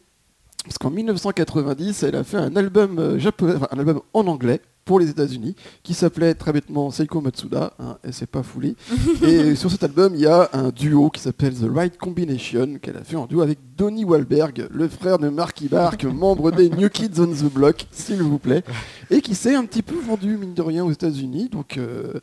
[0.63, 4.99] Parce qu'en 1990, elle a fait un album, japonais, enfin, un album en anglais pour
[4.99, 7.73] les États-Unis qui s'appelait très bêtement Seiko Matsuda.
[7.77, 8.75] Hein, elle s'est pas foulée.
[9.21, 12.95] et sur cet album, il y a un duo qui s'appelle The Right Combination qu'elle
[12.95, 16.89] a fait en duo avec Donny Wahlberg, le frère de Marky Bark, membre des New
[16.89, 18.63] Kids on the Block, s'il vous plaît,
[19.11, 21.49] et qui s'est un petit peu vendu mine de rien aux États-Unis.
[21.49, 22.13] Donc euh,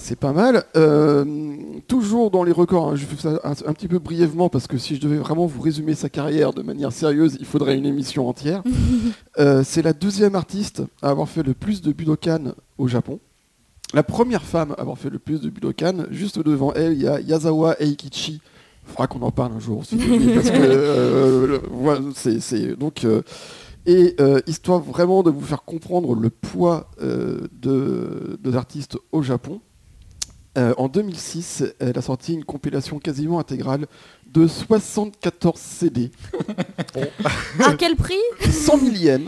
[0.00, 0.64] c'est pas mal.
[0.76, 1.24] Euh,
[1.86, 4.78] toujours dans les records, hein, je fais ça un, un petit peu brièvement parce que
[4.78, 8.28] si je devais vraiment vous résumer sa carrière de manière sérieuse, il faudrait une émission
[8.28, 8.62] entière.
[9.38, 13.20] Euh, c'est la deuxième artiste à avoir fait le plus de Budokan au Japon.
[13.94, 17.08] La première femme à avoir fait le plus de Budokan, juste devant elle, il y
[17.08, 18.40] a Yazawa Eikichi.
[18.42, 23.22] Il faudra qu'on en parle un jour de parce que, euh, voilà, c'est, donc, euh,
[23.86, 29.22] et euh, histoire vraiment de vous faire comprendre le poids euh, de, des artistes au
[29.22, 29.60] Japon.
[30.58, 33.86] Euh, en 2006, elle a sorti une compilation quasiment intégrale
[34.32, 36.10] de 74 CD,
[37.64, 38.14] À quel prix?
[38.40, 39.20] 100 000 yens.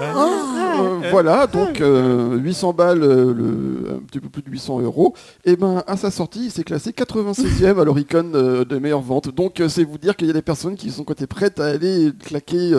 [0.00, 5.14] Euh, voilà, donc euh, 800 balles, euh, le- un petit peu plus de 800 euros.
[5.44, 9.34] Et ben à sa sortie, il s'est classé 96e à l'Oricon euh, de meilleure vente.
[9.34, 12.12] Donc c'est vous dire qu'il y a des personnes qui sont côté prêtes à aller
[12.24, 12.72] claquer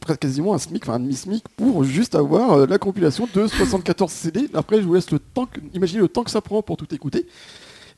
[0.00, 4.10] presque quasiment un SMIC, enfin un demi-SMIC pour juste avoir euh, la compilation de 74
[4.12, 4.48] CD.
[4.54, 7.26] Après, je vous laisse le temps, imaginez le temps que ça prend pour tout écouter.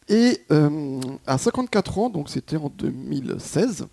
[0.09, 3.87] Et euh, à 54 ans, donc c'était en 2016,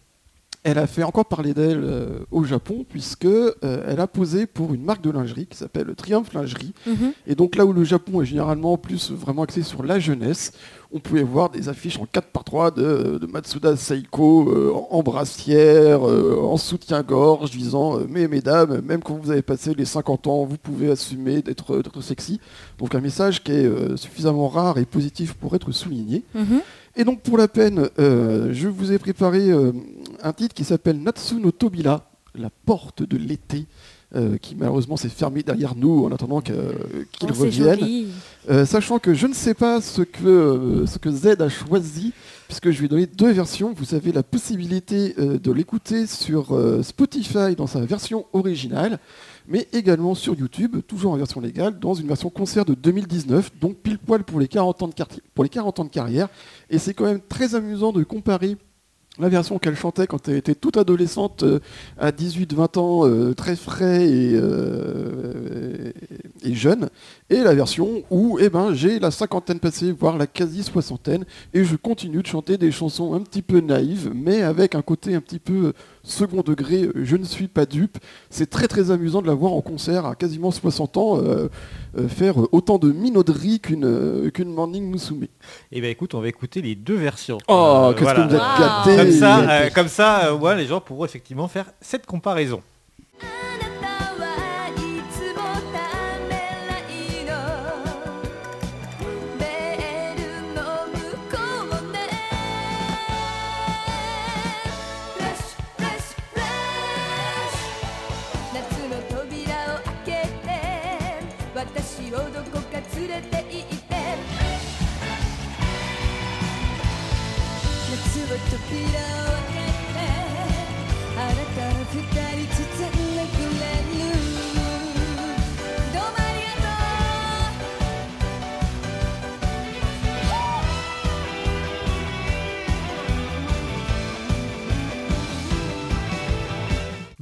[0.63, 4.73] elle a fait encore parler d'elle euh, au Japon puisque euh, elle a posé pour
[4.73, 6.73] une marque de lingerie qui s'appelle Triumph Lingerie.
[6.87, 7.13] Mhm.
[7.27, 10.53] Et donc là où le Japon est généralement plus vraiment axé sur la jeunesse,
[10.93, 16.39] on pouvait voir des affiches en 4x3 de, de Matsuda Seiko euh, en brassière, euh,
[16.39, 20.57] en soutien-gorge, disant euh, Mais mesdames, même quand vous avez passé les 50 ans, vous
[20.57, 22.39] pouvez assumer d'être sexy.
[22.77, 26.23] Donc un message qui est suffisamment rare et positif pour être souligné.
[26.35, 26.61] Mhm.
[26.95, 29.49] Et donc pour la peine, je vous ai préparé
[30.23, 33.67] un titre qui s'appelle Natsu no Tobila, la porte de l'été,
[34.15, 36.53] euh, qui malheureusement s'est fermé derrière nous en attendant que-
[37.11, 37.33] qu'il Oh,
[37.65, 37.79] revienne.
[38.49, 42.13] Euh, sachant que je ne sais pas ce que, euh, ce que Z a choisi,
[42.47, 43.73] puisque je lui ai donné deux versions.
[43.75, 48.99] Vous avez la possibilité euh, de l'écouter sur euh, Spotify dans sa version originale,
[49.47, 53.77] mais également sur YouTube, toujours en version légale, dans une version concert de 2019, donc
[53.77, 56.29] pile poil pour les 40 ans de, quartier- pour les 40 ans de carrière.
[56.69, 58.57] Et c'est quand même très amusant de comparer
[59.19, 61.59] la version qu'elle chantait quand elle était toute adolescente euh,
[61.99, 65.91] à 18-20 ans, euh, très frais et, euh,
[66.43, 66.89] et jeune,
[67.29, 71.75] et la version où eh ben, j'ai la cinquantaine passée, voire la quasi-soixantaine, et je
[71.75, 75.39] continue de chanter des chansons un petit peu naïves, mais avec un côté un petit
[75.39, 75.73] peu
[76.03, 77.97] second degré, je ne suis pas dupe.
[78.29, 81.49] C'est très très amusant de la voir en concert à quasiment 60 ans, euh,
[81.97, 85.27] euh, faire autant de minauderie qu'une euh, qu'une Morning Musume.
[85.71, 87.37] Et ben écoute, on va écouter les deux versions.
[87.47, 88.23] Oh, Euh, qu'est-ce voilà.
[88.23, 91.47] que vous êtes gâtés Comme ça, euh, comme ça, euh, ouais, les gens pourront effectivement
[91.47, 92.61] faire cette comparaison.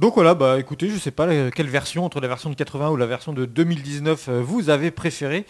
[0.02, 2.90] Donc voilà, bah écoutez, je sais pas euh, quelle version entre la version de 80
[2.90, 5.46] ou la version de 2019 euh, vous avez préféré.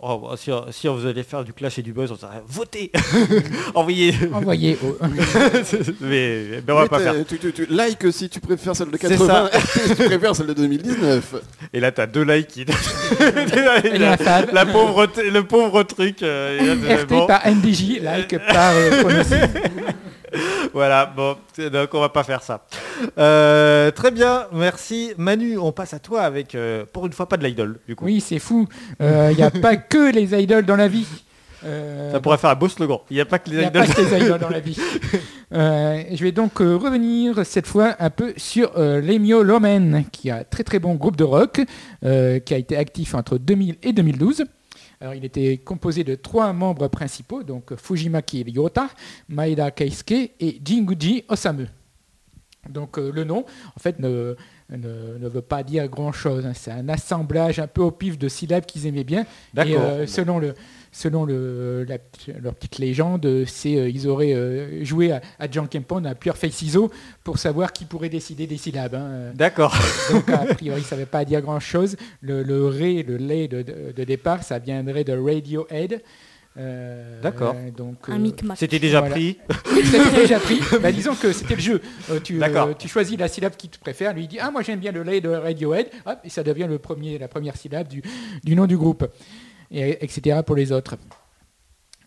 [0.00, 2.90] Oh, bah, si, si vous allez faire du clash et du buzz, on dirait votez
[3.76, 4.96] Envoyez Envoyé au...
[6.00, 7.14] mais, mais on va Mais pas faire.
[7.28, 9.50] Tu, tu- tu- like si tu préfères celle de C'est 80,
[9.86, 11.34] si tu préfères celle de 2019.
[11.72, 12.64] Et là t'as deux likes qui...
[12.64, 14.16] La
[14.52, 16.24] la pauvre, le pauvre truc.
[16.24, 17.26] euh, et là, RT bon.
[17.28, 19.02] par NDJ, like par euh.
[20.74, 21.36] Voilà, bon,
[21.72, 22.66] donc on va pas faire ça.
[23.16, 25.56] Euh, très bien, merci Manu.
[25.56, 28.04] On passe à toi avec, euh, pour une fois, pas de l'idol, du coup.
[28.04, 28.68] Oui, c'est fou.
[29.00, 31.06] Il n'y a pas que les idoles dans la vie.
[31.66, 32.98] Euh, Ça pourrait faire un beau slogan.
[33.10, 33.72] Il n'y a pas que les idoles.
[33.72, 34.78] pas que les idoles dans la vie.
[35.54, 40.28] Euh, je vais donc euh, revenir cette fois un peu sur euh, Lemio Lomen, qui
[40.28, 41.60] est un très très bon groupe de rock,
[42.04, 44.44] euh, qui a été actif entre 2000 et 2012.
[45.04, 48.88] Alors, il était composé de trois membres principaux, donc Fujimaki Ryota,
[49.28, 51.66] Maeda Keisuke et Jinguji Osamu.
[52.70, 53.44] Donc euh, le nom,
[53.76, 54.34] en fait, ne,
[54.70, 56.46] ne- ne veut pas dire grand-chose.
[56.46, 56.52] hein.
[56.54, 59.26] C'est un assemblage un peu au pif de syllabes qu'ils aimaient bien.
[59.66, 60.54] Et euh, selon le,
[60.96, 61.98] selon le, la-
[62.40, 66.36] leur petite légende, euh, c'est euh, ils auraient euh, joué à, à Jankenpon, à Pure
[66.36, 66.88] Face ISO,
[67.24, 68.94] pour savoir qui pourrait décider des syllabes.
[68.94, 69.32] hein.
[69.34, 69.76] D'accord.
[70.12, 71.96] Donc a priori, ça ne veut pas dire grand-chose.
[72.20, 76.00] Le, le ré, le lait de, de- de départ, ça viendrait de Radiohead.
[76.56, 77.56] Euh, D'accord.
[77.58, 78.56] euh, Donc, Un euh, micmac.
[78.56, 79.16] C'était déjà Voilà.
[79.16, 79.38] pris.
[79.74, 80.60] c'était déjà pris.
[80.80, 81.80] Bah, disons que c'était le jeu.
[82.10, 84.14] Euh, tu, euh, choisis la syllabe qui te préfère.
[84.14, 85.88] Lui il dit Ah, moi j'aime bien le lait de Radiohead.
[86.06, 88.02] Hop, et ça devient le premier, la première syllabe du,
[88.44, 89.04] du nom du groupe.
[89.70, 90.40] Et, etc.
[90.44, 90.96] pour les autres.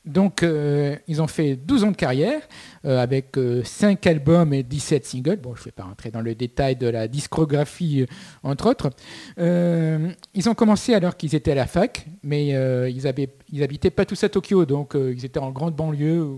[0.07, 2.41] Donc, euh, ils ont fait 12 ans de carrière
[2.85, 5.35] euh, avec 5 albums et 17 singles.
[5.35, 8.05] Bon, je ne vais pas rentrer dans le détail de la discographie, euh,
[8.41, 8.89] entre autres.
[9.37, 13.29] Euh, ils ont commencé alors qu'ils étaient à la fac, mais euh, ils, avaient,
[13.61, 16.37] habitaient pas tous à Tokyo, donc euh, ils étaient en grande banlieue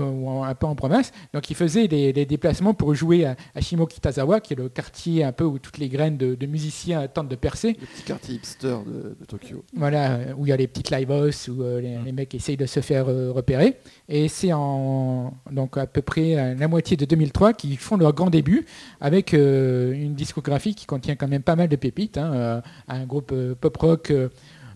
[0.00, 1.12] ou- un peu en province.
[1.32, 5.24] Donc ils faisaient des, des déplacements pour jouer à, à Shimokitazawa, qui est le quartier
[5.24, 7.76] un peu où toutes les graines de, de musiciens tentent de percer.
[7.80, 9.64] Le petit quartier hipster de, de Tokyo.
[9.76, 12.34] Voilà, euh, où il y a les petites live house où euh, les, les mecs
[12.34, 13.76] essayent de se faire euh, repérer.
[14.08, 18.12] Et c'est en donc à peu près à la moitié de 2003 qu'ils font leur
[18.14, 18.64] grand début
[19.00, 22.18] avec euh, une discographie qui contient quand même pas mal de pépites.
[22.18, 24.28] hein, euh, un groupe euh, pop rock euh,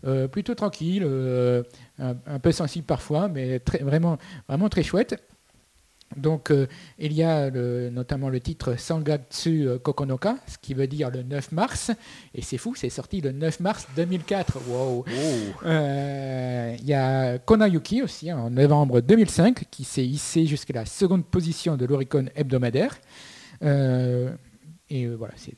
[0.06, 1.62] euh, plutôt tranquille, euh,
[1.98, 4.18] un, un peu sensible parfois, mais très, vraiment,
[4.48, 5.22] vraiment très chouette.
[6.16, 6.66] Donc euh,
[6.98, 11.22] il y a le- notamment le titre Sangatsu euh, Kokonoka, ce qui veut dire le
[11.22, 11.90] 9 mars.
[12.34, 14.58] Et c'est fou, c'est sorti le 9 mars 2004.
[14.68, 15.04] Wow.
[15.66, 20.86] Euh, Il y a Konayuki aussi, hein, en novembre 2005, qui s'est hissé jusqu'à la
[20.86, 22.96] seconde position de l'Oricon hebdomadaire.
[23.62, 24.30] Euh,
[24.88, 25.52] et voilà, c'est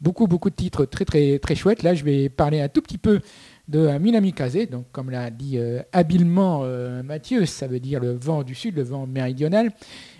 [0.00, 1.82] beaucoup, beaucoup de titres très, très, très chouettes.
[1.82, 3.20] Là, je vais parler un tout petit peu
[3.68, 4.68] de euh, Minami Kaze.
[4.70, 8.76] Donc, comme l'a dit euh, habilement euh, Mathieu, ça veut dire le vent du sud,
[8.76, 9.70] le vent méridional.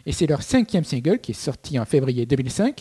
[0.07, 2.81] Et c'est leur cinquième single qui est sorti en février 2005,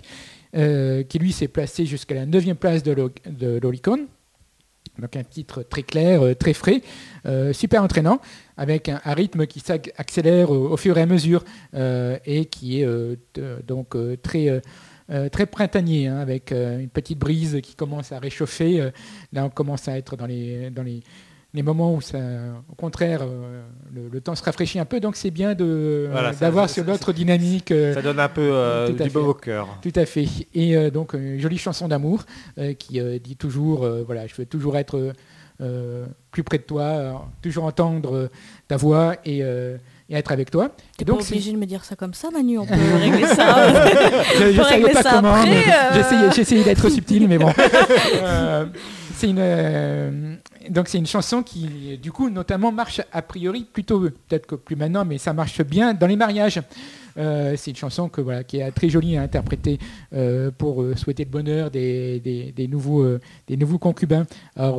[0.55, 4.07] euh, qui lui s'est placé jusqu'à la neuvième place de l'O- de l'Oricon.
[4.99, 6.81] Donc un titre très clair, très frais,
[7.51, 8.19] super entraînant,
[8.57, 12.87] avec un, rythme qui s'accélère au, fur et à mesure et qui est
[13.65, 14.61] donc très,
[15.09, 18.79] euh, très printanier, hein, avec euh, une petite brise qui commence à réchauffer.
[18.81, 18.91] euh,
[19.33, 21.01] là, on commence à être dans les, dans les,
[21.53, 22.17] les moments où, ça,
[22.71, 23.21] au contraire,
[23.93, 26.83] le, le temps se rafraîchit un peu, donc c'est bien de- Voilà, ça- d'avoir sur
[26.83, 27.69] l'autre dynamique.
[27.93, 28.51] Ça donne un peu
[29.03, 29.67] du beau au cœur.
[29.81, 30.25] tout à fait.
[30.55, 32.25] Et donc, une jolie chanson d'amour
[32.79, 35.13] qui dit toujours, voilà, je veux toujours être
[36.31, 38.29] plus près de toi, toujours entendre
[38.67, 39.43] ta voix et,
[40.19, 40.69] être avec toi.
[40.97, 42.57] T'es Et pas donc, c'est- obligé de me dire ça comme ça, Manu.
[42.59, 43.67] On peut régler ça.
[44.37, 46.31] je ne peut savais pas comment, euh.
[46.33, 47.51] j'essayais, d'être subtil, mais bon.
[48.23, 48.65] Euh,
[49.15, 50.35] c'est une, euh,
[50.69, 54.75] donc c'est une chanson qui, du coup, notamment marche a priori plutôt, peut-être que plus
[54.75, 56.59] maintenant, mais ça marche bien dans les mariages.
[57.17, 59.77] Euh, c'est une chanson que, voilà, qui est très jolie à interpréter
[60.13, 63.05] euh, pour euh, souhaiter le bonheur des, des- des nouveaux,
[63.47, 64.25] des nouveaux concubins.
[64.55, 64.77] Alors,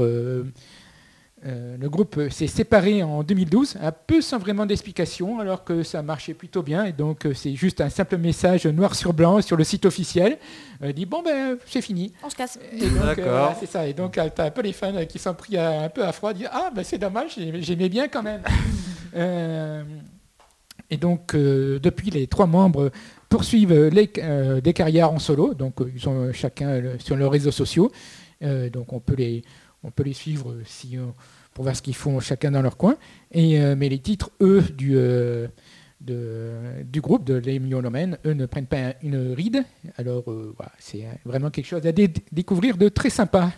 [1.46, 6.02] euh, le groupe s'est séparé en 2012, un peu sans vraiment d'explication, alors que ça
[6.02, 6.84] marchait plutôt bien.
[6.84, 10.38] Et donc, euh, c'est juste un simple message noir sur blanc sur le site officiel.
[10.82, 12.12] Euh, dit bon ben c'est fini.
[12.24, 12.58] On se casse.
[12.72, 13.86] Et donc, euh, c'est ça.
[13.86, 16.12] Et donc, tu as un peu les fans qui sont pris à- un peu à
[16.12, 18.42] froid, dire ah ben c'est dommage, j'ai- j'aimais bien quand même.
[19.16, 19.84] Euh,
[20.90, 22.90] et donc, euh, depuis, les trois membres
[23.28, 25.54] poursuivent les, euh, des carrières en solo.
[25.54, 27.92] Donc, ils sont chacun sur leurs réseaux sociaux.
[28.42, 29.42] Euh, donc, on peut les,
[29.84, 31.02] on peut les suivre si, euh,
[31.54, 32.96] pour voir ce qu'ils font chacun dans leur coin.
[33.32, 35.46] Et, euh, mais les titres, eux, du, euh,
[36.00, 39.64] du groupe de Les Myonomen, eux ne prennent pas une ride.
[39.96, 43.52] Alors, euh, c'est vraiment quelque chose à dé- découvrir de très sympa.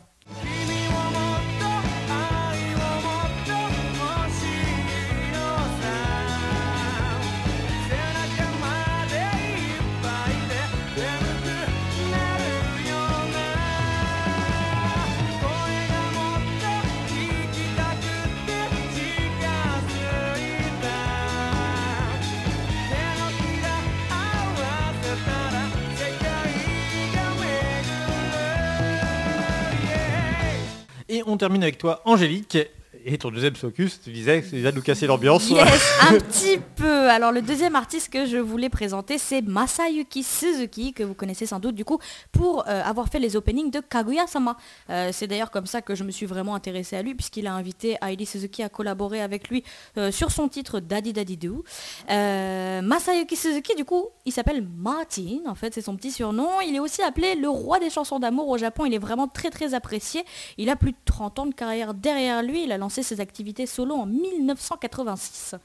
[31.17, 32.59] Et on termine avec toi, Angélique.
[33.09, 35.49] Et ton deuxième focus, tu disais que c'est déjà de nous casser l'ambiance.
[35.49, 37.09] Yes, un petit peu.
[37.09, 41.61] Alors le deuxième artiste que je voulais présenter, c'est Masayuki Suzuki, que vous connaissez sans
[41.61, 42.01] doute du coup,
[42.33, 44.57] pour euh, avoir fait les openings de Kaguya-sama.
[44.91, 47.55] Euh, c'est d'ailleurs comme ça que je me suis vraiment intéressée à lui, puisqu'il a
[47.55, 49.63] invité Hailey Suzuki à collaborer avec lui
[49.99, 51.63] euh, sur son titre Daddy Daddy Do.
[52.09, 56.61] Masayuki Suzuki, du coup, il s'appelle Martin, en fait, c'est son petit surnom.
[56.67, 58.85] Il est aussi appelé le roi des chansons d'amour au Japon.
[58.85, 60.25] Il est vraiment très très apprécié.
[60.59, 62.65] Il a plus de 30 ans de carrière derrière lui.
[62.65, 65.57] Il a lancé ses activités solo en 1986.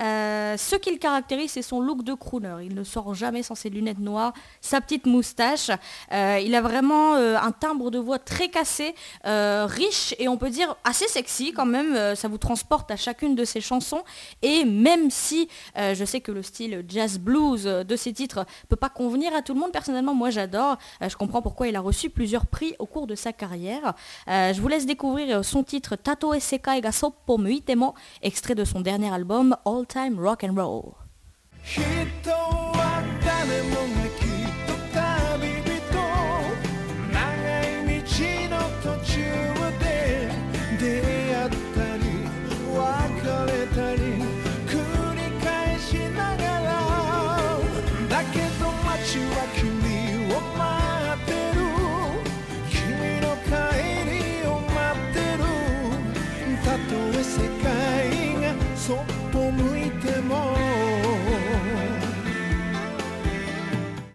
[0.00, 2.56] Euh, ce qui le caractérise, c'est son look de crooner.
[2.62, 5.70] Il ne sort jamais sans ses lunettes noires, sa petite moustache.
[6.12, 8.94] Euh, il a vraiment euh, un timbre de voix très cassé,
[9.26, 12.16] euh, riche et on peut dire assez sexy quand même.
[12.16, 14.02] Ça vous transporte à chacune de ses chansons.
[14.42, 18.88] Et même si je sais que le style jazz blues de ses titres peut pas
[18.88, 20.76] convenir à tout le monde, personnellement, moi j'adore.
[21.00, 23.94] Je comprends pourquoi il a reçu plusieurs prix au cours de sa carrière.
[24.26, 29.12] Je vous laisse découvrir son titre Tato Sekai ga Soppo Muitemo, extrait de son dernier
[29.12, 30.98] album All Time Rock and Roll.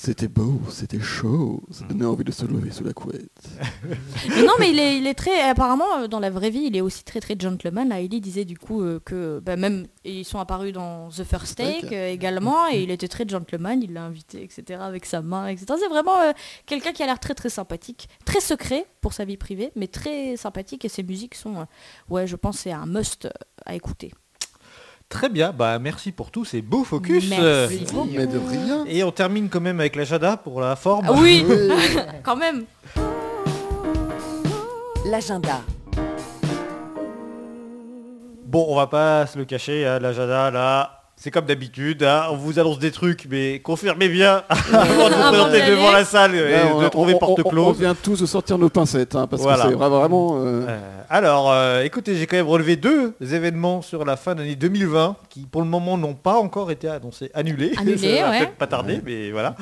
[0.06, 1.64] C'était beau, c'était chaud.
[1.72, 3.32] Ça donnait envie de se lever sous la couette.
[4.30, 5.42] Mais non, mais il est, il est très.
[5.42, 7.90] Apparemment, euh, dans la vraie vie, il est aussi très très gentleman.
[7.90, 11.58] Là, Hailey disait du coup euh, que bah, même ils sont apparus dans The First
[11.58, 13.82] Take euh, également, et il était très gentleman.
[13.82, 14.80] Il l'a invité, etc.
[14.82, 15.66] Avec sa main, etc.
[15.80, 16.32] C'est vraiment euh,
[16.66, 20.38] quelqu'un qui a l'air très très sympathique, très secret pour sa vie privée, mais très
[20.38, 20.86] sympathique.
[20.86, 21.66] Et ses musiques sont, euh,
[22.10, 23.28] ouais, je pense, c'est un must
[23.66, 24.12] à écouter.
[25.10, 27.30] Très bien, bah merci pour tous ces beaux focus.
[27.30, 27.68] Merci Euh.
[28.12, 28.84] Mais de rien.
[28.88, 31.10] Et on termine quand même avec la Jada pour la forme.
[31.12, 31.56] Oui, Oui.
[32.24, 32.66] quand même.
[35.06, 35.62] L'agenda.
[38.46, 41.05] Bon, on va pas se le cacher, hein, la Jada là.
[41.26, 45.22] C'est comme d'habitude, hein, on vous annonce des trucs, mais confirmez bien avant de vous
[45.32, 47.80] présenter devant la salle et Là, on- de trouver on- porte on- On close.
[47.80, 49.64] vient tous de sortir nos pincettes, hein, parce Voilà.
[49.64, 50.36] que c'est vra- vraiment...
[50.36, 50.78] euh, Euh,
[51.10, 55.48] alors, euh, écoutez, j'ai quand même relevé deux événements sur la fin d'année 2020 qui,
[55.52, 57.72] pour le moment, n'ont pas encore été annoncés, annulés.
[57.76, 58.38] Annulés, ouais.
[58.42, 59.56] peut-être pas tarder, mais voilà.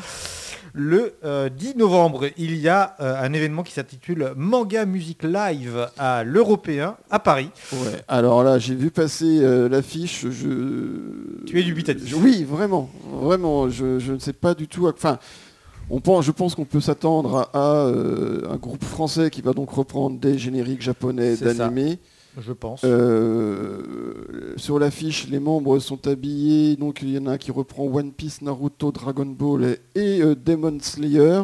[0.75, 5.87] Le euh, 10 novembre, il y a euh, un événement qui s'intitule Manga Music Live
[5.99, 7.49] à l'Européen à Paris.
[7.73, 8.01] ouais.
[8.07, 10.25] Alors là, j'ai vu passer euh, l'affiche.
[10.31, 11.45] Je...
[11.45, 12.15] Tu es dubitatif.
[12.19, 12.89] Oui, vraiment.
[13.11, 13.69] Vraiment.
[13.69, 14.87] Je, je ne sais pas du tout...
[14.87, 15.19] à- Enfin,
[15.91, 19.53] on pense, je pense qu'on peut s'attendre à, à, euh, un groupe français qui va
[19.53, 21.99] donc reprendre des génériques japonais d'animés.
[22.39, 22.81] Je pense.
[22.83, 26.75] Euh, sur l'affiche, les membres sont habillés.
[26.75, 30.35] Donc il y en a un qui reprend One Piece, Naruto, Dragon Ball et euh,
[30.35, 31.43] Demon Slayer.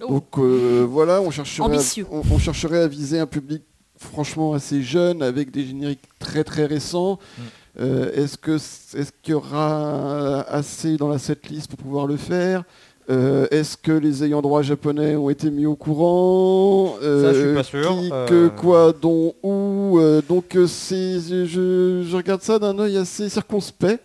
[0.00, 0.08] Oh.
[0.08, 2.06] Donc euh, voilà, on chercherait, Ambitieux.
[2.10, 3.62] à, on, on chercherait à viser un public
[3.98, 7.18] franchement assez jeune avec des génériques très très récents.
[7.38, 7.42] Mm.
[7.80, 12.64] Euh, est-ce que est-ce qu'il y aura assez dans la setlist pour pouvoir le faire?
[13.10, 17.48] Euh, Est-ce que les ayants droit japonais ont été mis au courant Ça, je suis
[17.48, 17.88] Euh, pas sûr.
[18.00, 19.98] Qui, Euh, que, quoi, dont, où
[20.28, 24.00] Donc c'est, je, je- regarde ça d'un œil assez circonspect.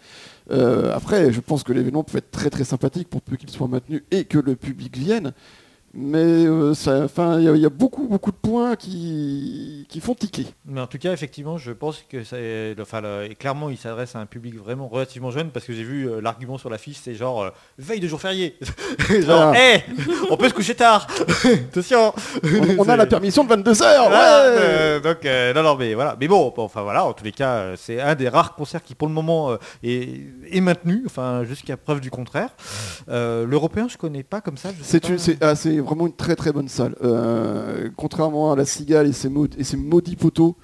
[0.49, 4.03] Après, je pense que l'événement peut être très très sympathique pour peu qu'il soit maintenu
[4.11, 5.33] et que le public vienne.
[5.93, 6.73] Mais euh,
[7.39, 10.45] il y, a- il y a beaucoup beaucoup de points qui, qui font tiquer.
[10.65, 14.19] Mais en tout cas, effectivement, je pense que c'est, enfin, le- clairement, il s'adresse à
[14.19, 17.41] un public vraiment relativement jeune parce que j'ai vu euh, l'argument sur l'affiche, c'est genre
[17.43, 17.49] euh,
[17.79, 18.57] veille de jour férié.
[19.25, 19.59] genre, Ah.
[19.59, 19.83] hé,
[20.29, 21.07] on peut se coucher tard.
[21.45, 22.13] Attention.
[22.43, 24.09] On, on a la permission de 22 heures.
[24.09, 25.23] Ouais donc
[25.55, 28.29] non non mais voilà mais bon enfin voilà en tous les cas c'est un des
[28.29, 32.49] rares concerts qui pour le moment est, est maintenu enfin jusqu'à preuve du contraire
[33.07, 36.95] l'européen je connais pas comme ça C'est une- c'est vraiment une très très bonne salle.
[37.03, 40.55] Euh, contrairement à la Cigale et ses, maud- et ses maudits poteaux,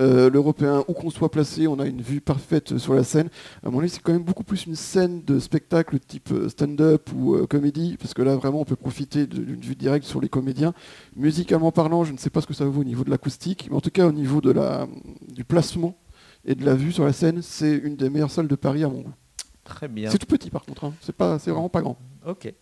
[0.00, 3.28] euh, l'Européen, où qu'on soit placé, on a une vue parfaite sur la scène.
[3.62, 7.10] À mon avis, c'est quand même beaucoup plus une scène de spectacle type euh, stand-up
[7.14, 10.28] ou euh, comédie, parce que là, vraiment, on peut profiter d'une vue directe sur les
[10.28, 10.72] comédiens.
[11.16, 13.76] Musicalement parlant, je ne sais pas ce que ça vaut au niveau de l'acoustique, mais
[13.76, 14.86] en tout cas, au niveau de la,
[15.28, 15.96] du placement
[16.44, 18.88] et de la vue sur la scène, c'est une des meilleures salles de Paris à
[18.88, 19.12] mon goût.
[19.64, 20.94] Très bien C'est tout petit par contre, hein.
[21.00, 21.96] c'est pas, c'est vraiment pas grand.
[22.26, 22.52] ok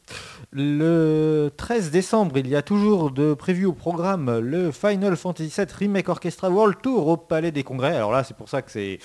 [0.53, 5.67] le 13 décembre il y a toujours de prévu au programme le Final Fantasy VII
[5.79, 8.99] Remake Orchestra World Tour au Palais des Congrès alors là c'est pour ça que c'est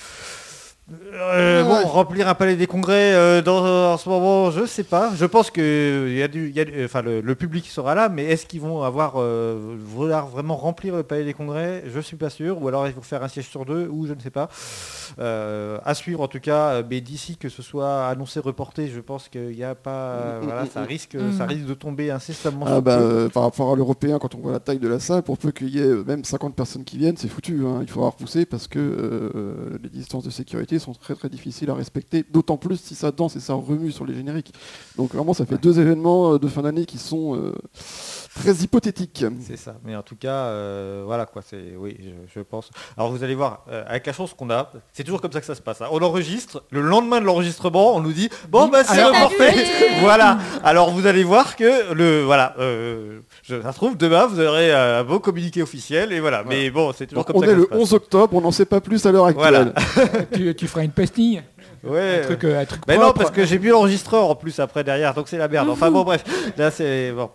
[0.92, 1.84] Euh, Ouais.
[1.84, 5.12] Bon, remplir un palais des congrès euh, dans, en ce moment, je sais pas.
[5.16, 7.96] Je pense que y a du, il y a du- enfin, le, le public sera
[7.96, 11.84] là, mais est-ce qu'ils vont avoir euh, vouloir vraiment remplir le palais des congrès?
[11.88, 12.62] Je suis pas sûr.
[12.62, 14.48] Ou alors ils vont faire un siège sur deux, ou je ne sais pas.
[15.18, 16.84] À suivre en tout cas.
[16.88, 20.40] Mais d'ici que ce soit annoncé, reporté, je pense qu'il n'y a pas.
[20.42, 20.86] Mm, voilà, mm, ça mm.
[20.86, 21.32] risque, Mm.
[21.38, 22.66] ça risque de tomber incessamment.
[22.68, 23.00] Ah bah,
[23.34, 25.70] par rapport à l'européen, quand on voit la taille de la salle, pour peu qu'il
[25.70, 27.62] y ait même 50 personnes qui viennent, c'est foutu.
[27.66, 27.80] hein.
[27.82, 32.24] Il faudra repousser parce que les distances de sécurité sont très très difficiles à respecter,
[32.30, 34.54] d'autant plus si ça danse et ça remue sur les génériques.
[34.98, 37.54] Donc vraiment, ça fait deux événements euh, de fin d'année qui sont euh,
[38.36, 39.26] très hypothétiques.
[39.42, 39.76] C'est ça.
[39.84, 41.42] Mais en tout cas, euh, voilà quoi.
[41.46, 42.70] C'est oui, je, je pense.
[42.98, 45.46] Alors vous allez voir, euh, avec la chance qu'on a, c'est toujours comme ça que
[45.46, 45.82] ça se passe.
[45.82, 45.88] hein.
[45.92, 46.64] On enregistre.
[46.72, 49.44] Le lendemain de l'enregistrement, on nous dit bon bah c'est reporté.
[49.48, 49.66] Annulé.
[50.02, 50.38] voilà.
[50.64, 52.56] Alors vous allez voir que le voilà.
[53.52, 56.44] Euh, je, ça se trouve demain vous aurez un beau communiqué officiel et voilà.
[56.48, 57.48] Mais bon, c'est toujours Donc, comme on ça.
[57.48, 57.80] est que le ça se passe.
[57.82, 59.74] 11 octobre, on n'en sait pas plus à l'heure actuelle.
[59.96, 60.26] Voilà.
[60.34, 61.42] tu, tu feras une pastille,
[61.86, 62.20] Ouais.
[62.22, 64.84] un truc, euh, un truc Mais non, parce que j'ai plus l'enregistreur en plus après
[64.84, 65.70] derrière, donc c'est la merde.
[65.70, 66.24] Enfin bon, bref,
[66.58, 67.30] là c'est bon.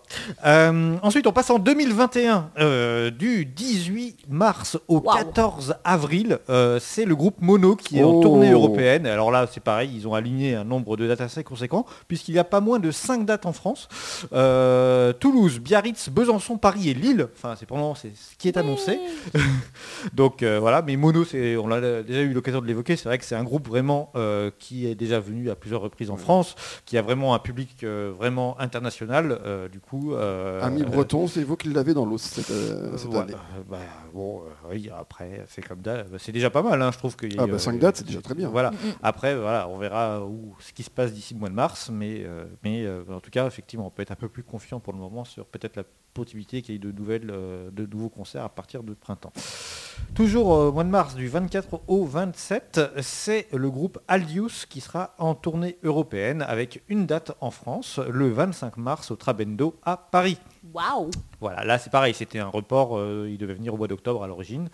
[0.45, 5.17] Euh, ensuite, on passe en 2021, euh, du 18 mars au Waouh.
[5.17, 6.39] 14 avril.
[6.49, 8.21] euh, c'est le groupe Mono qui est en Oh.
[8.21, 9.05] tournée européenne.
[9.07, 12.39] Alors là, c'est pareil, ils ont aligné un nombre de dates assez conséquent, puisqu'il y
[12.39, 13.87] a pas moins de 5 dates en France.
[14.33, 17.27] Euh, Toulouse, Biarritz, Besançon, Paris et Lille.
[17.35, 18.99] Enfin, c'est pour le moment, c'est ce qui est annoncé.
[20.13, 23.17] Donc euh, voilà, mais Mono, c'est, on a déjà eu l'occasion de l'évoquer, c'est vrai
[23.17, 24.11] que c'est un groupe vraiment
[24.41, 26.55] euh, qui est déjà venu à plusieurs reprises en France,
[26.85, 30.13] qui a vraiment un public euh, vraiment international, euh, du coup.
[30.13, 33.23] euh, Ami euh, Breton, c'est vous qui l'avez dans l'os cette, euh, cette voilà.
[33.23, 33.35] année?
[33.69, 33.77] Bah,
[34.13, 37.27] bon, euh, oui, après, c'est comme ça, c'est déjà pas mal, hein, je trouve a
[37.37, 38.49] Ah bah euh, 5 dates, c'est déjà très bien.
[38.49, 38.71] Voilà.
[38.71, 41.89] Mm, Après, voilà, on verra où, ce qui se passe d'ici le mois de mars,
[41.91, 44.79] mais, euh, mais euh, en tout cas, effectivement, on peut être un peu plus confiant
[44.79, 48.09] pour le moment sur peut-être la possibilité qu'il y ait de nouvelles, euh, de nouveaux
[48.09, 49.33] concerts à partir de printemps.
[50.15, 55.15] Toujours au mois de mars, du 24 au 27, c'est le groupe Aldius qui sera
[55.17, 60.37] en tournée européenne avec une date en France, le 25 mars au Trabendo à Paris.
[61.39, 64.27] Voilà, là c'est pareil, c'était un report, euh, il devait venir au mois d'octobre à
[64.27, 64.69] l'origine.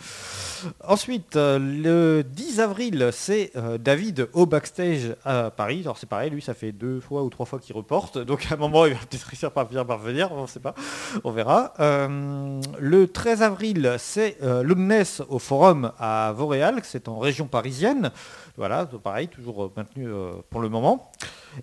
[0.85, 5.79] Ensuite, euh, le 10 avril, c'est euh, David au backstage à Paris.
[5.83, 8.55] Alors c'est pareil, lui ça fait deux fois ou trois fois qu'il reporte, donc à
[8.55, 10.75] un moment il va peut-être réussir par venir on ne sait pas,
[11.23, 11.73] on verra.
[11.79, 18.11] Le 13 avril, c'est Loudness au Forum à Vauréal, c'est en région parisienne.
[18.57, 20.09] Voilà, pareil, toujours maintenu
[20.49, 21.11] pour le moment.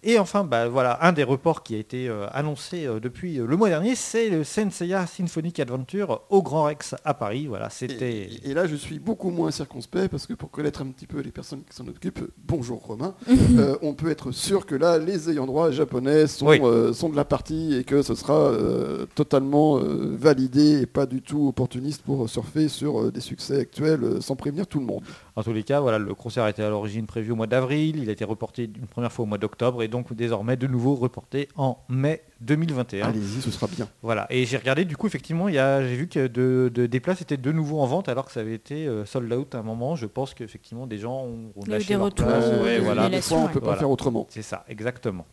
[0.03, 3.47] Et enfin, bah, voilà, un des reports qui a été euh, annoncé euh, depuis euh,
[3.47, 7.47] le mois dernier, c'est le Senseiya Symphonic Adventure au Grand Rex à Paris.
[7.47, 8.29] Voilà, c'était...
[8.45, 11.21] Et, et là, je suis beaucoup moins circonspect parce que pour connaître un petit peu
[11.21, 13.15] les personnes qui s'en occupent, bonjour Romain,
[13.59, 16.61] euh, on peut être sûr que là, les ayants droit japonais sont, Oui.
[16.63, 21.07] euh, sont de la partie et que ce sera euh, totalement euh, validé et pas
[21.07, 24.87] du tout opportuniste pour surfer sur euh, des succès actuels euh, sans prévenir tout le
[24.87, 25.03] monde.
[25.37, 28.09] En tous les cas, voilà, le concert était à l'origine prévu au mois d'avril, il
[28.09, 31.49] a été reporté une première fois au mois d'octobre et donc désormais de nouveau reporté
[31.57, 33.07] en mai 2021.
[33.09, 33.89] Allez-y, ce sera bien.
[34.03, 36.87] Voilà, et j'ai regardé, du coup, effectivement, il y a- j'ai vu que de, de-
[36.87, 39.55] des places étaient de nouveau en vente alors que ça avait été euh, sold out
[39.55, 39.97] à un moment.
[39.97, 42.45] Je pense qu'effectivement, des gens ont, ont lâché des leur retours, place.
[42.45, 43.09] euh, Ouais, voilà.
[43.09, 43.79] Des fois, on annulations, peut pas Voilà.
[43.79, 44.27] faire autrement.
[44.31, 45.27] C'est ça, exactement.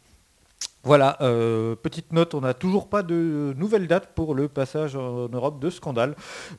[0.84, 5.30] Voilà, euh, petite note, on n'a toujours pas de nouvelle date pour le passage en
[5.30, 6.16] Europe de Scandale.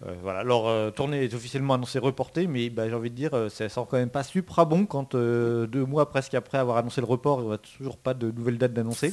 [0.06, 3.34] Euh, voilà, leur euh, tournée est officiellement annoncée reportée, mais bah, j'ai envie de dire,
[3.34, 7.00] euh, ça sent quand même pas super bon quand deux mois presque après avoir annoncé
[7.00, 9.12] le report, il n'y a toujours pas de nouvelle date d'annoncer.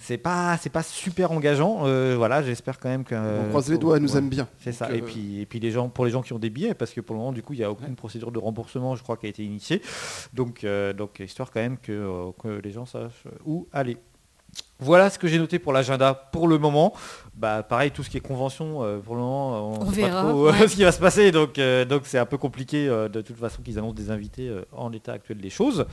[0.00, 1.84] C'est pas, c'est pas super engageant.
[2.16, 3.14] voilà, j'espère quand même que.
[3.14, 4.18] on croise les doigts, elle nous ouais.
[4.18, 4.48] aime bien.
[4.58, 4.92] C'est ça.
[4.92, 7.00] Et puis, et puis les gens, pour les gens qui ont des billets, parce que
[7.00, 9.26] pour le moment, du coup, il n'y a aucune procédure de remboursement, je crois, qui
[9.26, 9.80] a été initiée.
[10.34, 10.66] Donc,
[10.96, 13.98] donc histoire quand même que, que les gens sachent où aller.
[14.82, 16.92] Voilà ce que j'ai noté pour l'agenda pour le moment.
[17.36, 20.22] Bah, pareil, tout ce qui est convention, euh, pour le moment, on, On sait verra,
[20.22, 20.68] pas trop euh, ouais.
[20.68, 21.30] ce qui va se passer.
[21.30, 24.88] Donc, euh, donc c'est un peu compliqué de toute façon qu'ils annoncent des invités en
[24.88, 25.86] l'état actuel des choses.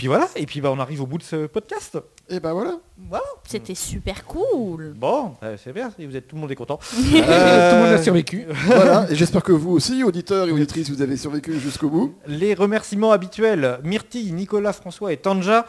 [0.00, 1.98] Puis voilà, et puis bah, on arrive au bout de ce podcast.
[2.30, 2.78] Et ben voilà.
[3.10, 3.24] Voilà.
[3.46, 6.78] C'était super cool Bon, euh, c'est bien, vous êtes tout le monde est content.
[6.92, 8.46] Tout le monde a Euh, survécu.
[8.64, 9.06] voilà.
[9.10, 12.14] Et j'espère que vous aussi, auditeurs et auditrices, vous avez survécu jusqu'au bout.
[12.26, 15.66] Les remerciements habituels, Myrtille, Nicolas, François et Tanja.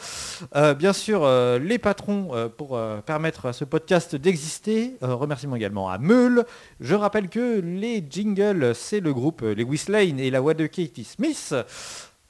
[0.55, 4.95] Euh, bien sûr, euh, les patrons euh, pour euh, permettre à ce podcast d'exister.
[5.03, 6.45] Euh, remerciements également à Meul.
[6.79, 11.03] Je rappelle que les jingles, c'est le groupe Les Whistlein et la voix de Katie
[11.03, 11.53] Smith.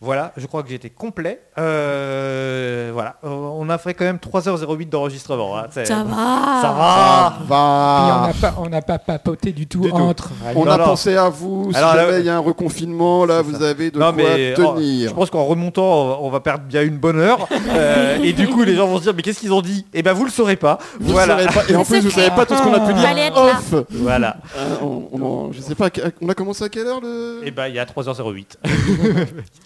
[0.04, 1.42] Voilà, je crois que j'étais complet.
[1.60, 5.58] Euh, voilà, Euh, on a fait quand même 3h08 d'enregistrement.
[5.60, 5.68] hein.
[5.70, 8.28] C'est- Ça va Ça va on Va.
[8.28, 9.96] n'a pas, on n'a pas papoté du tout Du tout.
[9.96, 10.32] entre.
[10.56, 10.84] On Non, a non.
[10.86, 11.72] pensé à vous.
[11.72, 13.70] Si Alors, là, jamais il y a un reconfinement, là, vous ça.
[13.70, 15.10] avez de Non, quoi mais oh, tenir.
[15.10, 17.48] je pense qu'en remontant, on va- on va perdre bien une bonne heure.
[17.74, 19.86] Euh, et du coup, les gens vont se dire, mais qu'est-ce qu'ils ont dit?
[19.94, 20.78] Eh ben, vous le saurez pas.
[21.00, 21.40] Vous voilà.
[21.40, 23.28] saurez pas- Et en plus, vous savez pas tout ce qu'on a pu dire Fallait
[23.28, 23.52] être là.
[23.60, 23.86] off.
[23.92, 24.36] Voilà.
[24.58, 25.90] Euh, on, on en- je sais pas, à
[26.22, 28.58] on a commencé à quelle heure le Et ben, il y a 3h08.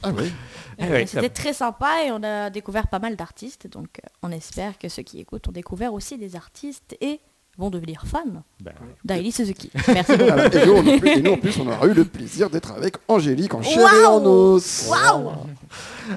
[0.04, 0.34] Ah ouais, oui.
[0.78, 3.68] Eh ouais, C'était très sympa et on a découvert pas mal d'artistes.
[3.68, 7.20] Donc euh, on espère que ceux qui écoutent ont découvert aussi des artistes et
[7.58, 8.74] vont devenir fans Ben,
[9.04, 9.72] d'Aili Suzuki.
[9.88, 10.24] Merci beaucoup.
[10.32, 10.54] Voilà.
[10.54, 12.96] Et, nous, en plus, et nous, en plus, on aura eu le plaisir d'être avec
[13.08, 14.90] Angélique en chair et en os.
[14.90, 15.32] Waouh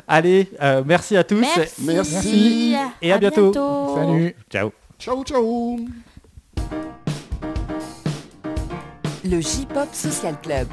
[0.09, 1.40] Allez, euh, merci à tous.
[1.40, 1.82] Merci.
[1.85, 2.76] Merci.
[3.01, 3.52] Et à bientôt.
[3.94, 4.35] Salut.
[4.51, 4.72] Ciao.
[4.98, 5.78] Ciao, ciao.
[9.24, 10.68] Le J-Pop Social Club.